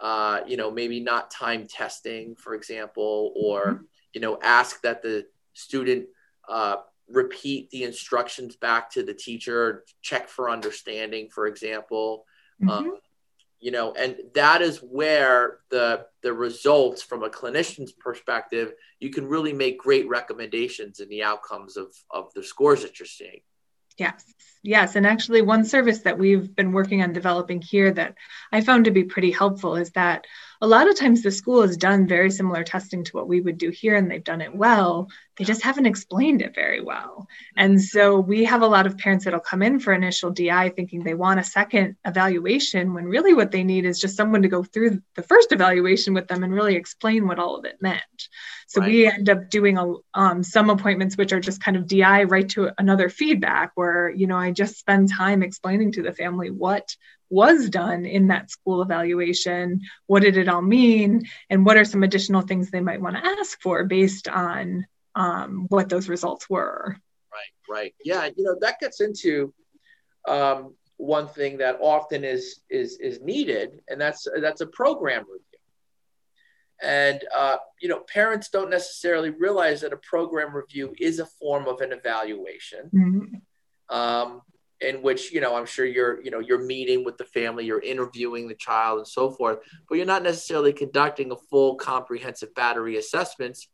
Uh, 0.00 0.40
you 0.46 0.56
know, 0.56 0.70
maybe 0.70 1.00
not 1.00 1.28
time 1.28 1.66
testing, 1.66 2.36
for 2.36 2.54
example, 2.54 3.32
or, 3.34 3.66
mm-hmm. 3.66 3.82
you 4.12 4.20
know, 4.20 4.38
ask 4.42 4.80
that 4.82 5.02
the 5.02 5.26
student 5.54 6.06
uh, 6.48 6.76
repeat 7.08 7.68
the 7.70 7.82
instructions 7.82 8.54
back 8.54 8.90
to 8.90 9.02
the 9.02 9.14
teacher, 9.14 9.84
check 10.00 10.28
for 10.28 10.50
understanding, 10.50 11.28
for 11.28 11.48
example. 11.48 12.24
Mm-hmm. 12.62 12.70
Um, 12.70 12.98
you 13.60 13.70
know 13.70 13.92
and 13.92 14.16
that 14.34 14.62
is 14.62 14.78
where 14.78 15.58
the 15.70 16.06
the 16.22 16.32
results 16.32 17.02
from 17.02 17.22
a 17.22 17.28
clinician's 17.28 17.92
perspective 17.92 18.72
you 19.00 19.10
can 19.10 19.26
really 19.26 19.52
make 19.52 19.78
great 19.78 20.08
recommendations 20.08 21.00
in 21.00 21.08
the 21.08 21.22
outcomes 21.22 21.76
of 21.76 21.92
of 22.10 22.32
the 22.34 22.42
scores 22.42 22.82
that 22.82 22.98
you're 22.98 23.06
seeing. 23.06 23.40
Yes. 23.96 24.24
Yes. 24.62 24.96
And 24.96 25.06
actually 25.06 25.42
one 25.42 25.64
service 25.64 26.00
that 26.00 26.18
we've 26.18 26.54
been 26.54 26.72
working 26.72 27.02
on 27.02 27.12
developing 27.12 27.60
here 27.60 27.90
that 27.92 28.14
i 28.52 28.60
found 28.60 28.84
to 28.84 28.90
be 28.90 29.04
pretty 29.04 29.32
helpful 29.32 29.76
is 29.76 29.90
that 29.90 30.24
a 30.60 30.66
lot 30.66 30.88
of 30.88 30.96
times 30.96 31.22
the 31.22 31.30
school 31.30 31.62
has 31.62 31.76
done 31.76 32.06
very 32.06 32.30
similar 32.30 32.64
testing 32.64 33.04
to 33.04 33.12
what 33.12 33.28
we 33.28 33.40
would 33.40 33.58
do 33.58 33.70
here 33.70 33.94
and 33.94 34.10
they've 34.10 34.24
done 34.24 34.40
it 34.40 34.54
well. 34.54 35.08
They 35.36 35.44
just 35.44 35.62
haven't 35.62 35.86
explained 35.86 36.42
it 36.42 36.54
very 36.54 36.80
well. 36.80 37.28
And 37.56 37.80
so 37.80 38.18
we 38.18 38.44
have 38.44 38.62
a 38.62 38.66
lot 38.66 38.86
of 38.86 38.98
parents 38.98 39.24
that'll 39.24 39.38
come 39.38 39.62
in 39.62 39.78
for 39.78 39.92
initial 39.92 40.30
di 40.30 40.68
thinking 40.70 41.04
they 41.04 41.14
want 41.14 41.38
a 41.38 41.44
second 41.44 41.96
evaluation 42.04 42.92
when 42.92 43.04
really 43.04 43.34
what 43.34 43.52
they 43.52 43.62
need 43.62 43.84
is 43.84 44.00
just 44.00 44.16
someone 44.16 44.42
to 44.42 44.48
go 44.48 44.64
through 44.64 45.00
the 45.14 45.22
first 45.22 45.52
evaluation 45.52 46.12
with 46.12 46.26
them 46.26 46.42
and 46.42 46.52
really 46.52 46.74
explain 46.74 47.28
what 47.28 47.38
all 47.38 47.56
of 47.56 47.64
it 47.64 47.80
meant. 47.80 48.28
So 48.66 48.80
right. 48.80 48.90
we 48.90 49.06
end 49.06 49.30
up 49.30 49.50
doing 49.50 49.78
a, 49.78 49.94
um, 50.14 50.42
some 50.42 50.70
appointments 50.70 51.16
which 51.16 51.32
are 51.32 51.40
just 51.40 51.62
kind 51.62 51.76
of 51.76 51.86
di 51.86 52.24
right 52.24 52.48
to 52.50 52.70
another 52.78 53.08
feedback 53.08 53.72
where 53.74 54.10
you 54.10 54.26
know 54.26 54.36
i 54.36 54.50
just 54.50 54.78
spend 54.78 55.10
time 55.10 55.42
explaining 55.42 55.92
to 55.92 56.02
the 56.02 56.12
family 56.12 56.50
what 56.50 56.96
was 57.30 57.68
done 57.68 58.06
in 58.06 58.28
that 58.28 58.50
school 58.50 58.82
evaluation 58.82 59.80
what 60.06 60.22
did 60.22 60.36
it 60.36 60.48
all 60.48 60.62
mean 60.62 61.22
and 61.50 61.64
what 61.64 61.76
are 61.76 61.84
some 61.84 62.02
additional 62.02 62.40
things 62.42 62.70
they 62.70 62.80
might 62.80 63.00
want 63.00 63.16
to 63.16 63.24
ask 63.24 63.60
for 63.60 63.84
based 63.84 64.28
on 64.28 64.86
um, 65.14 65.66
what 65.68 65.88
those 65.88 66.08
results 66.08 66.48
were. 66.48 66.96
Right 67.32 67.74
right. 67.76 67.94
Yeah 68.04 68.26
you 68.36 68.44
know 68.44 68.56
that 68.60 68.80
gets 68.80 69.00
into 69.00 69.52
um, 70.26 70.74
one 70.96 71.28
thing 71.28 71.58
that 71.58 71.78
often 71.80 72.24
is 72.24 72.60
is 72.70 72.98
is 72.98 73.20
needed 73.20 73.80
and 73.88 74.00
that's 74.00 74.26
that's 74.40 74.60
a 74.60 74.66
program 74.66 75.22
review. 75.22 75.44
And 76.80 77.22
uh, 77.36 77.56
you 77.80 77.88
know 77.88 78.00
parents 78.00 78.48
don't 78.48 78.70
necessarily 78.70 79.30
realize 79.30 79.80
that 79.82 79.92
a 79.92 79.98
program 79.98 80.54
review 80.54 80.94
is 80.98 81.18
a 81.18 81.26
form 81.26 81.66
of 81.66 81.80
an 81.80 81.92
evaluation. 81.92 82.90
Mm-hmm. 82.94 83.96
um, 83.96 84.42
in 84.80 85.02
which 85.02 85.32
you 85.32 85.40
know 85.40 85.56
i'm 85.56 85.66
sure 85.66 85.84
you're 85.84 86.22
you 86.22 86.30
know 86.30 86.38
you're 86.38 86.64
meeting 86.64 87.04
with 87.04 87.16
the 87.16 87.24
family 87.24 87.64
you're 87.64 87.80
interviewing 87.80 88.46
the 88.46 88.54
child 88.54 88.98
and 88.98 89.08
so 89.08 89.30
forth 89.30 89.58
but 89.88 89.96
you're 89.96 90.06
not 90.06 90.22
necessarily 90.22 90.72
conducting 90.72 91.32
a 91.32 91.36
full 91.36 91.76
comprehensive 91.76 92.54
battery 92.54 92.96
assessments. 92.96 93.68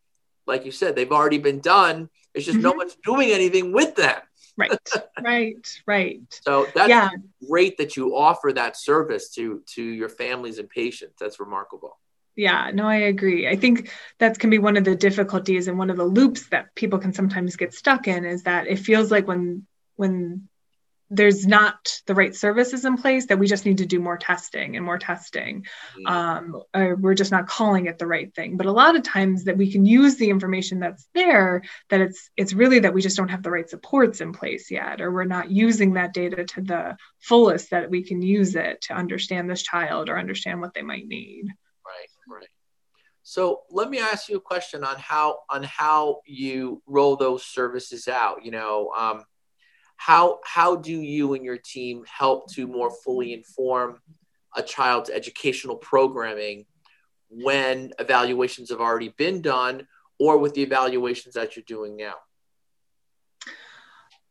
Like 0.47 0.65
you 0.65 0.73
said 0.73 0.95
they've 0.95 1.11
already 1.13 1.39
been 1.39 1.61
done. 1.61 2.11
It's 2.35 2.45
just 2.45 2.59
mm-hmm. 2.59 2.69
no 2.69 2.73
one's 2.73 2.97
doing 3.05 3.31
anything 3.31 3.73
with 3.73 3.95
them. 3.95 4.21
Right. 4.57 4.73
Right. 5.23 5.67
Right. 5.87 6.21
So 6.43 6.67
that's 6.75 6.89
yeah. 6.89 7.09
great 7.49 7.79
that 7.79 7.97
you 7.97 8.15
offer 8.15 8.53
that 8.53 8.77
service 8.77 9.31
to 9.31 9.63
to 9.75 9.83
your 9.83 10.09
families 10.09 10.59
and 10.59 10.69
patients. 10.69 11.15
That's 11.19 11.41
remarkable. 11.41 11.99
Yeah. 12.37 12.71
No 12.75 12.87
i 12.87 12.97
agree. 12.97 13.49
I 13.49 13.57
think 13.57 13.91
that 14.19 14.39
can 14.39 14.51
be 14.51 14.59
one 14.59 14.77
of 14.77 14.85
the 14.85 14.97
difficulties 14.97 15.67
and 15.67 15.79
one 15.79 15.89
of 15.89 15.97
the 15.97 16.05
loops 16.05 16.49
that 16.49 16.75
people 16.75 16.99
can 16.99 17.13
sometimes 17.15 17.57
get 17.57 17.73
stuck 17.73 18.07
in 18.07 18.25
is 18.25 18.43
that 18.43 18.67
it 18.67 18.81
feels 18.81 19.11
like 19.11 19.27
when 19.27 19.67
when 19.97 20.49
there's 21.11 21.47
not 21.47 22.01
the 22.07 22.15
right 22.15 22.35
services 22.35 22.85
in 22.85 22.97
place 22.97 23.27
that 23.27 23.39
we 23.39 23.47
just 23.47 23.67
need 23.67 23.79
to 23.79 23.87
do 23.87 24.01
more 24.01 24.17
testing 24.17 24.77
and 24.77 24.85
more 24.85 24.99
testing. 24.99 25.67
Mm-hmm. 25.97 26.07
um, 26.07 26.63
or 26.75 26.97
we're 26.97 27.15
just 27.15 27.31
not 27.31 27.47
calling 27.47 27.87
it 27.87 27.99
the 27.99 28.07
right 28.07 28.35
thing. 28.35 28.57
But 28.57 28.67
a 28.67 28.73
lot 28.73 28.97
of 28.97 29.03
times 29.03 29.45
that 29.45 29.57
we 29.57 29.71
can 29.71 29.85
use 29.85 30.17
the 30.17 30.31
information 30.31 30.81
that's 30.81 31.07
there 31.15 31.63
that 31.91 32.01
it's 32.01 32.31
it's 32.37 32.53
really 32.53 32.81
that 32.81 32.95
we 32.95 33.03
just 33.03 33.17
don't 33.17 33.29
have 33.29 33.43
the 33.43 33.51
right 33.51 33.69
supports 33.69 34.21
in 34.21 34.33
place 34.33 34.71
yet 34.71 35.01
or 35.01 35.13
we're 35.13 35.25
not 35.25 35.51
using 35.51 35.95
that 35.95 36.15
data 36.15 36.45
to 36.45 36.63
the 36.63 36.97
fullest 37.21 37.71
that 37.71 37.91
we 37.91 38.03
can 38.03 38.23
use 38.23 38.55
it 38.55 38.81
to 38.83 38.95
understand 38.95 39.49
this 39.49 39.63
child 39.63 40.09
or 40.09 40.19
understand 40.19 40.61
what 40.61 40.75
they 40.75 40.83
might 40.83 41.07
need. 41.07 41.47
Right 41.87 42.35
right. 42.35 42.49
So 43.23 43.63
let 43.71 43.89
me 43.89 43.99
ask 43.99 44.29
you 44.29 44.37
a 44.37 44.41
question 44.41 44.85
on 44.85 44.97
how 44.99 45.41
on 45.51 45.63
how 45.63 46.21
you 46.27 46.83
roll 46.87 47.17
those 47.17 47.45
services 47.45 48.09
out 48.09 48.45
you 48.45 48.51
know 48.51 48.91
um, 48.97 49.25
how 49.97 50.41
how 50.45 50.77
do 50.77 50.93
you 50.93 51.35
and 51.35 51.45
your 51.45 51.59
team 51.59 52.05
help 52.07 52.51
to 52.53 52.67
more 52.67 52.91
fully 52.91 53.33
inform 53.33 54.01
a 54.57 54.63
child's 54.63 55.11
educational 55.11 55.77
programming 55.77 56.67
when 57.29 57.93
evaluations 57.99 58.71
have 58.71 58.81
already 58.81 59.09
been 59.09 59.41
done 59.41 59.87
or 60.19 60.39
with 60.39 60.55
the 60.55 60.63
evaluations 60.63 61.35
that 61.35 61.57
you're 61.57 61.65
doing 61.67 61.97
now? 61.97 62.15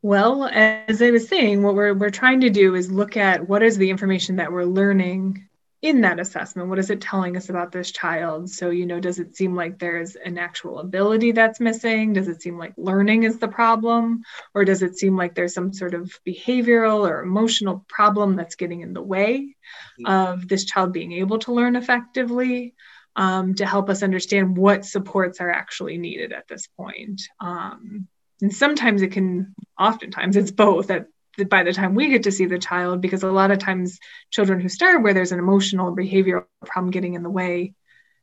Well 0.01 0.45
as 0.45 1.01
i 1.01 1.11
was 1.11 1.27
saying 1.27 1.63
what 1.63 1.75
we're, 1.75 1.93
we're 1.93 2.09
trying 2.09 2.41
to 2.41 2.49
do 2.49 2.75
is 2.75 2.91
look 2.91 3.15
at 3.15 3.47
what 3.47 3.63
is 3.63 3.77
the 3.77 3.89
information 3.89 4.35
that 4.35 4.51
we're 4.51 4.65
learning 4.65 5.47
in 5.83 5.99
that 5.99 6.17
assessment 6.17 6.69
what 6.69 6.79
is 6.79 6.89
it 6.89 7.01
telling 7.01 7.35
us 7.35 7.49
about 7.49 7.71
this 7.71 7.91
child? 7.91 8.49
So 8.49 8.69
you 8.69 8.85
know 8.85 9.01
does 9.01 9.19
it 9.19 9.35
seem 9.35 9.53
like 9.53 9.77
there's 9.77 10.15
an 10.15 10.37
actual 10.37 10.79
ability 10.79 11.33
that's 11.33 11.59
missing? 11.59 12.13
Does 12.13 12.29
it 12.29 12.41
seem 12.41 12.57
like 12.57 12.73
learning 12.77 13.23
is 13.23 13.37
the 13.37 13.49
problem? 13.49 14.23
Or 14.55 14.63
does 14.63 14.81
it 14.81 14.97
seem 14.97 15.17
like 15.17 15.35
there's 15.35 15.53
some 15.53 15.73
sort 15.73 15.93
of 15.93 16.17
behavioral 16.25 17.07
or 17.07 17.21
emotional 17.21 17.85
problem 17.89 18.37
that's 18.37 18.55
getting 18.55 18.79
in 18.79 18.93
the 18.93 19.01
way 19.01 19.55
mm-hmm. 19.99 20.05
of 20.05 20.47
this 20.47 20.63
child 20.63 20.93
being 20.93 21.11
able 21.11 21.39
to 21.39 21.53
learn 21.53 21.75
effectively 21.75 22.73
um, 23.17 23.53
to 23.55 23.65
help 23.65 23.89
us 23.89 24.03
understand 24.03 24.57
what 24.57 24.85
supports 24.85 25.41
are 25.41 25.51
actually 25.51 25.97
needed 25.97 26.31
at 26.31 26.47
this 26.47 26.67
point? 26.77 27.21
Um, 27.41 28.07
and 28.41 28.53
sometimes 28.53 29.01
it 29.01 29.11
can 29.11 29.53
oftentimes 29.77 30.37
it's 30.37 30.51
both 30.51 30.89
at 30.91 31.07
by 31.49 31.63
the 31.63 31.73
time 31.73 31.95
we 31.95 32.09
get 32.09 32.23
to 32.23 32.31
see 32.31 32.45
the 32.45 32.59
child 32.59 33.01
because 33.01 33.23
a 33.23 33.31
lot 33.31 33.51
of 33.51 33.59
times 33.59 33.99
children 34.29 34.59
who 34.59 34.69
start 34.69 35.01
where 35.01 35.13
there's 35.13 35.31
an 35.31 35.39
emotional 35.39 35.95
behavioral 35.95 36.45
problem 36.65 36.91
getting 36.91 37.15
in 37.15 37.23
the 37.23 37.29
way 37.29 37.73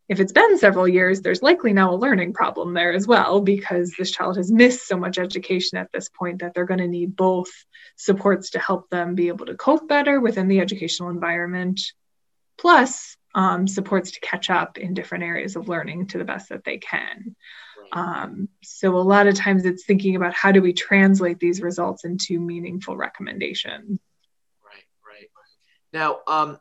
if 0.09 0.21
it's 0.21 0.33
been 0.33 0.59
several 0.59 0.89
years 0.89 1.21
there's 1.21 1.43
likely 1.43 1.73
now 1.73 1.93
a 1.93 1.97
learning 1.97 2.33
problem 2.33 2.75
there 2.75 2.93
as 2.93 3.07
well 3.07 3.41
because 3.41 3.95
this 3.99 4.11
child 4.11 4.37
has 4.37 4.51
missed 4.51 4.87
so 4.87 4.97
much 4.97 5.19
education 5.19 5.79
at 5.79 5.91
this 5.93 6.09
point 6.09 6.41
that 6.41 6.55
they're 6.55 6.65
going 6.65 6.79
to 6.81 6.89
need 6.89 7.17
both 7.17 7.51
supports 7.97 8.51
to 8.51 8.59
help 8.59 8.89
them 8.91 9.15
be 9.15 9.29
able 9.29 9.47
to 9.47 9.55
cope 9.55 9.89
better 9.89 10.21
within 10.21 10.49
the 10.49 10.61
educational 10.61 11.11
environment 11.11 11.81
plus 12.59 13.17
um, 13.35 13.69
supports 13.69 14.13
to 14.13 14.21
catch 14.21 14.51
up 14.51 14.77
in 14.77 14.93
different 14.95 15.25
areas 15.25 15.55
of 15.57 15.69
learning 15.69 16.09
to 16.09 16.19
the 16.19 16.25
best 16.25 16.49
that 16.49 16.65
they 16.65 16.79
can 16.79 17.37
um, 17.93 18.49
so 18.63 18.97
a 18.97 18.99
lot 18.99 19.27
of 19.27 19.35
times 19.35 19.65
it's 19.65 19.85
thinking 19.85 20.17
about 20.17 20.35
how 20.35 20.53
do 20.53 20.63
we 20.63 20.73
translate 20.73 21.41
these 21.41 21.61
results 21.61 22.05
into 22.05 22.41
meaningful 22.41 22.97
recommendations. 22.97 23.99
Right, 24.65 24.85
right. 25.07 25.29
Now, 25.93 26.21
um, 26.27 26.59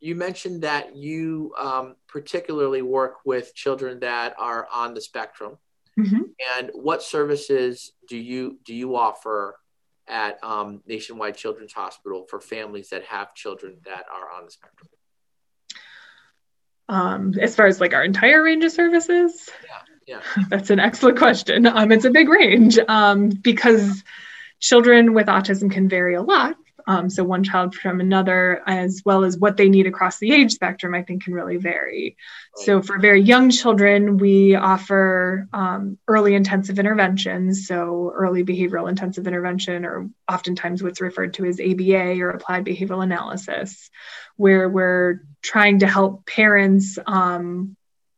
you 0.00 0.14
mentioned 0.14 0.62
that 0.62 0.96
you 0.96 1.54
um, 1.58 1.96
particularly 2.08 2.82
work 2.82 3.16
with 3.24 3.54
children 3.54 4.00
that 4.00 4.34
are 4.38 4.66
on 4.72 4.94
the 4.94 5.00
spectrum. 5.00 5.58
Mm-hmm. 5.98 6.22
And 6.56 6.70
what 6.74 7.02
services 7.02 7.92
do 8.08 8.16
you 8.16 8.58
do 8.64 8.74
you 8.74 8.96
offer 8.96 9.56
at 10.08 10.42
um, 10.42 10.82
Nationwide 10.86 11.36
Children's 11.36 11.72
Hospital 11.72 12.26
for 12.28 12.40
families 12.40 12.90
that 12.90 13.04
have 13.04 13.34
children 13.34 13.78
that 13.84 14.06
are 14.12 14.30
on 14.30 14.46
the 14.46 14.50
spectrum? 14.50 14.88
Um, 16.88 17.34
as 17.40 17.54
far 17.54 17.66
as 17.66 17.80
like 17.80 17.94
our 17.94 18.02
entire 18.02 18.42
range 18.42 18.64
of 18.64 18.72
services, 18.72 19.48
yeah. 19.64 19.89
Yeah. 20.10 20.22
That's 20.48 20.70
an 20.70 20.80
excellent 20.80 21.18
question. 21.18 21.66
Um, 21.66 21.92
it's 21.92 22.04
a 22.04 22.10
big 22.10 22.28
range 22.28 22.78
um, 22.88 23.28
because 23.28 24.02
children 24.58 25.14
with 25.14 25.28
autism 25.28 25.70
can 25.70 25.88
vary 25.88 26.14
a 26.14 26.22
lot. 26.22 26.56
Um, 26.86 27.08
so 27.08 27.22
one 27.22 27.44
child 27.44 27.76
from 27.76 28.00
another, 28.00 28.62
as 28.66 29.02
well 29.04 29.22
as 29.22 29.38
what 29.38 29.56
they 29.56 29.68
need 29.68 29.86
across 29.86 30.18
the 30.18 30.32
age 30.32 30.52
spectrum, 30.52 30.92
I 30.92 31.02
think 31.02 31.22
can 31.22 31.34
really 31.34 31.56
vary. 31.56 32.16
So 32.56 32.82
for 32.82 32.98
very 32.98 33.22
young 33.22 33.50
children, 33.50 34.16
we 34.16 34.56
offer 34.56 35.46
um, 35.52 35.98
early 36.08 36.34
intensive 36.34 36.80
interventions. 36.80 37.68
So 37.68 38.12
early 38.12 38.42
behavioral 38.42 38.88
intensive 38.88 39.28
intervention, 39.28 39.84
or 39.84 40.10
oftentimes 40.28 40.82
what's 40.82 41.00
referred 41.00 41.34
to 41.34 41.44
as 41.44 41.60
ABA 41.60 42.20
or 42.20 42.30
applied 42.30 42.64
behavioral 42.64 43.04
analysis, 43.04 43.88
where 44.36 44.68
we're 44.68 45.22
trying 45.42 45.80
to 45.80 45.86
help 45.86 46.26
parents 46.26 46.98
um, 47.06 47.76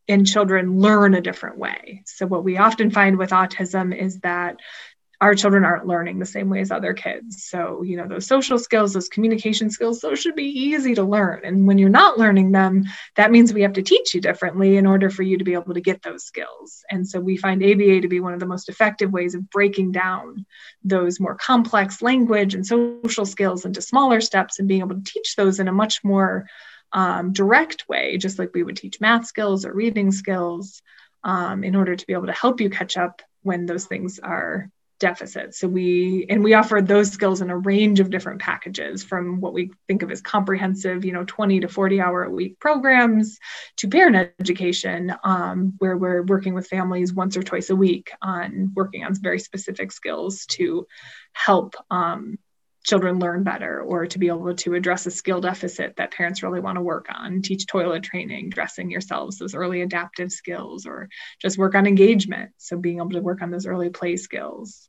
and 0.09 0.27
children 0.27 0.79
learn 0.79 1.15
a 1.15 1.21
different 1.21 1.59
way. 1.59 2.03
So, 2.07 2.27
what 2.27 2.45
we 2.45 2.59
often 2.59 2.91
find 2.91 3.19
with 3.19 3.31
autism 3.31 3.97
is 3.97 4.21
that 4.21 4.57
our 5.23 5.37
children 5.37 5.65
aren't 5.65 5.87
learning 5.87 6.19
the 6.19 6.27
same 6.27 6.51
way 6.51 6.61
as 6.61 6.73
other 6.73 6.95
kids. 6.95 7.45
So, 7.45 7.83
you 7.85 7.97
know, 7.97 8.09
those 8.09 8.27
social 8.27 8.59
skills, 8.59 8.93
those 8.93 9.09
communication 9.09 9.71
skills, 9.71 10.01
those 10.01 10.19
should 10.19 10.35
be 10.35 10.47
easy 10.47 10.97
to 10.97 11.05
learn. 11.05 11.43
And 11.45 11.65
when 11.65 11.79
you're 11.79 11.89
not 11.89 12.19
learning 12.19 12.51
them, 12.51 12.87
that 13.15 13.31
means 13.31 13.55
we 13.55 13.63
have 13.63 13.75
to 13.75 13.83
teach 13.83 14.15
you 14.15 14.21
differently 14.21 14.77
in 14.77 14.85
order 14.85 15.11
for 15.11 15.23
you 15.23 15.39
to 15.39 15.45
be 15.45 15.53
able 15.53 15.75
to 15.75 15.81
get 15.81 16.03
those 16.03 16.25
skills. 16.25 16.83
And 16.91 17.09
so 17.09 17.21
we 17.21 17.37
find 17.37 17.63
ABA 17.63 18.01
to 18.01 18.09
be 18.09 18.19
one 18.19 18.35
of 18.35 18.41
the 18.41 18.47
most 18.47 18.69
effective 18.69 19.13
ways 19.13 19.37
of 19.37 19.49
breaking 19.49 19.93
down 19.93 20.45
those 20.83 21.21
more 21.21 21.37
complex 21.37 22.03
language 22.03 22.57
and 22.57 22.67
social 22.67 23.25
skills 23.25 23.65
into 23.65 23.81
smaller 23.81 24.21
steps 24.21 24.59
and 24.59 24.67
being 24.67 24.81
able 24.81 24.97
to 24.97 25.05
teach 25.05 25.37
those 25.37 25.61
in 25.61 25.69
a 25.69 25.73
much 25.73 26.03
more 26.03 26.49
um, 26.93 27.33
direct 27.33 27.89
way, 27.89 28.19
just 28.19 28.39
like 28.39 28.51
we 28.55 28.63
would 28.63 28.77
teach 28.77 29.01
math 29.01 29.27
skills 29.27 29.65
or 29.65 29.73
reading 29.73 30.13
skills, 30.13 30.83
um, 31.25 31.65
in 31.65 31.77
order 31.77 31.97
to 31.97 32.07
be 32.07 32.13
able 32.13 32.27
to 32.27 32.33
help 32.33 32.61
you 32.61 32.71
catch 32.71 32.97
up 32.97 33.23
when 33.43 33.67
those 33.67 33.87
things 33.87 34.19
are 34.19 34.71
deficits. 35.03 35.59
So 35.59 35.67
we 35.67 36.27
and 36.31 36.45
we 36.45 36.55
offer 36.55 36.81
those 36.81 37.11
skills 37.11 37.43
in 37.43 37.51
a 37.51 37.59
range 37.59 37.99
of 37.99 38.09
different 38.09 38.41
packages 38.41 39.03
from 39.03 39.41
what 39.41 39.53
we 39.53 39.73
think 39.89 40.03
of 40.03 40.13
as 40.13 40.21
comprehensive, 40.21 41.05
you 41.05 41.13
know, 41.13 41.25
20 41.25 41.61
to 41.61 41.69
40 41.69 42.01
hour 42.01 42.23
a 42.23 42.31
week 42.31 42.61
programs 42.61 43.41
to 43.79 43.89
parent 43.89 44.33
education, 44.39 45.13
um, 45.25 45.75
where 45.79 45.97
we're 45.97 46.23
working 46.23 46.55
with 46.55 46.69
families 46.69 47.13
once 47.13 47.37
or 47.37 47.43
twice 47.43 47.69
a 47.71 47.77
week 47.77 48.13
on 48.23 48.71
working 48.77 49.05
on 49.05 49.13
very 49.21 49.41
specific 49.41 49.91
skills 49.91 50.47
to 50.47 50.87
help 51.33 51.75
um, 51.91 52.39
children 52.83 53.19
learn 53.19 53.45
better 53.45 53.81
or 53.81 54.07
to 54.07 54.19
be 54.19 54.29
able 54.29 54.55
to 54.55 54.75
address 54.75 55.07
a 55.07 55.11
skill 55.11 55.41
deficit 55.41 55.97
that 55.97 56.13
parents 56.13 56.43
really 56.43 56.61
want 56.61 56.77
to 56.77 56.83
work 56.83 57.07
on 57.15 57.43
teach 57.43 57.67
toilet 57.67 58.03
training 58.03 58.51
dressing 58.51 58.91
yourselves 58.91 59.39
those 59.39 59.55
early 59.55 59.83
adaptive 59.83 60.33
skills 60.33 60.87
or 60.87 61.09
just 61.41 61.59
work 61.59 61.75
on 61.75 61.87
engagement. 61.87 62.51
So 62.59 62.77
being 62.77 62.99
able 62.99 63.11
to 63.11 63.21
work 63.21 63.43
on 63.43 63.51
those 63.51 63.67
early 63.67 63.91
play 63.91 64.17
skills. 64.17 64.89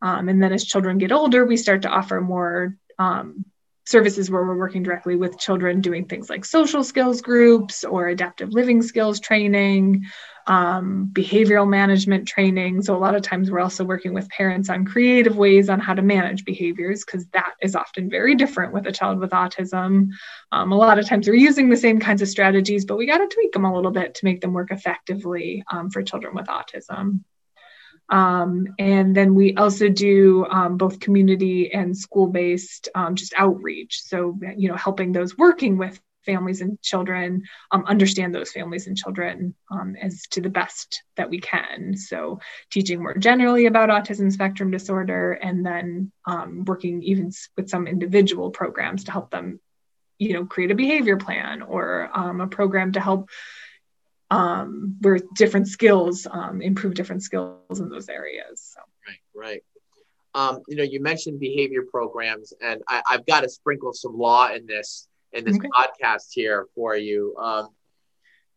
Um, 0.00 0.28
and 0.28 0.42
then 0.42 0.52
as 0.52 0.64
children 0.64 0.98
get 0.98 1.12
older 1.12 1.44
we 1.44 1.56
start 1.56 1.82
to 1.82 1.88
offer 1.88 2.20
more 2.20 2.76
um, 2.98 3.44
services 3.86 4.30
where 4.30 4.44
we're 4.44 4.56
working 4.56 4.82
directly 4.82 5.16
with 5.16 5.38
children 5.38 5.80
doing 5.80 6.04
things 6.04 6.28
like 6.28 6.44
social 6.44 6.82
skills 6.82 7.22
groups 7.22 7.84
or 7.84 8.08
adaptive 8.08 8.52
living 8.52 8.82
skills 8.82 9.20
training 9.20 10.04
um, 10.48 11.10
behavioral 11.12 11.68
management 11.68 12.28
training. 12.28 12.82
So, 12.82 12.96
a 12.96 12.98
lot 12.98 13.14
of 13.14 13.22
times 13.22 13.50
we're 13.50 13.60
also 13.60 13.84
working 13.84 14.14
with 14.14 14.28
parents 14.28 14.70
on 14.70 14.84
creative 14.84 15.36
ways 15.36 15.68
on 15.68 15.80
how 15.80 15.94
to 15.94 16.02
manage 16.02 16.44
behaviors 16.44 17.04
because 17.04 17.26
that 17.28 17.54
is 17.62 17.74
often 17.74 18.08
very 18.08 18.34
different 18.34 18.72
with 18.72 18.86
a 18.86 18.92
child 18.92 19.18
with 19.18 19.30
autism. 19.30 20.08
Um, 20.52 20.72
a 20.72 20.76
lot 20.76 20.98
of 20.98 21.08
times 21.08 21.28
we're 21.28 21.34
using 21.34 21.68
the 21.68 21.76
same 21.76 21.98
kinds 21.98 22.22
of 22.22 22.28
strategies, 22.28 22.84
but 22.84 22.96
we 22.96 23.06
got 23.06 23.18
to 23.18 23.28
tweak 23.28 23.52
them 23.52 23.64
a 23.64 23.74
little 23.74 23.90
bit 23.90 24.14
to 24.16 24.24
make 24.24 24.40
them 24.40 24.52
work 24.52 24.70
effectively 24.70 25.64
um, 25.72 25.90
for 25.90 26.02
children 26.02 26.34
with 26.34 26.46
autism. 26.46 27.20
Um, 28.08 28.68
and 28.78 29.16
then 29.16 29.34
we 29.34 29.54
also 29.56 29.88
do 29.88 30.46
um, 30.46 30.76
both 30.76 31.00
community 31.00 31.72
and 31.72 31.96
school 31.96 32.28
based 32.28 32.88
um, 32.94 33.16
just 33.16 33.34
outreach. 33.36 34.02
So, 34.02 34.38
you 34.56 34.68
know, 34.68 34.76
helping 34.76 35.12
those 35.12 35.36
working 35.36 35.76
with 35.76 36.00
families 36.26 36.60
and 36.60 36.80
children, 36.82 37.44
um, 37.70 37.84
understand 37.86 38.34
those 38.34 38.50
families 38.50 38.86
and 38.86 38.96
children 38.96 39.54
um, 39.70 39.94
as 40.00 40.22
to 40.32 40.40
the 40.40 40.50
best 40.50 41.02
that 41.16 41.30
we 41.30 41.40
can. 41.40 41.96
So, 41.96 42.40
teaching 42.70 43.00
more 43.00 43.14
generally 43.16 43.66
about 43.66 43.88
autism 43.88 44.30
spectrum 44.30 44.70
disorder, 44.70 45.32
and 45.32 45.64
then 45.64 46.12
um, 46.26 46.64
working 46.64 47.02
even 47.04 47.30
with 47.56 47.70
some 47.70 47.86
individual 47.86 48.50
programs 48.50 49.04
to 49.04 49.12
help 49.12 49.30
them, 49.30 49.60
you 50.18 50.34
know, 50.34 50.44
create 50.44 50.72
a 50.72 50.74
behavior 50.74 51.16
plan 51.16 51.62
or 51.62 52.10
a 52.12 52.46
program 52.48 52.92
to 52.92 53.00
help 53.00 53.30
um, 54.30 54.96
where 55.00 55.18
different 55.34 55.68
skills 55.68 56.26
um, 56.30 56.60
improve 56.60 56.94
different 56.94 57.22
skills 57.22 57.80
in 57.80 57.88
those 57.88 58.08
areas. 58.08 58.74
So. 58.74 58.80
Right, 59.06 59.20
right. 59.34 59.64
Um, 60.34 60.60
you 60.68 60.76
know, 60.76 60.82
you 60.82 61.00
mentioned 61.00 61.40
behavior 61.40 61.84
programs, 61.90 62.52
and 62.60 62.82
I, 62.88 63.02
have 63.08 63.24
got 63.24 63.40
to 63.40 63.48
sprinkle 63.48 63.92
some 63.92 64.18
law 64.18 64.52
in 64.52 64.66
this 64.66 65.08
in 65.32 65.44
this 65.44 65.56
okay. 65.56 65.68
podcast 65.68 66.26
here 66.32 66.66
for 66.74 66.96
you. 66.96 67.34
Um, 67.38 67.68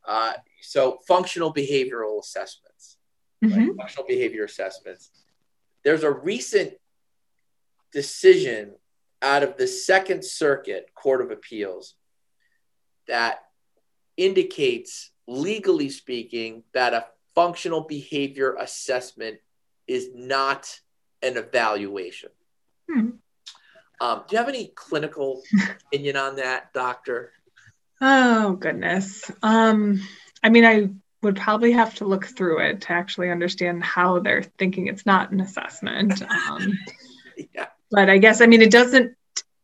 uh, 0.06 0.34
so, 0.62 1.00
functional 1.08 1.54
behavioral 1.54 2.20
assessments, 2.20 2.98
mm-hmm. 3.44 3.58
right? 3.58 3.76
functional 3.78 4.08
behavior 4.08 4.44
assessments. 4.44 5.10
There's 5.84 6.04
a 6.04 6.12
recent 6.12 6.74
decision 7.94 8.76
out 9.22 9.44
of 9.44 9.58
the 9.58 9.68
Second 9.68 10.24
Circuit 10.24 10.90
Court 10.94 11.22
of 11.22 11.32
Appeals 11.32 11.96
that 13.08 13.40
indicates, 14.18 15.12
legally 15.30 15.90
speaking, 15.90 16.64
that 16.74 16.94
a 16.94 17.06
functional 17.36 17.82
behavior 17.82 18.56
assessment 18.60 19.38
is 19.88 20.10
not 20.14 20.80
an 21.22 21.38
evaluation. 21.38 22.30
Hmm. 22.90 23.10
Um, 24.02 24.24
do 24.28 24.34
you 24.34 24.38
have 24.38 24.50
any 24.50 24.72
clinical 24.76 25.42
opinion 25.86 26.16
on 26.16 26.38
that, 26.38 26.74
doctor? 26.74 27.32
Oh 28.02 28.54
goodness. 28.54 29.30
Um, 29.44 30.02
I 30.42 30.50
mean, 30.50 30.66
I 30.66 30.90
would 31.22 31.36
probably 31.36 31.74
have 31.74 31.96
to 31.96 32.06
look 32.06 32.26
through 32.26 32.60
it 32.62 32.82
to 32.82 32.92
actually 32.94 33.30
understand 33.30 33.84
how 33.84 34.20
they're 34.20 34.44
thinking 34.44 34.88
it's 34.88 35.06
not 35.06 35.32
an 35.32 35.42
assessment. 35.42 36.22
Um, 36.22 36.78
yeah. 37.54 37.68
But 37.92 38.10
I 38.10 38.18
guess 38.20 38.42
I 38.42 38.46
mean 38.46 38.62
it 38.62 38.72
doesn't 38.72 39.16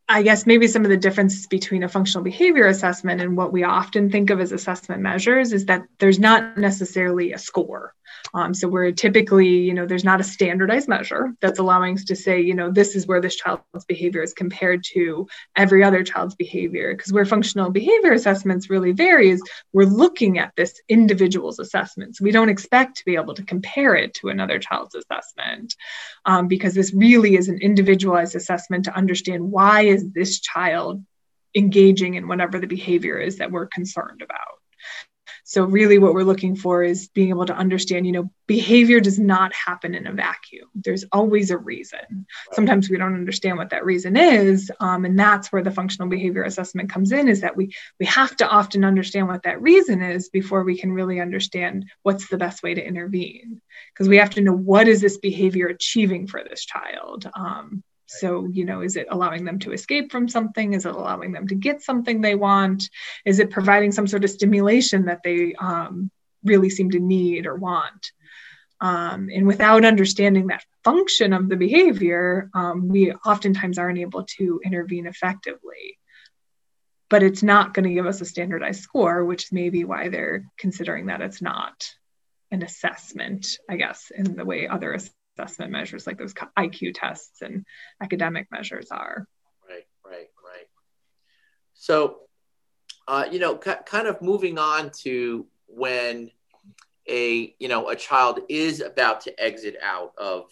I 0.07 0.21
guess 0.21 0.45
maybe 0.45 0.67
some 0.67 0.83
of 0.83 0.89
the 0.89 0.97
differences 0.97 1.47
between 1.47 1.83
a 1.83 1.89
functional 1.89 2.23
behavior 2.23 2.67
assessment 2.67 3.21
and 3.21 3.35
what 3.35 3.51
we 3.51 3.63
often 3.63 4.11
think 4.11 4.29
of 4.29 4.39
as 4.39 4.51
assessment 4.51 5.01
measures 5.01 5.51
is 5.51 5.65
that 5.65 5.83
there's 5.97 6.19
not 6.19 6.57
necessarily 6.57 7.33
a 7.33 7.39
score. 7.39 7.93
Um, 8.33 8.53
so 8.53 8.67
we're 8.67 8.91
typically, 8.91 9.47
you 9.47 9.73
know, 9.73 9.85
there's 9.85 10.03
not 10.03 10.19
a 10.19 10.23
standardized 10.23 10.87
measure 10.87 11.33
that's 11.41 11.59
allowing 11.59 11.95
us 11.95 12.05
to 12.05 12.15
say, 12.15 12.41
you 12.41 12.53
know, 12.53 12.71
this 12.71 12.95
is 12.95 13.07
where 13.07 13.21
this 13.21 13.35
child's 13.35 13.85
behavior 13.87 14.21
is 14.21 14.33
compared 14.33 14.83
to 14.93 15.27
every 15.55 15.83
other 15.83 16.03
child's 16.03 16.35
behavior. 16.35 16.93
Because 16.93 17.13
where 17.13 17.25
functional 17.25 17.69
behavior 17.69 18.13
assessments 18.13 18.69
really 18.69 18.91
vary 18.91 19.29
is 19.29 19.41
we're 19.73 19.85
looking 19.85 20.39
at 20.39 20.53
this 20.55 20.81
individual's 20.89 21.59
assessment. 21.59 22.15
So 22.15 22.23
we 22.23 22.31
don't 22.31 22.49
expect 22.49 22.97
to 22.97 23.05
be 23.05 23.15
able 23.15 23.33
to 23.35 23.43
compare 23.43 23.95
it 23.95 24.13
to 24.15 24.29
another 24.29 24.59
child's 24.59 24.95
assessment 24.95 25.75
um, 26.25 26.47
because 26.47 26.73
this 26.73 26.93
really 26.93 27.35
is 27.35 27.49
an 27.49 27.59
individualized 27.59 28.35
assessment 28.35 28.85
to 28.85 28.95
understand 28.95 29.51
why 29.51 29.81
is 29.81 30.11
this 30.11 30.39
child 30.39 31.03
engaging 31.55 32.15
in 32.15 32.27
whatever 32.27 32.59
the 32.59 32.67
behavior 32.67 33.17
is 33.17 33.37
that 33.37 33.51
we're 33.51 33.67
concerned 33.67 34.21
about. 34.21 34.59
So 35.47 35.63
really 35.63 35.99
what 35.99 36.15
we're 36.15 36.23
looking 36.23 36.55
for 36.55 36.81
is 36.81 37.07
being 37.09 37.29
able 37.29 37.45
to 37.45 37.55
understand, 37.55 38.07
you 38.07 38.11
know, 38.11 38.31
behavior 38.47 38.99
does 38.99 39.19
not 39.19 39.53
happen 39.53 39.93
in 39.93 40.07
a 40.07 40.11
vacuum. 40.11 40.67
There's 40.73 41.05
always 41.11 41.51
a 41.51 41.57
reason. 41.57 42.25
Sometimes 42.53 42.89
we 42.89 42.97
don't 42.97 43.13
understand 43.13 43.59
what 43.59 43.69
that 43.69 43.85
reason 43.85 44.17
is. 44.17 44.71
Um, 44.79 45.05
and 45.05 45.19
that's 45.19 45.51
where 45.51 45.61
the 45.61 45.69
functional 45.69 46.09
behavior 46.09 46.41
assessment 46.41 46.89
comes 46.89 47.11
in 47.11 47.29
is 47.29 47.41
that 47.41 47.55
we 47.55 47.75
we 47.99 48.07
have 48.07 48.35
to 48.37 48.49
often 48.49 48.83
understand 48.83 49.27
what 49.27 49.43
that 49.43 49.61
reason 49.61 50.01
is 50.01 50.29
before 50.29 50.63
we 50.63 50.79
can 50.79 50.91
really 50.91 51.19
understand 51.19 51.85
what's 52.01 52.27
the 52.27 52.37
best 52.37 52.63
way 52.63 52.73
to 52.73 52.83
intervene. 52.83 53.61
Because 53.93 54.09
we 54.09 54.17
have 54.17 54.31
to 54.31 54.41
know 54.41 54.55
what 54.55 54.87
is 54.87 54.99
this 54.99 55.19
behavior 55.19 55.67
achieving 55.67 56.25
for 56.25 56.43
this 56.43 56.65
child. 56.65 57.29
Um, 57.35 57.83
so, 58.07 58.45
you 58.45 58.65
know, 58.65 58.81
is 58.81 58.95
it 58.95 59.07
allowing 59.09 59.45
them 59.45 59.59
to 59.59 59.71
escape 59.71 60.11
from 60.11 60.27
something? 60.27 60.73
Is 60.73 60.85
it 60.85 60.93
allowing 60.93 61.31
them 61.31 61.47
to 61.47 61.55
get 61.55 61.81
something 61.81 62.21
they 62.21 62.35
want? 62.35 62.89
Is 63.25 63.39
it 63.39 63.51
providing 63.51 63.91
some 63.91 64.07
sort 64.07 64.23
of 64.23 64.29
stimulation 64.29 65.05
that 65.05 65.21
they 65.23 65.53
um, 65.55 66.11
really 66.43 66.69
seem 66.69 66.91
to 66.91 66.99
need 66.99 67.45
or 67.45 67.55
want? 67.55 68.11
Um, 68.81 69.29
and 69.33 69.47
without 69.47 69.85
understanding 69.85 70.47
that 70.47 70.65
function 70.83 71.33
of 71.33 71.49
the 71.49 71.55
behavior, 71.55 72.49
um, 72.53 72.87
we 72.89 73.13
oftentimes 73.13 73.77
aren't 73.77 73.99
able 73.99 74.23
to 74.37 74.61
intervene 74.63 75.07
effectively. 75.07 75.97
But 77.09 77.23
it's 77.23 77.43
not 77.43 77.73
going 77.73 77.87
to 77.87 77.93
give 77.93 78.07
us 78.07 78.21
a 78.21 78.25
standardized 78.25 78.81
score, 78.81 79.23
which 79.23 79.51
may 79.51 79.69
be 79.69 79.85
why 79.85 80.09
they're 80.09 80.45
considering 80.57 81.07
that 81.07 81.21
it's 81.21 81.41
not 81.41 81.85
an 82.51 82.63
assessment, 82.63 83.57
I 83.69 83.77
guess, 83.77 84.11
in 84.15 84.35
the 84.35 84.45
way 84.45 84.67
other 84.67 84.93
assessment 85.37 85.71
measures 85.71 86.07
like 86.07 86.17
those 86.17 86.33
IQ 86.33 86.93
tests 86.95 87.41
and 87.41 87.65
academic 88.01 88.47
measures 88.51 88.91
are. 88.91 89.27
Right, 89.67 89.85
right, 90.05 90.29
right. 90.43 90.67
So, 91.73 92.21
uh, 93.07 93.25
you 93.31 93.39
know, 93.39 93.59
c- 93.63 93.73
kind 93.85 94.07
of 94.07 94.21
moving 94.21 94.57
on 94.57 94.91
to 95.01 95.45
when 95.67 96.31
a 97.07 97.55
you 97.59 97.67
know 97.67 97.89
a 97.89 97.95
child 97.95 98.39
is 98.49 98.81
about 98.81 99.21
to 99.21 99.43
exit 99.43 99.75
out 99.83 100.13
of 100.17 100.45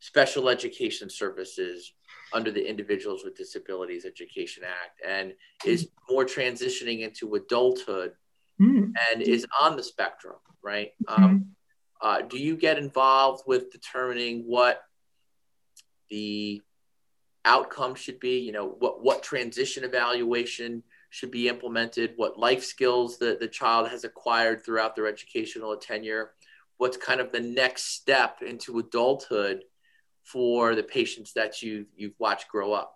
special 0.00 0.48
education 0.48 1.08
services 1.08 1.92
under 2.32 2.50
the 2.50 2.68
Individuals 2.68 3.22
with 3.24 3.36
Disabilities 3.36 4.04
Education 4.04 4.64
Act 4.64 5.00
and 5.06 5.32
is 5.64 5.88
more 6.10 6.24
transitioning 6.24 7.00
into 7.00 7.34
adulthood 7.36 8.12
mm. 8.60 8.92
and 9.12 9.22
is 9.22 9.46
on 9.60 9.76
the 9.76 9.82
spectrum, 9.82 10.36
right? 10.62 10.90
Mm-hmm. 11.08 11.24
Um, 11.24 11.55
uh, 12.00 12.22
do 12.22 12.38
you 12.38 12.56
get 12.56 12.78
involved 12.78 13.44
with 13.46 13.70
determining 13.70 14.42
what 14.42 14.82
the 16.10 16.60
outcome 17.44 17.94
should 17.94 18.20
be? 18.20 18.38
You 18.38 18.52
know, 18.52 18.66
what, 18.66 19.02
what 19.02 19.22
transition 19.22 19.84
evaluation 19.84 20.82
should 21.10 21.30
be 21.30 21.48
implemented, 21.48 22.12
what 22.16 22.38
life 22.38 22.64
skills 22.64 23.18
that 23.18 23.40
the 23.40 23.48
child 23.48 23.88
has 23.88 24.04
acquired 24.04 24.64
throughout 24.64 24.94
their 24.94 25.06
educational 25.06 25.76
tenure, 25.76 26.32
what's 26.76 26.96
kind 26.96 27.20
of 27.20 27.32
the 27.32 27.40
next 27.40 27.94
step 27.94 28.42
into 28.42 28.78
adulthood 28.78 29.62
for 30.24 30.74
the 30.74 30.82
patients 30.82 31.32
that 31.32 31.62
you, 31.62 31.86
you've 31.96 32.18
watched 32.18 32.48
grow 32.48 32.72
up? 32.72 32.95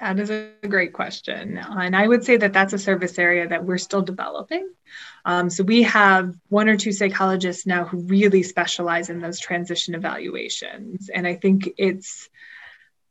That 0.00 0.20
is 0.20 0.30
a 0.30 0.52
great 0.68 0.92
question. 0.92 1.58
And 1.58 1.96
I 1.96 2.06
would 2.06 2.24
say 2.24 2.36
that 2.36 2.52
that's 2.52 2.72
a 2.72 2.78
service 2.78 3.18
area 3.18 3.48
that 3.48 3.64
we're 3.64 3.78
still 3.78 4.02
developing. 4.02 4.68
Um, 5.24 5.50
so 5.50 5.64
we 5.64 5.82
have 5.82 6.36
one 6.48 6.68
or 6.68 6.76
two 6.76 6.92
psychologists 6.92 7.66
now 7.66 7.84
who 7.84 7.98
really 7.98 8.44
specialize 8.44 9.10
in 9.10 9.20
those 9.20 9.40
transition 9.40 9.94
evaluations. 9.96 11.08
And 11.12 11.26
I 11.26 11.34
think 11.34 11.70
it's 11.78 12.28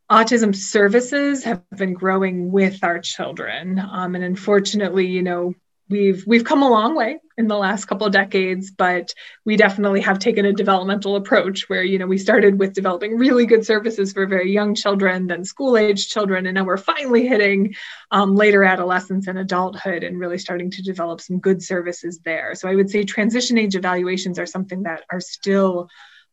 autism 0.10 0.56
services 0.56 1.44
have 1.44 1.70
been 1.72 1.94
growing 1.94 2.52
with 2.52 2.84
our 2.84 3.00
children. 3.00 3.80
Um, 3.80 4.16
and 4.16 4.24
unfortunately, 4.24 5.08
you 5.08 5.24
know, 5.24 5.54
we've 5.90 6.26
we've 6.28 6.44
come 6.44 6.64
a 6.64 6.70
long 6.70 6.96
way 6.96 7.20
in 7.38 7.48
the 7.48 7.58
last 7.58 7.86
couple 7.86 8.08
of 8.08 8.14
decades 8.14 8.72
but 8.72 9.14
we 9.46 9.56
definitely 9.56 10.02
have 10.02 10.20
taken 10.20 10.46
a 10.46 10.54
developmental 10.54 11.16
approach 11.16 11.70
where 11.70 11.84
you 11.84 11.98
know 11.98 12.08
we 12.08 12.18
started 12.18 12.60
with 12.60 12.74
developing 12.74 13.18
really 13.18 13.46
good 13.46 13.66
services 13.66 14.14
for 14.14 14.26
very 14.26 14.52
young 14.52 14.76
children 14.76 15.28
then 15.28 15.44
school 15.46 15.78
age 15.78 16.10
children 16.10 16.46
and 16.46 16.56
now 16.56 16.64
we're 16.64 16.78
finally 16.78 17.28
hitting 17.28 17.74
um, 18.12 18.36
later 18.36 18.64
adolescence 18.64 19.28
and 19.28 19.38
adulthood 19.38 20.04
and 20.04 20.20
really 20.20 20.38
starting 20.38 20.72
to 20.72 20.82
develop 20.82 21.22
some 21.22 21.40
good 21.40 21.62
services 21.62 22.20
there. 22.24 22.56
So 22.56 22.68
i 22.68 22.76
would 22.76 22.90
say 22.90 23.04
transition 23.04 23.58
age 23.58 23.76
evaluations 23.76 24.40
are 24.40 24.46
something 24.46 24.84
that 24.84 25.04
are 25.12 25.22
still 25.22 25.90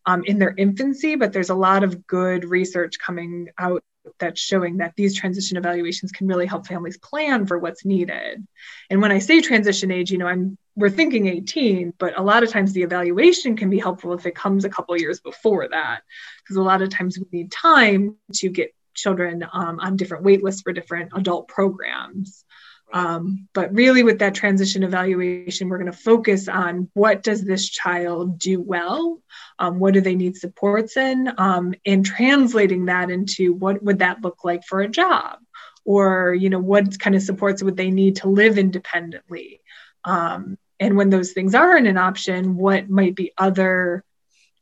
um, 0.07 0.23
in 0.27 0.39
their 0.39 0.55
infancy 0.57 1.17
but 1.17 1.33
there's 1.33 1.51
a 1.51 1.55
lot 1.55 1.85
of 1.85 2.07
good 2.07 2.45
research 2.45 2.99
coming 2.99 3.49
out 3.59 3.83
that's 4.19 4.41
showing 4.41 4.79
that 4.79 4.95
these 4.97 5.15
transition 5.15 5.57
evaluations 5.57 6.13
can 6.13 6.27
really 6.27 6.47
help 6.47 6.67
families 6.67 6.99
plan 6.99 7.47
for 7.47 7.59
what's 7.59 7.85
needed. 7.85 8.47
And 8.91 9.01
when 9.01 9.13
I 9.13 9.19
say 9.19 9.41
transition 9.41 9.91
age, 9.91 10.11
you 10.11 10.19
know, 10.19 10.27
I'm 10.27 10.59
we're 10.77 10.91
thinking 10.91 11.29
18, 11.29 11.95
but 11.99 12.19
a 12.19 12.23
lot 12.23 12.43
of 12.43 12.51
times 12.51 12.73
the 12.73 12.83
evaluation 12.83 13.57
can 13.57 13.71
be 13.71 13.79
helpful 13.79 14.13
if 14.13 14.27
it 14.27 14.35
comes 14.35 14.65
a 14.65 14.69
couple 14.69 14.97
years 14.99 15.21
before 15.21 15.69
that, 15.69 16.01
because 16.43 16.57
a 16.57 16.63
lot 16.63 16.83
of 16.83 16.89
times 16.89 17.19
we 17.19 17.27
need 17.31 17.53
time 17.53 18.17
to 18.35 18.49
get 18.49 18.75
children 18.93 19.45
um, 19.53 19.79
on 19.81 19.97
different 19.97 20.25
wait 20.25 20.43
lists 20.43 20.63
for 20.63 20.73
different 20.73 21.13
adult 21.15 21.49
programs. 21.49 22.45
Um, 22.93 23.49
but 23.55 23.75
really, 23.75 24.03
with 24.03 24.21
that 24.21 24.35
transition 24.35 24.83
evaluation, 24.83 25.69
we're 25.69 25.79
going 25.79 25.91
to 25.91 25.99
focus 25.99 26.49
on 26.49 26.91
what 26.95 27.23
does 27.23 27.43
this 27.43 27.69
child 27.69 28.39
do 28.39 28.61
well, 28.61 29.21
um, 29.59 29.81
what 29.81 29.95
do 29.95 30.01
they 30.01 30.15
need 30.15 30.37
supports 30.37 30.97
in, 30.97 31.33
um, 31.39 31.75
and 31.85 32.07
translating 32.07 32.85
that 32.87 33.11
into 33.11 33.53
what 33.53 33.83
would 33.83 33.99
that 33.99 34.23
look 34.23 34.45
like 34.45 34.65
for 34.65 34.81
a 34.81 34.89
job, 34.89 35.39
or 35.85 36.35
you 36.35 36.51
know 36.51 36.61
what 36.61 36.99
kind 37.01 37.17
of 37.17 37.23
supports 37.23 37.63
would 37.63 37.77
they 37.77 37.91
need 37.91 38.17
to 38.17 38.29
live 38.29 38.59
independently, 38.59 39.61
um, 40.05 40.57
and 40.79 40.97
when 40.97 41.11
those 41.11 41.33
things 41.33 41.55
aren't 41.55 41.87
an 41.87 41.99
option, 41.99 42.57
what 42.57 42.89
might 42.89 43.17
be 43.17 43.33
other 43.39 44.05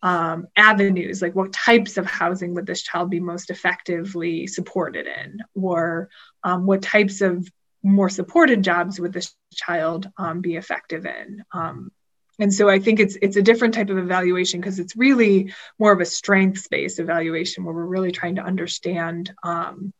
um, 0.03 0.49
avenues, 0.57 1.23
like 1.23 1.35
what 1.35 1.53
types 1.53 1.97
of 1.97 2.07
housing 2.07 2.55
would 2.55 2.66
this 2.66 2.83
child 2.83 3.11
be 3.11 3.20
most 3.20 3.51
effectively 3.51 4.47
supported 4.47 5.07
in, 5.07 5.41
or 5.55 6.09
um, 6.45 6.66
what 6.66 6.83
types 6.83 7.20
of 7.20 7.47
more 7.83 8.09
supported 8.09 8.62
jobs 8.62 9.01
would 9.01 9.12
this 9.12 9.35
child 9.55 10.09
um, 10.16 10.41
be 10.41 10.57
effective 10.57 11.07
in. 11.07 11.45
Um, 11.53 11.91
and 12.39 12.53
so 12.53 12.68
i 12.68 12.78
think 12.78 12.99
it's 12.99 13.16
it's 13.20 13.37
a 13.37 13.43
different 13.43 13.74
type 13.74 13.91
of 13.91 13.99
evaluation 13.99 14.59
because 14.59 14.78
it's 14.78 14.97
really 14.97 15.53
more 15.78 15.93
of 15.93 16.01
a 16.01 16.05
strengths 16.05 16.66
based 16.66 16.99
evaluation 16.99 17.62
where 17.62 17.74
we're 17.74 17.85
really 17.85 18.11
trying 18.11 18.37
to 18.37 18.43
understand 18.43 19.35
um, 19.45 19.93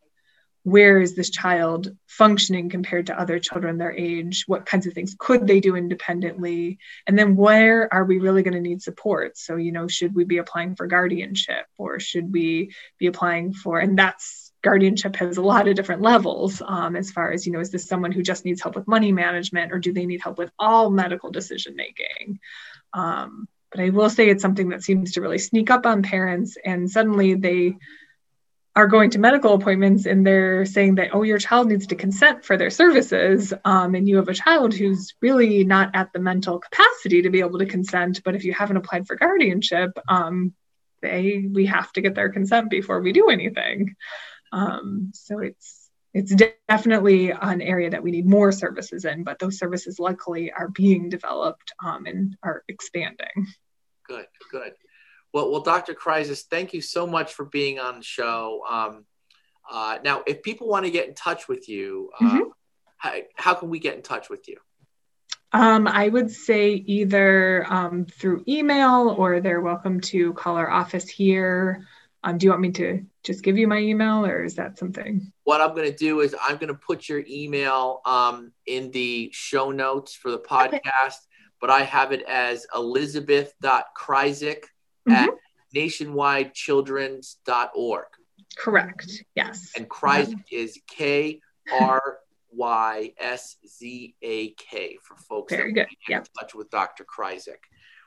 where 0.65 1.01
is 1.01 1.15
this 1.15 1.31
child 1.31 1.91
functioning 2.07 2.69
compared 2.69 3.07
to 3.07 3.19
other 3.19 3.39
children 3.41 3.79
their 3.79 3.93
age? 3.93 4.45
What 4.47 4.67
kinds 4.67 4.87
of 4.87 4.93
things 4.93 5.17
could 5.19 5.47
they 5.47 5.59
do 5.59 5.75
independently? 5.75 6.79
And 7.07 7.19
then 7.19 7.35
where 7.35 7.93
are 7.93 8.05
we 8.05 8.19
really 8.19 8.45
going 8.45 8.55
to 8.55 8.61
need 8.61 8.81
support? 8.81 9.37
So 9.37 9.57
you 9.57 9.73
know 9.73 9.89
should 9.89 10.15
we 10.15 10.25
be 10.25 10.39
applying 10.39 10.77
for 10.77 10.87
guardianship 10.87 11.67
or 11.77 11.99
should 11.99 12.33
we 12.33 12.73
be 12.99 13.07
applying 13.07 13.53
for 13.53 13.81
and 13.81 13.99
that's 13.99 14.52
guardianship 14.63 15.17
has 15.17 15.37
a 15.37 15.43
lot 15.43 15.69
of 15.69 15.75
different 15.75 16.03
levels 16.03 16.63
um, 16.65 16.97
as 16.97 17.11
far 17.11 17.33
as 17.33 17.47
you 17.47 17.53
know 17.53 17.61
is 17.61 17.71
this 17.71 17.87
someone 17.87 18.13
who 18.13 18.23
just 18.23 18.45
needs 18.45 18.63
help 18.63 18.77
with 18.77 18.87
money 18.87 19.13
management 19.13 19.73
or 19.73 19.79
do 19.79 19.93
they 19.93 20.07
need 20.07 20.23
help 20.23 20.39
with 20.39 20.51
all 20.59 20.91
medical 20.91 21.31
decision 21.31 21.77
making? 21.77 22.39
Um, 22.93 23.49
but 23.73 23.81
i 23.81 23.89
will 23.89 24.11
say 24.11 24.29
it's 24.29 24.43
something 24.43 24.69
that 24.69 24.83
seems 24.83 25.13
to 25.13 25.21
really 25.21 25.39
sneak 25.39 25.71
up 25.71 25.87
on 25.87 26.03
parents 26.03 26.57
and 26.65 26.91
suddenly 26.91 27.35
they 27.35 27.77
are 28.75 28.87
going 28.87 29.11
to 29.11 29.19
medical 29.19 29.55
appointments 29.55 30.07
and 30.07 30.27
they're 30.27 30.65
saying 30.65 30.95
that 30.95 31.11
oh 31.13 31.23
your 31.23 31.39
child 31.39 31.69
needs 31.69 31.89
to 31.89 31.95
consent 31.95 32.45
for 32.45 32.57
their 32.57 32.71
services 32.71 33.53
um, 33.65 33.95
and 33.95 34.09
you 34.09 34.17
have 34.17 34.29
a 34.29 34.35
child 34.35 34.73
who's 34.73 35.15
really 35.21 35.65
not 35.65 35.91
at 35.95 36.13
the 36.13 36.21
mental 36.21 36.59
capacity 36.59 37.23
to 37.23 37.31
be 37.31 37.41
able 37.41 37.59
to 37.59 37.67
consent 37.67 38.23
but 38.25 38.35
if 38.35 38.45
you 38.45 38.53
haven't 38.53 38.77
applied 38.77 39.07
for 39.07 39.17
guardianship 39.17 39.99
um, 40.09 40.55
they 41.01 41.45
we 41.51 41.67
have 41.67 41.93
to 41.93 42.01
get 42.01 42.15
their 42.15 42.31
consent 42.31 42.71
before 42.71 43.01
we 43.01 43.13
do 43.13 43.29
anything 43.29 43.95
um, 44.53 45.11
so 45.15 45.39
it's 45.39 45.91
it's 46.15 46.35
definitely 46.69 47.31
an 47.31 47.63
area 47.63 47.89
that 47.89 48.03
we 48.03 48.11
need 48.11 48.27
more 48.27 48.53
services 48.53 49.07
in, 49.07 49.25
but 49.25 49.39
those 49.39 49.59
services 49.59 49.99
luckily 49.99 50.53
are 50.53 50.69
being 50.69 51.09
developed 51.09 51.73
um, 51.83 52.05
and 52.05 52.37
are 52.43 52.65
expanding. 52.69 53.47
Good, 54.07 54.27
good. 54.51 54.73
Well, 55.33 55.51
well, 55.51 55.63
Dr. 55.63 55.95
Kryszak, 55.95 56.43
thank 56.51 56.75
you 56.75 56.83
so 56.83 57.07
much 57.07 57.33
for 57.33 57.47
being 57.47 57.79
on 57.79 57.97
the 57.99 58.05
show. 58.05 58.63
Um, 58.69 59.07
uh, 59.71 59.99
now, 60.05 60.23
if 60.27 60.43
people 60.43 60.69
want 60.69 60.85
to 60.85 60.91
get 60.91 61.09
in 61.09 61.15
touch 61.15 61.49
with 61.49 61.67
you, 61.69 62.11
uh, 62.21 62.25
mm-hmm. 62.25 62.49
how, 62.99 63.15
how, 63.35 63.55
can 63.55 63.71
we 63.71 63.79
get 63.79 63.97
in 63.97 64.03
touch 64.03 64.29
with 64.29 64.49
you? 64.49 64.59
Um, 65.53 65.89
I 65.89 66.09
would 66.09 66.31
say 66.31 66.73
either 66.73 67.67
um, 67.71 68.05
through 68.05 68.45
email 68.47 69.15
or 69.17 69.41
they're 69.41 69.61
welcome 69.63 70.01
to 70.03 70.35
call 70.35 70.57
our 70.57 70.71
office 70.71 71.09
here. 71.09 71.87
Um, 72.25 72.39
do 72.39 72.47
you 72.47 72.51
want 72.51 72.63
me 72.63 72.71
to 72.73 73.05
just 73.25 73.43
give 73.43 73.59
you 73.59 73.67
my 73.67 73.79
email 73.79 74.25
or 74.25 74.45
is 74.45 74.55
that 74.55 74.79
something? 74.79 75.33
What 75.45 75.61
I'm 75.61 75.75
going 75.75 75.91
to 75.91 75.97
do 75.97 76.21
is 76.21 76.37
I'm 76.41 76.55
going 76.57 76.69
to 76.69 76.75
put 76.75 77.09
your 77.09 77.25
email 77.29 78.01
um, 78.07 78.53
in 78.67 78.93
the 78.93 79.29
show 79.33 79.73
notes 79.73 80.15
for 80.15 80.31
the 80.31 80.39
podcast, 80.39 80.73
okay. 80.73 81.11
but 81.61 81.71
I 81.71 81.83
have 81.83 82.13
it 82.13 82.23
as 82.23 82.65
elizabeth.kryszak 82.75 84.65
mm-hmm. 85.09 85.13
at 85.13 85.31
nationwidechildren's.org. 85.75 88.07
Correct. 88.57 89.25
Yes. 89.35 89.73
And 89.77 89.89
Kryszak 89.89 90.29
mm-hmm. 90.29 90.41
is 90.51 90.79
K 90.87 91.41
R 91.73 92.19
Y 92.53 93.13
S 93.19 93.57
Z 93.67 94.15
A 94.23 94.51
K 94.51 94.99
for 95.03 95.17
folks 95.17 95.53
Very 95.53 95.73
that 95.73 95.89
good. 95.89 95.97
get 96.07 96.09
yep. 96.09 96.21
in 96.21 96.27
touch 96.39 96.55
with 96.55 96.71
Dr. 96.71 97.05
Kryszak. 97.05 97.59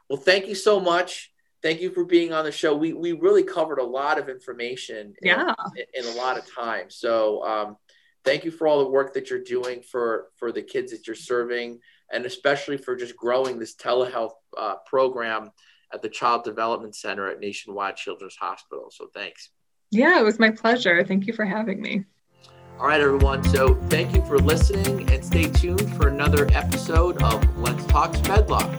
Well, 0.10 0.20
thank 0.20 0.48
you 0.48 0.56
so 0.56 0.80
much 0.80 1.34
thank 1.66 1.82
you 1.82 1.90
for 1.90 2.06
being 2.06 2.32
on 2.32 2.46
the 2.46 2.52
show. 2.52 2.76
We 2.76 2.94
we 2.94 3.14
really 3.14 3.42
covered 3.42 3.80
a 3.80 3.84
lot 3.84 4.20
of 4.20 4.30
information 4.30 5.16
yeah. 5.24 5.52
in, 5.76 6.06
in 6.06 6.14
a 6.14 6.16
lot 6.16 6.38
of 6.38 6.46
time. 6.54 6.92
So 6.92 7.44
um, 7.44 7.78
thank 8.24 8.46
you 8.46 8.52
for 8.52 8.68
all 8.68 8.84
the 8.84 8.90
work 8.90 9.16
that 9.16 9.32
you're 9.32 9.44
doing 9.44 9.82
for 9.82 10.28
for 10.36 10.52
the 10.52 10.62
kids 10.62 10.92
that 10.92 11.08
you're 11.08 11.16
serving, 11.16 11.80
and 12.14 12.24
especially 12.26 12.78
for 12.78 12.96
just 12.96 13.18
growing 13.18 13.58
this 13.58 13.76
telehealth 13.76 14.34
uh, 14.56 14.76
program 14.86 15.50
at 15.92 16.04
the 16.04 16.10
Child 16.10 16.44
Development 16.44 16.96
Center 16.96 17.32
at 17.32 17.40
Nationwide 17.40 17.96
Children's 17.96 18.36
Hospital. 18.36 18.92
So 18.92 19.08
thanks. 19.16 19.50
Yeah, 19.90 20.20
it 20.20 20.24
was 20.24 20.38
my 20.38 20.52
pleasure. 20.52 21.04
Thank 21.04 21.26
you 21.26 21.34
for 21.34 21.46
having 21.46 21.82
me. 21.82 22.06
All 22.80 22.88
right, 22.88 23.02
everyone. 23.02 23.44
So 23.44 23.74
thank 23.90 24.14
you 24.14 24.22
for 24.26 24.38
listening 24.38 25.10
and 25.10 25.26
stay 25.26 25.50
tuned 25.50 25.96
for 25.96 26.10
another 26.10 26.48
episode 26.52 27.24
of 27.24 27.58
Let's 27.58 27.86
Talk 27.86 28.14
Sped 28.16 28.52
Law. 28.52 28.70